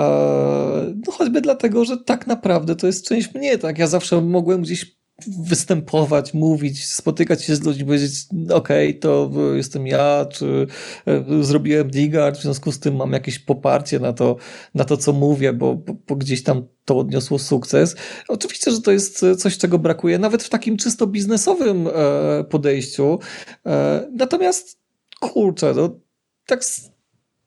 no 1.08 1.12
choćby 1.12 1.42
dlatego, 1.42 1.86
że 1.86 1.98
tak 1.98 2.28
naprawdę 2.28 2.76
to 2.76 2.88
jest 2.88 3.08
część 3.08 3.34
mnie, 3.34 3.58
tak? 3.58 3.78
Ja 3.78 3.88
zawsze 3.88 4.22
mogłem 4.22 4.62
gdzieś 4.62 5.03
występować, 5.28 6.34
mówić, 6.34 6.86
spotykać 6.86 7.44
się 7.44 7.56
z 7.56 7.64
ludźmi, 7.64 7.86
powiedzieć, 7.86 8.12
okej, 8.50 8.90
okay, 8.90 9.00
to 9.00 9.32
jestem 9.54 9.88
ja, 9.88 10.26
czy 10.26 10.68
e, 11.08 11.44
zrobiłem 11.44 11.90
Digard, 11.90 12.38
w 12.40 12.42
związku 12.42 12.72
z 12.72 12.80
tym 12.80 12.96
mam 12.96 13.14
jakieś 13.14 13.40
poparcie 13.40 14.00
na 14.00 14.14
to, 14.14 14.36
na 14.76 14.86
to 14.86 14.98
co 14.98 15.14
mówię, 15.14 15.54
bo, 15.54 15.76
bo, 16.08 16.16
gdzieś 16.16 16.44
tam 16.44 16.68
to 16.86 16.98
odniosło 16.98 17.40
sukces. 17.40 17.96
Oczywiście, 18.28 18.72
że 18.72 18.82
to 18.82 18.92
jest 18.92 19.26
coś, 19.38 19.58
czego 19.58 19.80
brakuje, 19.80 20.20
nawet 20.20 20.44
w 20.44 20.50
takim 20.50 20.78
czysto 20.78 21.08
biznesowym 21.08 21.88
e, 21.88 22.44
podejściu. 22.44 23.20
E, 23.66 24.08
natomiast, 24.12 24.80
kurczę, 25.20 25.74
no, 25.76 26.00
tak 26.46 26.64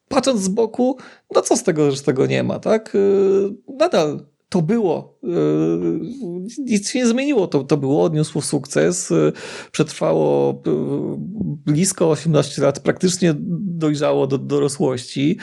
patrząc 0.08 0.40
z 0.40 0.48
boku, 0.48 0.96
no 1.34 1.42
co 1.42 1.56
z 1.56 1.62
tego, 1.62 1.90
że 1.90 2.02
tego 2.02 2.26
nie 2.26 2.42
ma, 2.42 2.58
tak? 2.58 2.96
Nadal 3.78 4.26
to 4.56 4.62
było. 4.62 5.18
E, 5.24 5.28
nic 6.58 6.90
się 6.90 6.98
nie 6.98 7.06
zmieniło. 7.06 7.46
To, 7.46 7.64
to 7.64 7.76
było, 7.76 8.04
odniosło 8.04 8.42
sukces. 8.42 9.12
E, 9.12 9.32
przetrwało 9.72 10.50
e, 10.50 10.70
blisko 11.66 12.10
18 12.10 12.62
lat, 12.62 12.80
praktycznie 12.80 13.34
dojrzało 13.60 14.26
do 14.26 14.38
dorosłości. 14.38 15.38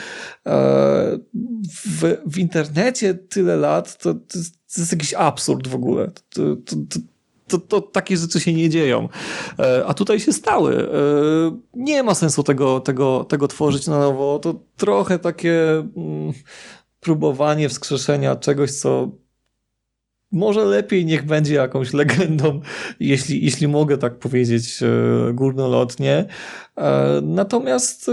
W, 1.86 2.16
w 2.26 2.38
internecie 2.38 3.14
tyle 3.14 3.56
lat 3.56 3.98
to, 3.98 4.14
to, 4.14 4.38
jest, 4.76 4.92
jakiś 4.92 5.14
absurd 5.14 5.68
w 5.68 5.74
ogóle. 5.74 6.10
To, 6.28 6.56
to, 6.56 6.76
to, 7.48 7.58
to 7.58 7.80
takie 7.80 8.16
rzeczy 8.16 8.40
się 8.40 8.52
nie 8.52 8.70
dzieją. 8.70 9.08
A 9.86 9.94
tutaj 9.94 10.20
się 10.20 10.32
stały. 10.32 10.88
Nie 11.74 12.02
ma 12.02 12.14
sensu 12.14 12.42
tego, 12.42 12.80
tego, 12.80 13.24
tego 13.24 13.48
tworzyć 13.48 13.86
na 13.86 13.98
nowo. 13.98 14.38
To 14.38 14.60
trochę 14.76 15.18
takie 15.18 15.84
mm, 15.96 16.32
próbowanie 17.04 17.68
wskrzeszenia 17.68 18.36
czegoś, 18.36 18.72
co 18.72 19.08
może 20.32 20.64
lepiej 20.64 21.04
niech 21.04 21.26
będzie 21.26 21.54
jakąś 21.54 21.92
legendą, 21.92 22.60
jeśli, 23.00 23.44
jeśli 23.44 23.68
mogę 23.68 23.98
tak 23.98 24.18
powiedzieć 24.18 24.82
e, 24.82 24.86
górnolotnie. 25.32 26.26
Natomiast 27.22 28.10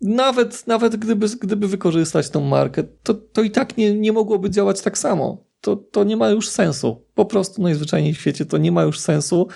nawet, 0.00 0.66
nawet 0.66 0.96
gdyby, 0.96 1.26
gdyby 1.40 1.68
wykorzystać 1.68 2.30
tą 2.30 2.40
markę, 2.40 2.84
to, 3.02 3.14
to 3.14 3.42
i 3.42 3.50
tak 3.50 3.76
nie, 3.76 3.94
nie 3.94 4.12
mogłoby 4.12 4.50
działać 4.50 4.82
tak 4.82 4.98
samo. 4.98 5.44
To, 5.60 5.76
to 5.76 6.04
nie 6.04 6.16
ma 6.16 6.28
już 6.28 6.48
sensu. 6.48 7.04
Po 7.14 7.24
prostu 7.24 7.62
najzwyczajniej 7.62 8.14
w 8.14 8.20
świecie 8.20 8.46
to 8.46 8.58
nie 8.58 8.72
ma 8.72 8.82
już 8.82 8.98
sensu. 8.98 9.48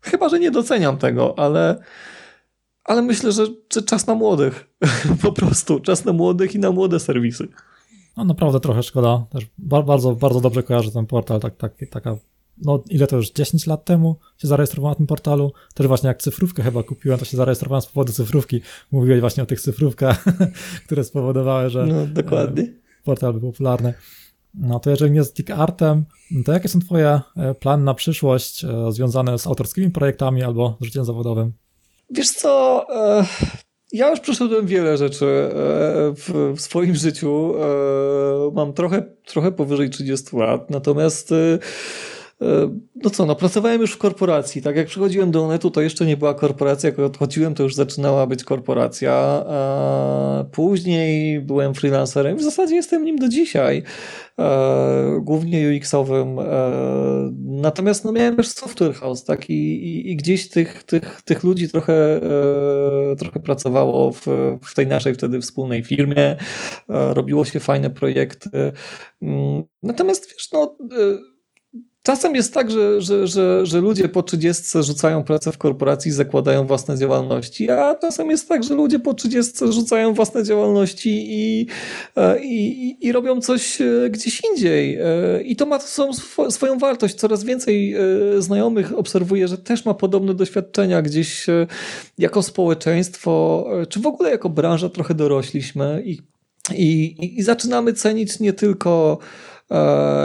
Chyba, 0.00 0.28
że 0.28 0.40
nie 0.40 0.50
doceniam 0.50 0.98
tego, 0.98 1.38
ale, 1.38 1.82
ale 2.84 3.02
myślę, 3.02 3.32
że, 3.32 3.46
że 3.72 3.82
czas 3.82 4.06
na 4.06 4.14
młodych. 4.14 4.70
po 5.22 5.32
prostu 5.32 5.80
czas 5.80 6.04
na 6.04 6.12
młodych 6.12 6.54
i 6.54 6.58
na 6.58 6.70
młode 6.70 7.00
serwisy. 7.00 7.48
No 8.16 8.24
naprawdę 8.24 8.60
trochę 8.60 8.82
szkoda. 8.82 9.26
Też 9.30 9.46
bardzo, 9.58 10.14
bardzo 10.14 10.40
dobrze 10.40 10.62
kojarzę 10.62 10.90
ten 10.90 11.06
portal. 11.06 11.40
Tak, 11.40 11.56
tak, 11.56 11.72
taka 11.90 12.16
no 12.58 12.82
ile 12.90 13.06
to 13.06 13.16
już, 13.16 13.30
10 13.30 13.66
lat 13.66 13.84
temu 13.84 14.16
się 14.38 14.48
zarejestrowałem 14.48 14.92
na 14.92 14.96
tym 14.96 15.06
portalu. 15.06 15.52
Też 15.74 15.86
właśnie 15.86 16.08
jak 16.08 16.22
cyfrówkę 16.22 16.62
chyba 16.62 16.82
kupiłem, 16.82 17.18
to 17.18 17.24
się 17.24 17.36
zarejestrowałem 17.36 17.82
z 17.82 17.86
powodu 17.86 18.12
cyfrówki. 18.12 18.60
Mówiłeś 18.92 19.20
właśnie 19.20 19.42
o 19.42 19.46
tych 19.46 19.60
cyfrówkach, 19.60 20.24
które 20.86 21.04
spowodowały, 21.04 21.70
że 21.70 21.86
no, 21.86 22.06
dokładnie. 22.06 22.62
E, 22.62 23.04
portal 23.04 23.32
był 23.32 23.52
popularny. 23.52 23.94
No 24.54 24.80
to 24.80 24.90
jeżeli 24.90 25.10
nie 25.10 25.24
z 25.24 25.32
DeepArtem, 25.32 26.04
to 26.44 26.52
jakie 26.52 26.68
są 26.68 26.80
twoje 26.80 27.20
e, 27.36 27.54
plany 27.54 27.84
na 27.84 27.94
przyszłość 27.94 28.64
e, 28.64 28.92
związane 28.92 29.38
z 29.38 29.46
autorskimi 29.46 29.90
projektami 29.90 30.42
albo 30.42 30.76
z 30.80 30.84
życiem 30.84 31.04
zawodowym? 31.04 31.52
Wiesz 32.14 32.30
co, 32.30 32.86
ja 33.92 34.10
już 34.10 34.20
przeszedłem 34.20 34.66
wiele 34.66 34.96
rzeczy 34.96 35.26
w, 36.16 36.54
w 36.56 36.60
swoim 36.60 36.94
życiu. 36.94 37.54
Mam 38.52 38.72
trochę, 38.72 39.02
trochę 39.26 39.52
powyżej 39.52 39.90
30 39.90 40.36
lat, 40.36 40.70
natomiast 40.70 41.32
E, 41.32 41.58
no 43.04 43.10
co, 43.10 43.26
no 43.26 43.36
pracowałem 43.36 43.80
już 43.80 43.92
w 43.92 43.98
korporacji. 43.98 44.62
Tak 44.62 44.76
jak 44.76 44.86
przychodziłem 44.86 45.30
do 45.30 45.44
Onetu, 45.44 45.70
to 45.70 45.80
jeszcze 45.80 46.06
nie 46.06 46.16
była 46.16 46.34
korporacja. 46.34 46.90
Jak 46.90 46.98
odchodziłem, 46.98 47.54
to 47.54 47.62
już 47.62 47.74
zaczynała 47.74 48.26
być 48.26 48.44
korporacja. 48.44 49.44
Później 50.52 51.40
byłem 51.40 51.74
freelancerem. 51.74 52.36
W 52.36 52.42
zasadzie 52.42 52.74
jestem 52.74 53.04
nim 53.04 53.16
do 53.16 53.28
dzisiaj. 53.28 53.82
E, 54.38 55.20
głównie 55.22 55.68
UX-owym. 55.68 56.38
E, 56.38 56.44
natomiast 57.44 58.04
no, 58.04 58.12
miałem 58.12 58.36
też 58.36 58.48
software 58.48 58.94
house, 58.94 59.24
tak? 59.24 59.50
I, 59.50 59.54
i, 59.54 60.10
i 60.10 60.16
gdzieś 60.16 60.48
tych, 60.48 60.82
tych, 60.82 61.22
tych 61.22 61.44
ludzi 61.44 61.68
trochę, 61.68 62.20
trochę 63.18 63.40
pracowało 63.40 64.12
w, 64.12 64.26
w 64.62 64.74
tej 64.74 64.86
naszej 64.86 65.14
wtedy 65.14 65.40
wspólnej 65.40 65.84
firmie. 65.84 66.36
Robiło 66.88 67.44
się 67.44 67.60
fajne 67.60 67.90
projekty. 67.90 68.72
Mm, 69.22 69.62
natomiast 69.82 70.32
wiesz, 70.32 70.52
no 70.52 70.76
Czasem 72.06 72.34
jest 72.34 72.54
tak, 72.54 72.70
że, 72.70 73.00
że, 73.00 73.26
że, 73.26 73.66
że 73.66 73.80
ludzie 73.80 74.08
po 74.08 74.22
30 74.22 74.82
rzucają 74.82 75.24
pracę 75.24 75.52
w 75.52 75.58
korporacji 75.58 76.08
i 76.08 76.12
zakładają 76.12 76.66
własne 76.66 76.98
działalności, 76.98 77.70
a 77.70 77.94
czasem 77.94 78.30
jest 78.30 78.48
tak, 78.48 78.64
że 78.64 78.74
ludzie 78.74 78.98
po 78.98 79.14
30 79.14 79.72
rzucają 79.72 80.14
własne 80.14 80.44
działalności 80.44 81.26
i, 81.28 81.66
e, 82.16 82.44
i, 82.44 83.06
i 83.06 83.12
robią 83.12 83.40
coś 83.40 83.80
e, 83.80 84.10
gdzieś 84.10 84.42
indziej. 84.50 84.96
E, 84.96 85.42
I 85.42 85.56
to 85.56 85.66
ma 85.66 85.78
swoją 86.50 86.78
wartość. 86.78 87.14
Coraz 87.14 87.44
więcej 87.44 87.96
znajomych 88.38 88.98
obserwuję, 88.98 89.48
że 89.48 89.58
też 89.58 89.84
ma 89.84 89.94
podobne 89.94 90.34
doświadczenia 90.34 91.02
gdzieś 91.02 91.46
jako 92.18 92.42
społeczeństwo, 92.42 93.66
czy 93.88 94.00
w 94.00 94.06
ogóle 94.06 94.30
jako 94.30 94.48
branża 94.48 94.88
trochę 94.88 95.14
dorośliśmy 95.14 96.02
i, 96.06 96.18
i, 96.74 97.38
i 97.38 97.42
zaczynamy 97.42 97.92
cenić 97.92 98.40
nie 98.40 98.52
tylko 98.52 99.18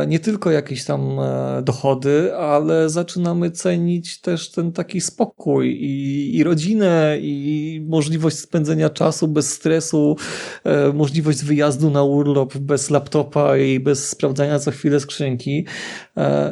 nie 0.07 0.19
tylko 0.19 0.51
jakieś 0.51 0.85
tam 0.85 1.19
e, 1.19 1.61
dochody, 1.63 2.35
ale 2.35 2.89
zaczynamy 2.89 3.51
cenić 3.51 4.21
też 4.21 4.51
ten 4.51 4.71
taki 4.71 5.01
spokój 5.01 5.69
i, 5.69 6.35
i 6.37 6.43
rodzinę, 6.43 7.17
i 7.21 7.85
możliwość 7.87 8.39
spędzenia 8.39 8.89
czasu 8.89 9.27
bez 9.27 9.53
stresu, 9.53 10.15
e, 10.63 10.93
możliwość 10.93 11.43
wyjazdu 11.43 11.89
na 11.89 12.03
urlop 12.03 12.57
bez 12.57 12.89
laptopa 12.89 13.57
i 13.57 13.79
bez 13.79 14.09
sprawdzania 14.09 14.59
co 14.59 14.71
chwilę 14.71 14.99
skrzynki. 14.99 15.65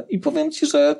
I 0.10 0.20
powiem 0.20 0.52
Ci, 0.52 0.66
że 0.66 0.96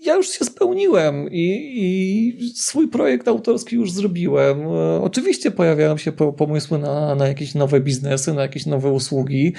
ja 0.00 0.16
już 0.16 0.28
się 0.28 0.44
spełniłem 0.44 1.28
i, 1.30 1.72
i, 1.76 2.50
swój 2.54 2.88
projekt 2.88 3.28
autorski 3.28 3.76
już 3.76 3.92
zrobiłem. 3.92 4.62
E, 4.62 5.02
oczywiście 5.02 5.50
pojawiają 5.50 5.96
się 5.96 6.12
pomysły 6.12 6.78
na, 6.78 7.14
na 7.14 7.28
jakieś 7.28 7.54
nowe 7.54 7.80
biznesy, 7.80 8.34
na 8.34 8.42
jakieś 8.42 8.66
nowe 8.66 8.90
usługi, 8.90 9.52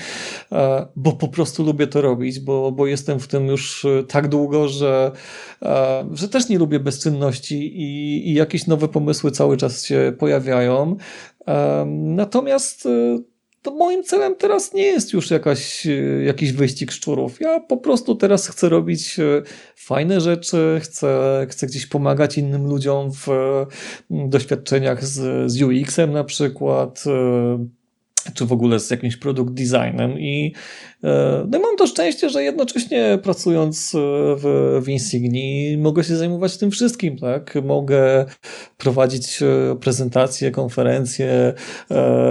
e, 0.52 0.88
bo 0.96 1.12
po 1.12 1.28
prostu 1.28 1.64
lubię 1.64 1.88
to 1.88 2.02
robić, 2.02 2.40
bo, 2.40 2.72
bo 2.72 2.88
jestem 2.88 3.20
w 3.20 3.28
tym 3.28 3.48
już 3.48 3.86
e, 3.86 4.04
tak 4.04 4.28
długo, 4.28 4.68
że, 4.68 5.12
że 6.12 6.30
też 6.30 6.50
nie 6.50 6.58
lubię 6.58 6.80
bezczynności 6.80 7.56
i, 7.82 8.30
i 8.30 8.34
jakieś 8.34 8.68
nowe 8.68 8.88
pomysły 8.88 9.32
cały 9.32 9.58
czas 9.58 9.86
się 9.86 10.14
pojawiają. 10.20 10.96
Natomiast 11.88 12.88
to 13.62 13.72
moim 13.72 14.04
celem 14.04 14.36
teraz 14.36 14.74
nie 14.74 14.84
jest 14.84 15.14
już 15.14 15.32
jakaś, 15.32 15.88
e, 15.88 15.92
jakiś 16.24 16.52
wyścig 16.52 16.92
szczurów. 16.92 17.40
Ja 17.40 17.60
po 17.60 17.78
prostu 17.78 18.16
teraz 18.16 18.48
chcę 18.48 18.70
robić 18.70 19.20
e, 19.20 19.42
fajne 19.76 20.22
rzeczy, 20.22 20.80
chcę, 20.84 21.48
chcę 21.50 21.68
gdzieś 21.68 21.86
pomagać 21.86 22.38
innym 22.38 22.68
ludziom 22.68 23.12
w 23.12 23.28
doświadczeniach 24.10 25.06
z, 25.06 25.52
z 25.52 25.62
UX-em 25.62 26.12
na 26.12 26.24
przykład, 26.24 27.04
e, 27.08 27.81
czy 28.34 28.46
w 28.46 28.52
ogóle 28.52 28.80
z 28.80 28.92
jakimś 28.92 29.18
produkt 29.18 29.54
designem 29.54 30.20
i 30.20 30.54
E, 31.04 31.48
no 31.50 31.58
i 31.58 31.62
mam 31.62 31.78
to 31.78 31.88
szczęście, 31.88 32.30
że 32.30 32.44
jednocześnie 32.44 33.20
pracując 33.24 33.96
e, 33.96 33.98
w, 34.38 34.80
w 34.86 34.90
Insigni 34.90 35.78
mogę 35.78 36.04
się 36.04 36.16
zajmować 36.16 36.58
tym 36.58 36.72
wszystkim, 36.72 37.18
tak? 37.18 37.58
Mogę 37.64 38.26
prowadzić 38.78 39.42
e, 39.42 39.76
prezentacje, 39.80 40.52
konferencje, 40.52 41.54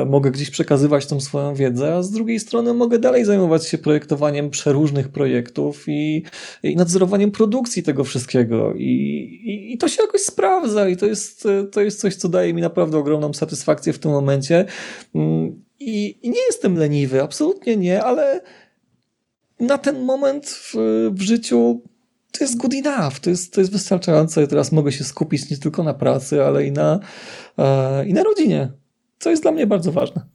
mogę 0.06 0.30
gdzieś 0.30 0.50
przekazywać 0.50 1.06
tą 1.06 1.20
swoją 1.20 1.54
wiedzę, 1.54 1.94
a 1.94 2.02
z 2.02 2.10
drugiej 2.10 2.40
strony 2.40 2.74
mogę 2.74 2.98
dalej 2.98 3.24
zajmować 3.24 3.66
się 3.66 3.78
projektowaniem 3.78 4.50
przeróżnych 4.50 5.08
projektów 5.08 5.84
i, 5.88 6.22
i 6.62 6.76
nadzorowaniem 6.76 7.30
produkcji 7.30 7.82
tego 7.82 8.04
wszystkiego 8.04 8.74
I, 8.74 8.84
i, 9.44 9.72
i 9.72 9.78
to 9.78 9.88
się 9.88 10.02
jakoś 10.02 10.20
sprawdza 10.20 10.88
i 10.88 10.96
to 10.96 11.06
jest, 11.06 11.48
to 11.72 11.80
jest 11.80 12.00
coś, 12.00 12.14
co 12.14 12.28
daje 12.28 12.54
mi 12.54 12.62
naprawdę 12.62 12.98
ogromną 12.98 13.32
satysfakcję 13.34 13.92
w 13.92 13.98
tym 13.98 14.10
momencie. 14.10 14.64
I, 15.80 16.18
nie 16.22 16.40
jestem 16.46 16.76
leniwy, 16.76 17.22
absolutnie 17.22 17.76
nie, 17.76 18.04
ale 18.04 18.40
na 19.60 19.78
ten 19.78 20.04
moment 20.04 20.46
w, 20.46 20.74
w 21.12 21.20
życiu 21.20 21.82
to 22.32 22.44
jest 22.44 22.56
good 22.56 22.74
enough, 22.74 23.20
to 23.20 23.30
jest, 23.30 23.54
to 23.54 23.60
jest 23.60 23.72
wystarczające. 23.72 24.46
Teraz 24.46 24.72
mogę 24.72 24.92
się 24.92 25.04
skupić 25.04 25.50
nie 25.50 25.56
tylko 25.56 25.82
na 25.82 25.94
pracy, 25.94 26.44
ale 26.44 26.66
i 26.66 26.72
na, 26.72 27.00
e, 27.58 28.06
i 28.06 28.14
na 28.14 28.22
rodzinie, 28.22 28.72
co 29.18 29.30
jest 29.30 29.42
dla 29.42 29.52
mnie 29.52 29.66
bardzo 29.66 29.92
ważne. 29.92 30.26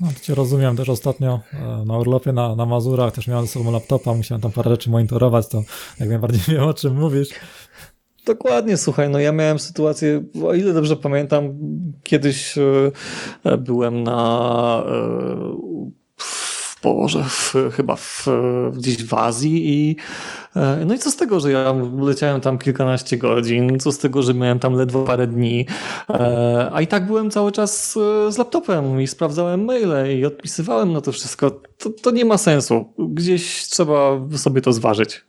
No, 0.00 0.08
cię 0.22 0.34
rozumiem, 0.34 0.76
też 0.76 0.88
ostatnio 0.88 1.40
e, 1.52 1.84
na 1.84 1.98
urlopie 1.98 2.32
na, 2.32 2.56
na 2.56 2.66
Mazurach 2.66 3.14
też 3.14 3.26
miałem 3.26 3.46
ze 3.46 3.52
sobą 3.52 3.72
laptopa, 3.72 4.14
musiałem 4.14 4.42
tam 4.42 4.52
parę 4.52 4.70
rzeczy 4.70 4.90
monitorować, 4.90 5.48
to 5.48 5.62
jak 6.00 6.08
najbardziej 6.08 6.40
wiem 6.54 6.64
o 6.64 6.74
czym 6.74 6.96
mówisz. 7.00 7.28
Dokładnie, 8.28 8.76
słuchaj, 8.76 9.10
no 9.10 9.18
ja 9.18 9.32
miałem 9.32 9.58
sytuację, 9.58 10.24
o 10.44 10.54
ile 10.54 10.72
dobrze 10.72 10.96
pamiętam, 10.96 11.58
kiedyś 12.02 12.58
e, 13.44 13.58
byłem 13.58 14.02
na 14.02 14.82
e, 14.86 15.88
Boże, 16.82 17.24
w, 17.24 17.54
chyba 17.72 17.96
w, 17.96 18.26
gdzieś 18.76 19.04
w 19.04 19.14
Azji 19.14 19.68
i 19.68 19.96
e, 20.56 20.84
no 20.86 20.94
i 20.94 20.98
co 20.98 21.10
z 21.10 21.16
tego, 21.16 21.40
że 21.40 21.52
ja 21.52 21.74
leciałem 22.00 22.40
tam 22.40 22.58
kilkanaście 22.58 23.16
godzin, 23.16 23.78
co 23.78 23.92
z 23.92 23.98
tego, 23.98 24.22
że 24.22 24.34
miałem 24.34 24.58
tam 24.58 24.74
ledwo 24.74 25.04
parę 25.04 25.26
dni, 25.26 25.66
e, 26.10 26.70
a 26.72 26.80
i 26.80 26.86
tak 26.86 27.06
byłem 27.06 27.30
cały 27.30 27.52
czas 27.52 27.96
e, 27.96 28.32
z 28.32 28.38
laptopem 28.38 29.00
i 29.00 29.06
sprawdzałem 29.06 29.64
maile 29.64 30.18
i 30.18 30.24
odpisywałem 30.24 30.92
na 30.92 31.00
to 31.00 31.12
wszystko. 31.12 31.50
To, 31.50 31.90
to 31.90 32.10
nie 32.10 32.24
ma 32.24 32.38
sensu. 32.38 32.92
Gdzieś 32.98 33.68
trzeba 33.68 34.20
sobie 34.36 34.60
to 34.60 34.72
zważyć. 34.72 35.24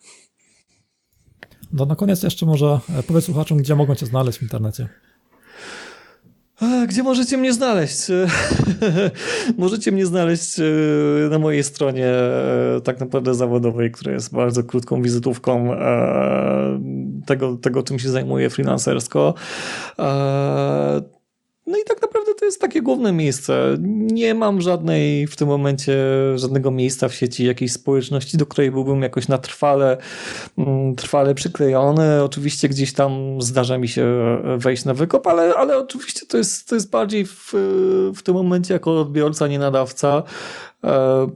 No 1.73 1.85
na 1.85 1.95
koniec 1.95 2.23
jeszcze 2.23 2.45
może 2.45 2.79
powiedz 3.07 3.25
słuchaczom, 3.25 3.57
gdzie 3.57 3.75
mogą 3.75 3.95
cię 3.95 4.05
znaleźć 4.05 4.39
w 4.39 4.41
internecie. 4.41 4.89
Gdzie 6.87 7.03
możecie 7.03 7.37
mnie 7.37 7.53
znaleźć? 7.53 8.07
możecie 9.57 9.91
mnie 9.91 10.05
znaleźć 10.05 10.59
e, 10.59 10.63
na 11.29 11.39
mojej 11.39 11.63
stronie 11.63 12.07
e, 12.07 12.81
tak 12.83 12.99
naprawdę 12.99 13.33
zawodowej, 13.33 13.91
która 13.91 14.11
jest 14.13 14.33
bardzo 14.33 14.63
krótką 14.63 15.01
wizytówką 15.01 15.73
e, 15.73 16.79
tego, 17.25 17.57
tego 17.57 17.83
czym 17.83 17.99
się 17.99 18.09
zajmuję 18.09 18.49
freelancersko. 18.49 19.33
No 21.69 21.77
i 21.77 21.83
tak 21.83 22.01
naprawdę 22.01 22.33
to 22.33 22.45
jest 22.45 22.61
takie 22.61 22.81
główne 22.81 23.11
miejsce. 23.11 23.77
Nie 24.11 24.35
mam 24.35 24.61
żadnej 24.61 25.27
w 25.27 25.35
tym 25.35 25.47
momencie 25.47 25.97
żadnego 26.35 26.71
miejsca 26.71 27.09
w 27.09 27.13
sieci, 27.13 27.45
jakiejś 27.45 27.71
społeczności, 27.71 28.37
do 28.37 28.45
której 28.45 28.71
byłbym 28.71 29.01
jakoś 29.01 29.27
na 29.27 29.37
trwale, 29.37 29.97
mm, 30.57 30.95
trwale 30.95 31.35
przyklejony. 31.35 32.23
Oczywiście 32.23 32.69
gdzieś 32.69 32.93
tam 32.93 33.41
zdarza 33.41 33.77
mi 33.77 33.87
się 33.87 34.05
wejść 34.57 34.85
na 34.85 34.93
wykop, 34.93 35.27
ale, 35.27 35.53
ale 35.55 35.77
oczywiście 35.77 36.25
to 36.25 36.37
jest, 36.37 36.69
to 36.69 36.75
jest 36.75 36.89
bardziej 36.89 37.25
w, 37.25 37.53
w 38.15 38.23
tym 38.23 38.35
momencie 38.35 38.73
jako 38.73 39.01
odbiorca, 39.01 39.47
nie 39.47 39.59
nadawca. 39.59 40.23
E, 40.83 41.27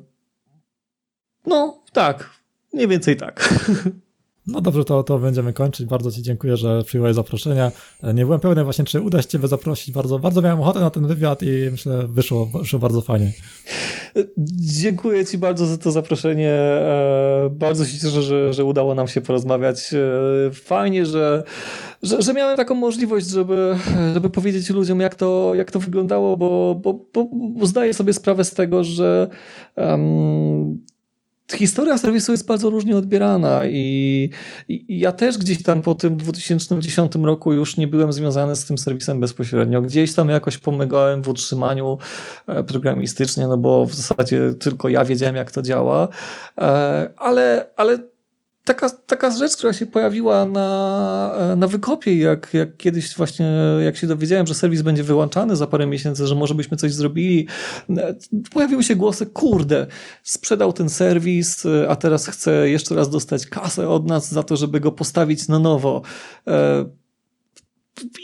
no, 1.45 1.84
tak. 1.91 2.29
Mniej 2.73 2.88
więcej 2.88 3.17
tak. 3.17 3.49
No 4.47 4.61
dobrze, 4.61 4.85
to, 4.85 5.03
to 5.03 5.19
będziemy 5.19 5.53
kończyć. 5.53 5.87
Bardzo 5.87 6.11
Ci 6.11 6.21
dziękuję, 6.21 6.57
że 6.57 6.83
przyjąłeś 6.83 7.15
zaproszenie. 7.15 7.71
Nie 8.13 8.25
byłem 8.25 8.39
pewny 8.39 8.63
właśnie, 8.63 8.85
czy 8.85 9.01
uda 9.01 9.21
się 9.21 9.27
Ciebie 9.27 9.47
zaprosić. 9.47 9.91
Bardzo, 9.93 10.19
bardzo 10.19 10.41
miałem 10.41 10.61
ochotę 10.61 10.79
na 10.79 10.89
ten 10.89 11.07
wywiad 11.07 11.43
i 11.43 11.67
myślę, 11.71 12.07
wyszło, 12.07 12.45
wyszło 12.45 12.79
bardzo 12.79 13.01
fajnie. 13.01 13.31
Dziękuję 14.57 15.25
Ci 15.25 15.37
bardzo 15.37 15.65
za 15.65 15.77
to 15.77 15.91
zaproszenie. 15.91 16.51
E, 16.51 17.49
bardzo 17.51 17.85
się 17.85 17.99
cieszę, 17.99 18.21
że, 18.21 18.53
że 18.53 18.65
udało 18.65 18.95
nam 18.95 19.07
się 19.07 19.21
porozmawiać. 19.21 19.93
E, 19.93 20.51
fajnie, 20.51 21.05
że, 21.05 21.43
że, 22.03 22.21
że 22.21 22.33
miałem 22.33 22.57
taką 22.57 22.75
możliwość, 22.75 23.27
żeby, 23.27 23.75
żeby 24.13 24.29
powiedzieć 24.29 24.69
ludziom, 24.69 24.99
jak 24.99 25.15
to, 25.15 25.51
jak 25.55 25.71
to 25.71 25.79
wyglądało, 25.79 26.37
bo, 26.37 26.75
bo, 26.83 26.93
bo, 27.13 27.29
bo 27.55 27.65
zdaję 27.65 27.93
sobie 27.93 28.13
sprawę 28.13 28.43
z 28.43 28.53
tego, 28.53 28.83
że 28.83 29.27
um, 29.75 30.79
historia 31.57 31.97
serwisu 31.97 32.31
jest 32.31 32.47
bardzo 32.47 32.69
różnie 32.69 32.97
odbierana 32.97 33.61
i, 33.65 34.29
i, 34.67 34.99
ja 34.99 35.11
też 35.11 35.37
gdzieś 35.37 35.63
tam 35.63 35.81
po 35.81 35.95
tym 35.95 36.17
2010 36.17 37.15
roku 37.15 37.53
już 37.53 37.77
nie 37.77 37.87
byłem 37.87 38.13
związany 38.13 38.55
z 38.55 38.65
tym 38.65 38.77
serwisem 38.77 39.19
bezpośrednio. 39.19 39.81
Gdzieś 39.81 40.13
tam 40.13 40.29
jakoś 40.29 40.57
pomagałem 40.57 41.21
w 41.21 41.29
utrzymaniu 41.29 41.97
e, 42.47 42.63
programistycznie, 42.63 43.47
no 43.47 43.57
bo 43.57 43.85
w 43.85 43.93
zasadzie 43.93 44.53
tylko 44.59 44.89
ja 44.89 45.05
wiedziałem 45.05 45.35
jak 45.35 45.51
to 45.51 45.61
działa, 45.61 46.07
e, 46.57 47.09
ale, 47.17 47.69
ale 47.75 48.12
taka, 48.66 48.89
taka 48.89 49.32
rzecz, 49.32 49.57
która 49.57 49.74
się 49.74 49.86
pojawiła 49.86 50.45
na, 50.45 51.36
e, 51.38 51.55
na 51.55 51.68
wykopie, 51.68 52.18
jak, 52.18 52.53
jak 52.53 52.78
kiedyś 52.78 53.16
właśnie, 53.16 53.53
jak 53.86 53.97
się 53.97 54.07
dowiedziałem, 54.07 54.47
że 54.47 54.53
serwis 54.53 54.82
będzie 54.82 55.03
wyłączany 55.03 55.55
za 55.55 55.68
parę 55.68 55.88
miesięcy, 55.88 56.28
że 56.28 56.36
może 56.36 56.55
byśmy 56.55 56.78
coś 56.78 56.93
zrobili, 56.93 57.47
e, 57.89 58.16
pojawiły 58.53 58.84
się 58.84 58.95
głosy, 58.95 59.26
kurde, 59.26 59.88
sprzedał 60.24 60.74
ten 60.74 60.89
serwis, 60.89 61.66
e, 61.66 61.89
a 61.89 61.95
teraz 61.95 62.28
chce 62.28 62.70
jeszcze 62.70 62.95
raz 62.95 63.09
dostać 63.09 63.47
kasę 63.47 63.89
od 63.89 64.07
nas 64.07 64.32
za 64.32 64.43
to, 64.43 64.55
żeby 64.55 64.80
go 64.80 64.91
postawić 64.91 65.47
na 65.47 65.59
nowo. 65.59 66.01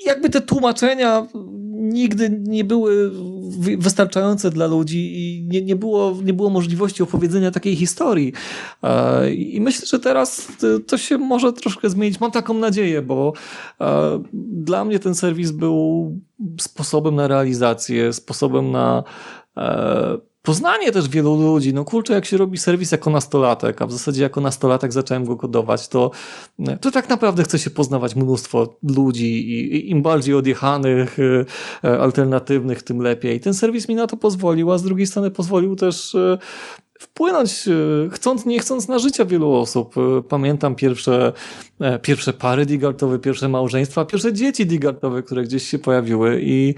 Jakby 0.06 0.30
te 0.30 0.42
tłumaczenia 0.42 1.28
nigdy 1.90 2.30
nie 2.44 2.64
były 2.64 3.12
wystarczające 3.78 4.50
dla 4.50 4.68
ludzi 4.68 5.12
i 5.18 5.48
nie, 5.48 5.62
nie, 5.62 5.76
było, 5.76 6.18
nie 6.24 6.34
było 6.34 6.50
możliwości 6.50 7.04
opowiedzenia 7.04 7.52
takiej 7.52 7.76
historii. 7.76 8.34
E, 8.84 9.34
I 9.34 9.62
myślę, 9.62 9.88
że 9.88 10.00
teraz 10.00 10.48
to 10.88 10.98
się 10.98 11.18
może 11.18 11.54
troszkę 11.54 11.90
zmienić. 11.90 12.20
Mam 12.20 12.32
taką 12.32 12.54
nadzieję, 12.54 13.02
bo 13.02 13.34
e, 13.82 14.24
dla 14.34 14.86
mnie 14.86 15.00
ten 15.00 15.16
serwis 15.16 15.52
był 15.52 16.12
sposobem 16.62 17.16
na 17.16 17.28
realizację, 17.28 18.14
sposobem 18.14 18.72
na 18.72 19.04
e, 19.58 20.28
poznanie 20.42 20.92
też 20.92 21.10
wielu 21.10 21.36
ludzi. 21.36 21.74
No 21.74 21.86
kurczę, 21.86 22.14
jak 22.14 22.26
się 22.26 22.38
robi 22.38 22.58
serwis 22.58 22.92
jako 22.92 23.10
nastolatek, 23.10 23.82
a 23.82 23.88
w 23.88 23.92
zasadzie 23.92 24.24
jako 24.24 24.42
nastolatek 24.42 24.94
zacząłem 24.94 25.26
go 25.26 25.36
kodować, 25.36 25.88
to, 25.88 26.12
to 26.82 26.92
tak 26.92 27.10
naprawdę 27.10 27.44
chce 27.44 27.60
się 27.60 27.70
poznawać 27.70 28.16
mnóstwo 28.16 28.78
ludzi 28.84 29.52
i, 29.52 29.90
im 29.92 30.02
bardziej 30.02 30.36
odjechanych, 30.36 31.20
y, 31.20 31.46
e, 31.84 32.00
alternatywnych, 32.00 32.84
tym 32.84 33.02
lepiej. 33.02 33.40
Ten 33.40 33.54
serwis 33.54 33.88
mi 33.90 33.96
na 33.96 34.08
to 34.08 34.18
pozwolił, 34.18 34.72
a 34.72 34.78
z 34.78 34.84
drugiej 34.84 35.08
strony 35.08 35.32
pozwolił 35.32 35.76
też 35.76 36.16
y, 36.16 36.38
wpłynąć, 37.00 37.68
y, 37.68 38.10
chcąc, 38.12 38.46
nie 38.46 38.60
chcąc, 38.60 38.88
na 38.88 39.00
życie 39.00 39.26
wielu 39.26 39.54
osób. 39.54 39.96
Pamiętam 40.30 40.76
pierwsze, 40.76 41.34
e, 41.80 42.00
pierwsze 42.00 42.34
pary 42.34 42.66
digartowe, 42.66 43.20
pierwsze 43.20 43.50
małżeństwa, 43.50 44.06
pierwsze 44.06 44.34
dzieci 44.34 44.66
digartowe, 44.66 45.24
które 45.24 45.44
gdzieś 45.44 45.64
się 45.64 45.80
pojawiły 45.80 46.40
i 46.44 46.76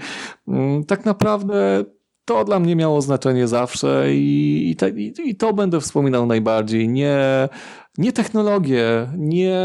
mm, 0.48 0.84
tak 0.84 1.04
naprawdę 1.04 1.84
to 2.24 2.44
dla 2.44 2.60
mnie 2.60 2.76
miało 2.76 3.02
znaczenie 3.02 3.48
zawsze 3.48 4.14
i, 4.14 4.70
i, 4.70 4.76
te, 4.76 4.90
i, 4.90 5.12
i 5.24 5.34
to 5.34 5.52
będę 5.52 5.80
wspominał 5.80 6.26
najbardziej. 6.26 6.88
Nie, 6.88 7.48
nie 7.98 8.12
technologię, 8.12 9.08
nie, 9.18 9.60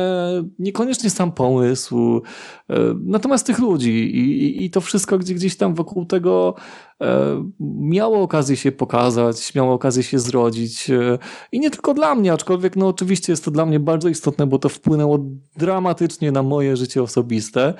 niekoniecznie 0.59 1.09
sam 1.09 1.32
pomysł, 1.32 2.21
e, 2.69 2.75
natomiast 3.03 3.47
tych 3.47 3.59
ludzi 3.59 3.91
i, 3.91 4.65
i, 4.65 4.69
to 4.69 4.82
wszystko 4.82 5.17
gdzie, 5.17 5.34
gdzieś 5.34 5.57
tam 5.57 5.75
wokół 5.75 6.05
tego 6.05 6.55
e, 7.01 7.49
miało 7.80 8.21
okazję 8.21 8.55
się 8.55 8.71
pokazać, 8.71 9.55
miało 9.55 9.73
okazję 9.73 10.03
się 10.03 10.19
zrodzić 10.19 10.89
e, 10.89 11.17
i 11.51 11.59
nie 11.59 11.71
tylko 11.71 11.93
dla 11.93 12.15
mnie, 12.15 12.34
aczkolwiek 12.34 12.75
no 12.75 12.88
oczywiście 12.88 13.34
jest 13.34 13.45
to 13.45 13.51
dla 13.51 13.65
mnie 13.65 13.80
bardzo 13.80 14.09
istotne, 14.09 14.47
bo 14.47 14.59
to 14.59 14.69
wpłynęło 14.69 15.19
dramatycznie 15.57 16.32
na 16.32 16.43
moje 16.43 16.78
życie 16.78 17.03
osobiste, 17.03 17.73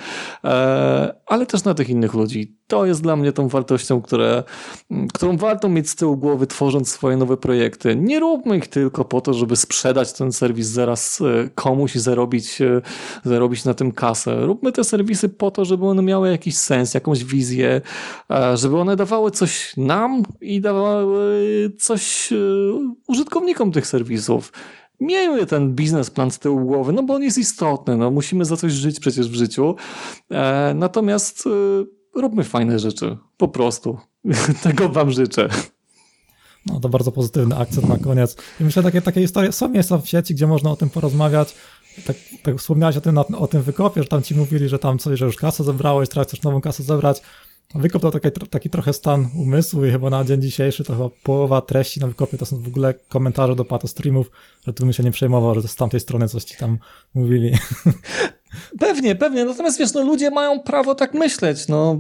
ale 1.26 1.46
też 1.46 1.64
na 1.64 1.74
tych 1.74 1.90
innych 1.90 2.14
ludzi. 2.14 2.58
To 2.68 2.86
jest 2.86 3.02
dla 3.02 3.16
mnie 3.16 3.32
tą 3.32 3.48
wartością, 3.48 4.02
które, 4.02 4.44
którą 5.14 5.38
warto 5.38 5.70
mieć 5.70 5.90
z 5.90 5.96
tyłu 5.96 6.18
głowy, 6.18 6.48
tworząc 6.48 6.92
swoje 6.92 7.18
nowe 7.18 7.38
projekty. 7.38 7.96
Nie 7.96 8.20
róbmy 8.20 8.58
ich 8.58 8.68
tylko 8.68 9.06
po 9.06 9.22
to, 9.22 9.34
żeby 9.34 9.56
sprzedać 9.56 10.14
ten 10.14 10.32
serwis 10.38 10.68
zaraz 10.68 11.22
e, 11.22 11.50
komuś 11.56 11.96
i 11.96 12.00
zarobić, 12.00 12.62
e, 12.62 12.82
zarobić 13.24 13.66
na 13.66 13.74
tym 13.74 13.92
kasę. 13.92 14.46
Róbmy 14.46 14.72
te 14.72 14.84
serwisy 14.84 15.30
po 15.30 15.52
to, 15.52 15.66
żeby 15.66 15.86
one 15.86 16.02
miały 16.02 16.30
jakiś 16.30 16.58
sens, 16.58 16.94
jakąś 16.94 17.24
wizję, 17.24 17.82
e, 18.32 18.58
żeby 18.58 18.78
one 18.78 18.96
dawały 18.96 19.32
coś 19.32 19.78
nam 19.78 20.24
i 20.42 20.62
dawały 20.62 21.72
coś 21.80 22.34
użytkownikom 23.08 23.72
tych 23.72 23.88
serwisów. 23.88 24.54
Miejmy 25.00 25.46
ten 25.46 25.76
biznesplan 25.76 26.32
z 26.32 26.40
tyłu 26.40 26.60
głowy, 26.60 26.94
no 26.94 27.04
bo 27.04 27.14
on 27.14 27.24
jest 27.24 27.38
istotny, 27.38 27.98
no 27.98 28.12
musimy 28.12 28.46
za 28.46 28.58
coś 28.58 28.72
żyć 28.72 29.00
przecież 29.00 29.30
w 29.30 29.36
życiu. 29.36 29.76
natomiast 30.76 31.44
róbmy 32.16 32.44
fajne 32.44 32.80
rzeczy, 32.80 33.18
po 33.38 33.48
prostu. 33.48 33.98
Tego 34.64 34.90
wam 34.90 35.12
życzę. 35.12 35.50
No 36.74 36.80
to 36.80 36.90
bardzo 36.90 37.12
pozytywny 37.12 37.56
akcent 37.58 37.90
na 37.90 37.98
koniec. 37.98 38.36
I 38.60 38.64
myślę, 38.64 38.84
takie, 38.84 39.02
takie 39.02 39.22
historie 39.22 39.52
są 39.52 39.70
miejsca 39.70 39.98
w 39.98 40.08
sieci, 40.08 40.36
gdzie 40.36 40.48
można 40.48 40.72
o 40.72 40.76
tym 40.76 40.90
porozmawiać. 40.90 41.56
Tak, 42.06 42.16
tak 42.44 42.58
wspomniałeś 42.58 42.98
o 42.98 43.02
tym, 43.02 43.18
o 43.18 43.48
tym 43.48 43.62
wykopie, 43.62 44.04
że 44.04 44.10
tam 44.10 44.24
ci 44.24 44.36
mówili, 44.36 44.70
że 44.70 44.80
tam 44.80 45.00
coś, 45.00 45.20
że 45.20 45.26
już 45.26 45.36
kasę 45.36 45.64
zebrałeś, 45.64 46.10
teraz 46.10 46.28
chcesz 46.28 46.42
nową 46.42 46.62
kasę 46.62 46.84
zebrać. 46.84 47.22
Wykop 47.76 48.02
to 48.02 48.12
taki, 48.12 48.32
taki 48.50 48.70
trochę 48.70 48.94
stan 48.94 49.30
umysłu 49.36 49.86
i 49.86 49.92
chyba 49.92 50.10
na 50.10 50.24
dzień 50.24 50.42
dzisiejszy 50.42 50.84
to 50.84 50.94
chyba 50.94 51.10
połowa 51.24 51.62
treści 51.62 52.00
na 52.00 52.08
wykopie 52.08 52.38
to 52.38 52.46
są 52.46 52.62
w 52.62 52.68
ogóle 52.68 52.94
komentarze 52.94 53.56
do 53.56 53.66
pato 53.66 53.88
streamów, 53.88 54.32
że 54.68 54.74
tu 54.74 54.84
bym 54.84 54.94
się 54.94 55.04
nie 55.04 55.12
przejmował, 55.12 55.62
że 55.62 55.68
z 55.68 55.76
tamtej 55.76 56.00
strony 56.00 56.28
coś 56.28 56.44
ci 56.44 56.58
tam 56.58 56.78
mówili. 57.14 57.54
Pewnie, 58.80 59.16
pewnie. 59.16 59.46
Natomiast 59.46 59.80
wiesz, 59.80 59.94
no 59.94 60.04
ludzie 60.04 60.32
mają 60.32 60.60
prawo 60.60 60.96
tak 60.96 61.14
myśleć. 61.14 61.68
No, 61.68 62.00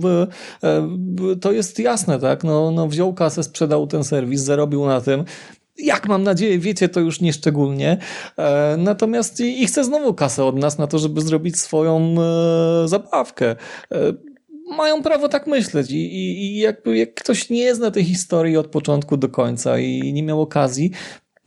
e, 0.63 1.36
to 1.41 1.51
jest 1.51 1.80
jasne, 1.80 2.20
tak? 2.20 2.43
No, 2.43 2.72
no 2.72 2.88
wziął 2.88 3.13
kasę, 3.13 3.43
sprzedał 3.43 3.88
ten 3.88 4.03
serwis, 4.03 4.41
zarobił 4.41 4.86
na 4.86 5.01
tym. 5.01 5.24
Jak 5.78 6.07
mam 6.07 6.24
nadzieję, 6.24 6.59
wiecie 6.59 6.89
to 6.89 6.99
już 6.99 7.22
nieszczególnie. 7.22 7.97
E, 8.38 8.76
natomiast 8.78 9.39
i, 9.39 9.63
i 9.63 9.68
chce 9.68 9.84
znowu 9.84 10.13
kasę 10.13 10.45
od 10.45 10.55
nas 10.55 10.78
na 10.78 10.88
to, 10.88 10.99
żeby 10.99 11.22
zrobić 11.22 11.59
swoją 11.59 12.15
e, 12.22 12.88
zabawkę 12.88 13.55
mają 14.68 15.03
prawo 15.03 15.30
tak 15.30 15.47
myśleć 15.47 15.91
i, 15.91 15.95
i, 15.95 16.45
i 16.45 16.57
jakby 16.57 16.97
jak 16.97 17.13
ktoś 17.13 17.49
nie 17.49 17.76
zna 17.76 17.91
tej 17.91 18.03
historii 18.03 18.57
od 18.57 18.68
początku 18.68 19.18
do 19.18 19.30
końca 19.30 19.80
i 19.80 20.13
nie 20.13 20.24
miał 20.24 20.41
okazji, 20.41 20.91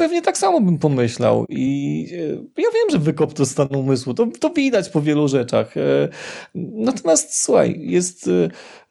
pewnie 0.01 0.23
tak 0.23 0.39
samo 0.39 0.61
bym 0.61 0.79
pomyślał. 0.79 1.45
I 1.49 2.07
e, 2.13 2.63
ja 2.63 2.69
wiem, 2.75 2.91
że 2.91 2.99
wykop 2.99 3.35
to 3.35 3.47
stan 3.47 3.77
umysłu, 3.77 4.15
to, 4.15 4.27
to 4.41 4.51
widać 4.51 4.89
po 4.89 5.03
wielu 5.03 5.29
rzeczach. 5.29 5.77
E, 5.77 6.09
natomiast 6.55 7.43
słuchaj, 7.43 7.81
jest 7.81 8.31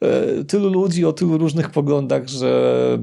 e, 0.02 0.44
tylu 0.44 0.68
ludzi 0.68 1.04
o 1.04 1.12
tylu 1.12 1.38
różnych 1.38 1.70
poglądach, 1.70 2.28
że 2.28 2.98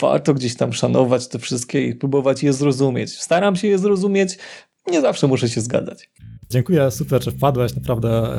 warto 0.00 0.34
gdzieś 0.34 0.56
tam 0.56 0.72
szanować 0.72 1.28
te 1.28 1.38
wszystkie 1.38 1.86
i 1.86 1.94
próbować 1.94 2.42
je 2.42 2.52
zrozumieć. 2.52 3.18
Staram 3.18 3.56
się 3.56 3.68
je 3.68 3.78
zrozumieć, 3.78 4.38
nie 4.86 5.00
zawsze 5.00 5.26
muszę 5.26 5.48
się 5.48 5.60
zgadzać. 5.60 6.10
Dziękuję, 6.50 6.90
super, 6.90 7.24
że 7.24 7.30
wpadłeś. 7.30 7.74
Naprawdę 7.74 8.36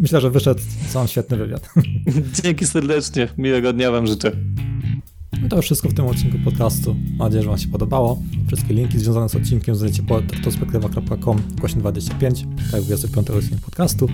myślę, 0.00 0.20
że 0.20 0.30
wyszedł 0.30 0.60
sam 0.88 1.08
świetny 1.08 1.36
wywiad. 1.36 1.68
Dzięki 2.42 2.66
serdecznie. 2.66 3.28
Miłego 3.38 3.72
dnia 3.72 3.90
Wam 3.90 4.06
życzę. 4.06 4.32
No 5.42 5.48
to 5.48 5.62
wszystko 5.62 5.88
w 5.88 5.94
tym 5.94 6.06
odcinku 6.06 6.38
podcastu. 6.44 6.94
Mam 6.94 7.18
nadzieję, 7.18 7.42
że 7.42 7.48
Wam 7.48 7.58
się 7.58 7.68
podobało. 7.68 8.22
Wszystkie 8.46 8.74
linki 8.74 8.98
związane 8.98 9.28
z 9.28 9.34
odcinkiem 9.34 9.74
znajdziecie 9.74 10.02
pod 10.02 10.32
retrospektywa.com 10.32 11.42
25, 11.76 12.46
tak 12.64 12.72
jak 12.72 12.82
25 12.82 13.30
odcinek 13.30 13.60
podcastu. 13.60 14.08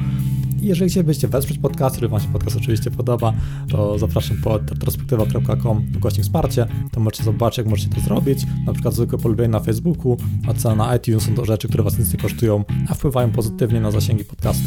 I 0.63 0.67
jeżeli 0.67 0.91
chcielibyście 0.91 1.29
wesprzeć 1.29 1.59
podcast, 1.59 1.97
który 1.97 2.09
Wam 2.09 2.21
się 2.21 2.29
podcast 2.29 2.57
oczywiście 2.57 2.91
podoba, 2.91 3.33
to 3.71 3.99
zapraszam 3.99 4.37
pod 4.37 4.71
retrospektywa.com 4.71 5.87
gościng 6.01 6.25
wsparcie. 6.25 6.67
To 6.93 7.01
możecie 7.01 7.25
zobaczyć, 7.25 7.59
jak 7.59 7.67
możecie 7.67 7.89
to 7.89 8.01
zrobić. 8.01 8.39
Na 8.67 8.73
przykład 8.73 8.95
zwykłe 8.95 9.19
polubienie 9.19 9.49
na 9.49 9.61
Facebooku, 9.61 10.17
ocena 10.49 10.75
na 10.75 10.97
iTunes 10.97 11.23
są 11.23 11.35
to 11.35 11.45
rzeczy, 11.45 11.69
które 11.69 11.85
Was 11.85 11.99
nic 11.99 12.13
nie 12.13 12.21
kosztują, 12.21 12.65
a 12.89 12.95
wpływają 12.95 13.31
pozytywnie 13.31 13.81
na 13.81 13.91
zasięgi 13.91 14.25
podcastu. 14.25 14.65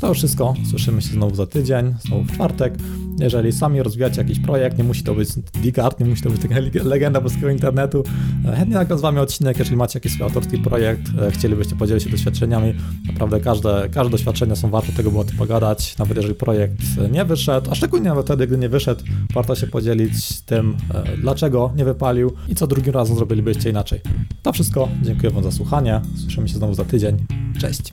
To 0.00 0.08
już 0.08 0.18
wszystko. 0.18 0.54
Słyszymy 0.70 1.02
się 1.02 1.08
znowu 1.08 1.34
za 1.34 1.46
tydzień, 1.46 1.94
znowu 2.00 2.24
w 2.24 2.32
czwartek. 2.32 2.78
Jeżeli 3.18 3.52
sami 3.52 3.82
rozwijacie 3.82 4.22
jakiś 4.22 4.40
projekt, 4.40 4.78
nie 4.78 4.84
musi 4.84 5.02
to 5.02 5.14
być 5.14 5.28
Digart, 5.62 6.00
nie 6.04 6.10
musi 6.10 6.22
to 6.22 6.30
być 6.30 6.42
taka 6.42 6.54
legenda 6.84 7.20
polskiego 7.20 7.50
internetu, 7.50 8.04
e, 8.44 8.56
chętnie 8.56 8.74
nagram 8.74 8.98
z 8.98 9.02
Wami 9.02 9.18
odcinek, 9.18 9.58
jeżeli 9.58 9.76
macie 9.76 9.96
jakiś 9.96 10.12
swój 10.12 10.24
autorski 10.24 10.58
projekt, 10.58 11.02
e, 11.18 11.30
chcielibyście 11.30 11.76
podzielić 11.76 12.04
się 12.04 12.10
doświadczeniami. 12.10 12.74
Naprawdę 13.06 13.40
każde, 13.40 13.88
każde 13.92 14.10
doświadczenia 14.10 14.56
są 14.56 14.70
warte 14.70 14.92
tego, 14.92 15.10
by 15.10 15.18
o 15.18 15.24
tym 15.24 15.36
pogadać, 15.36 15.98
nawet 15.98 16.16
jeżeli 16.16 16.34
projekt 16.34 16.82
nie 17.12 17.24
wyszedł, 17.24 17.70
a 17.70 17.74
szczególnie 17.74 18.08
nawet 18.08 18.26
wtedy, 18.26 18.46
gdy 18.46 18.58
nie 18.58 18.68
wyszedł, 18.68 19.04
warto 19.34 19.54
się 19.54 19.66
podzielić 19.66 20.40
tym, 20.40 20.76
e, 20.94 21.16
dlaczego 21.16 21.72
nie 21.76 21.84
wypalił 21.84 22.32
i 22.48 22.54
co 22.54 22.66
drugim 22.66 22.92
razem 22.92 23.16
zrobilibyście 23.16 23.70
inaczej. 23.70 24.00
To 24.42 24.52
wszystko. 24.52 24.88
Dziękuję 25.02 25.30
Wam 25.30 25.42
za 25.44 25.52
słuchanie. 25.52 26.00
Słyszymy 26.22 26.48
się 26.48 26.54
znowu 26.54 26.74
za 26.74 26.84
tydzień. 26.84 27.26
Cześć. 27.60 27.92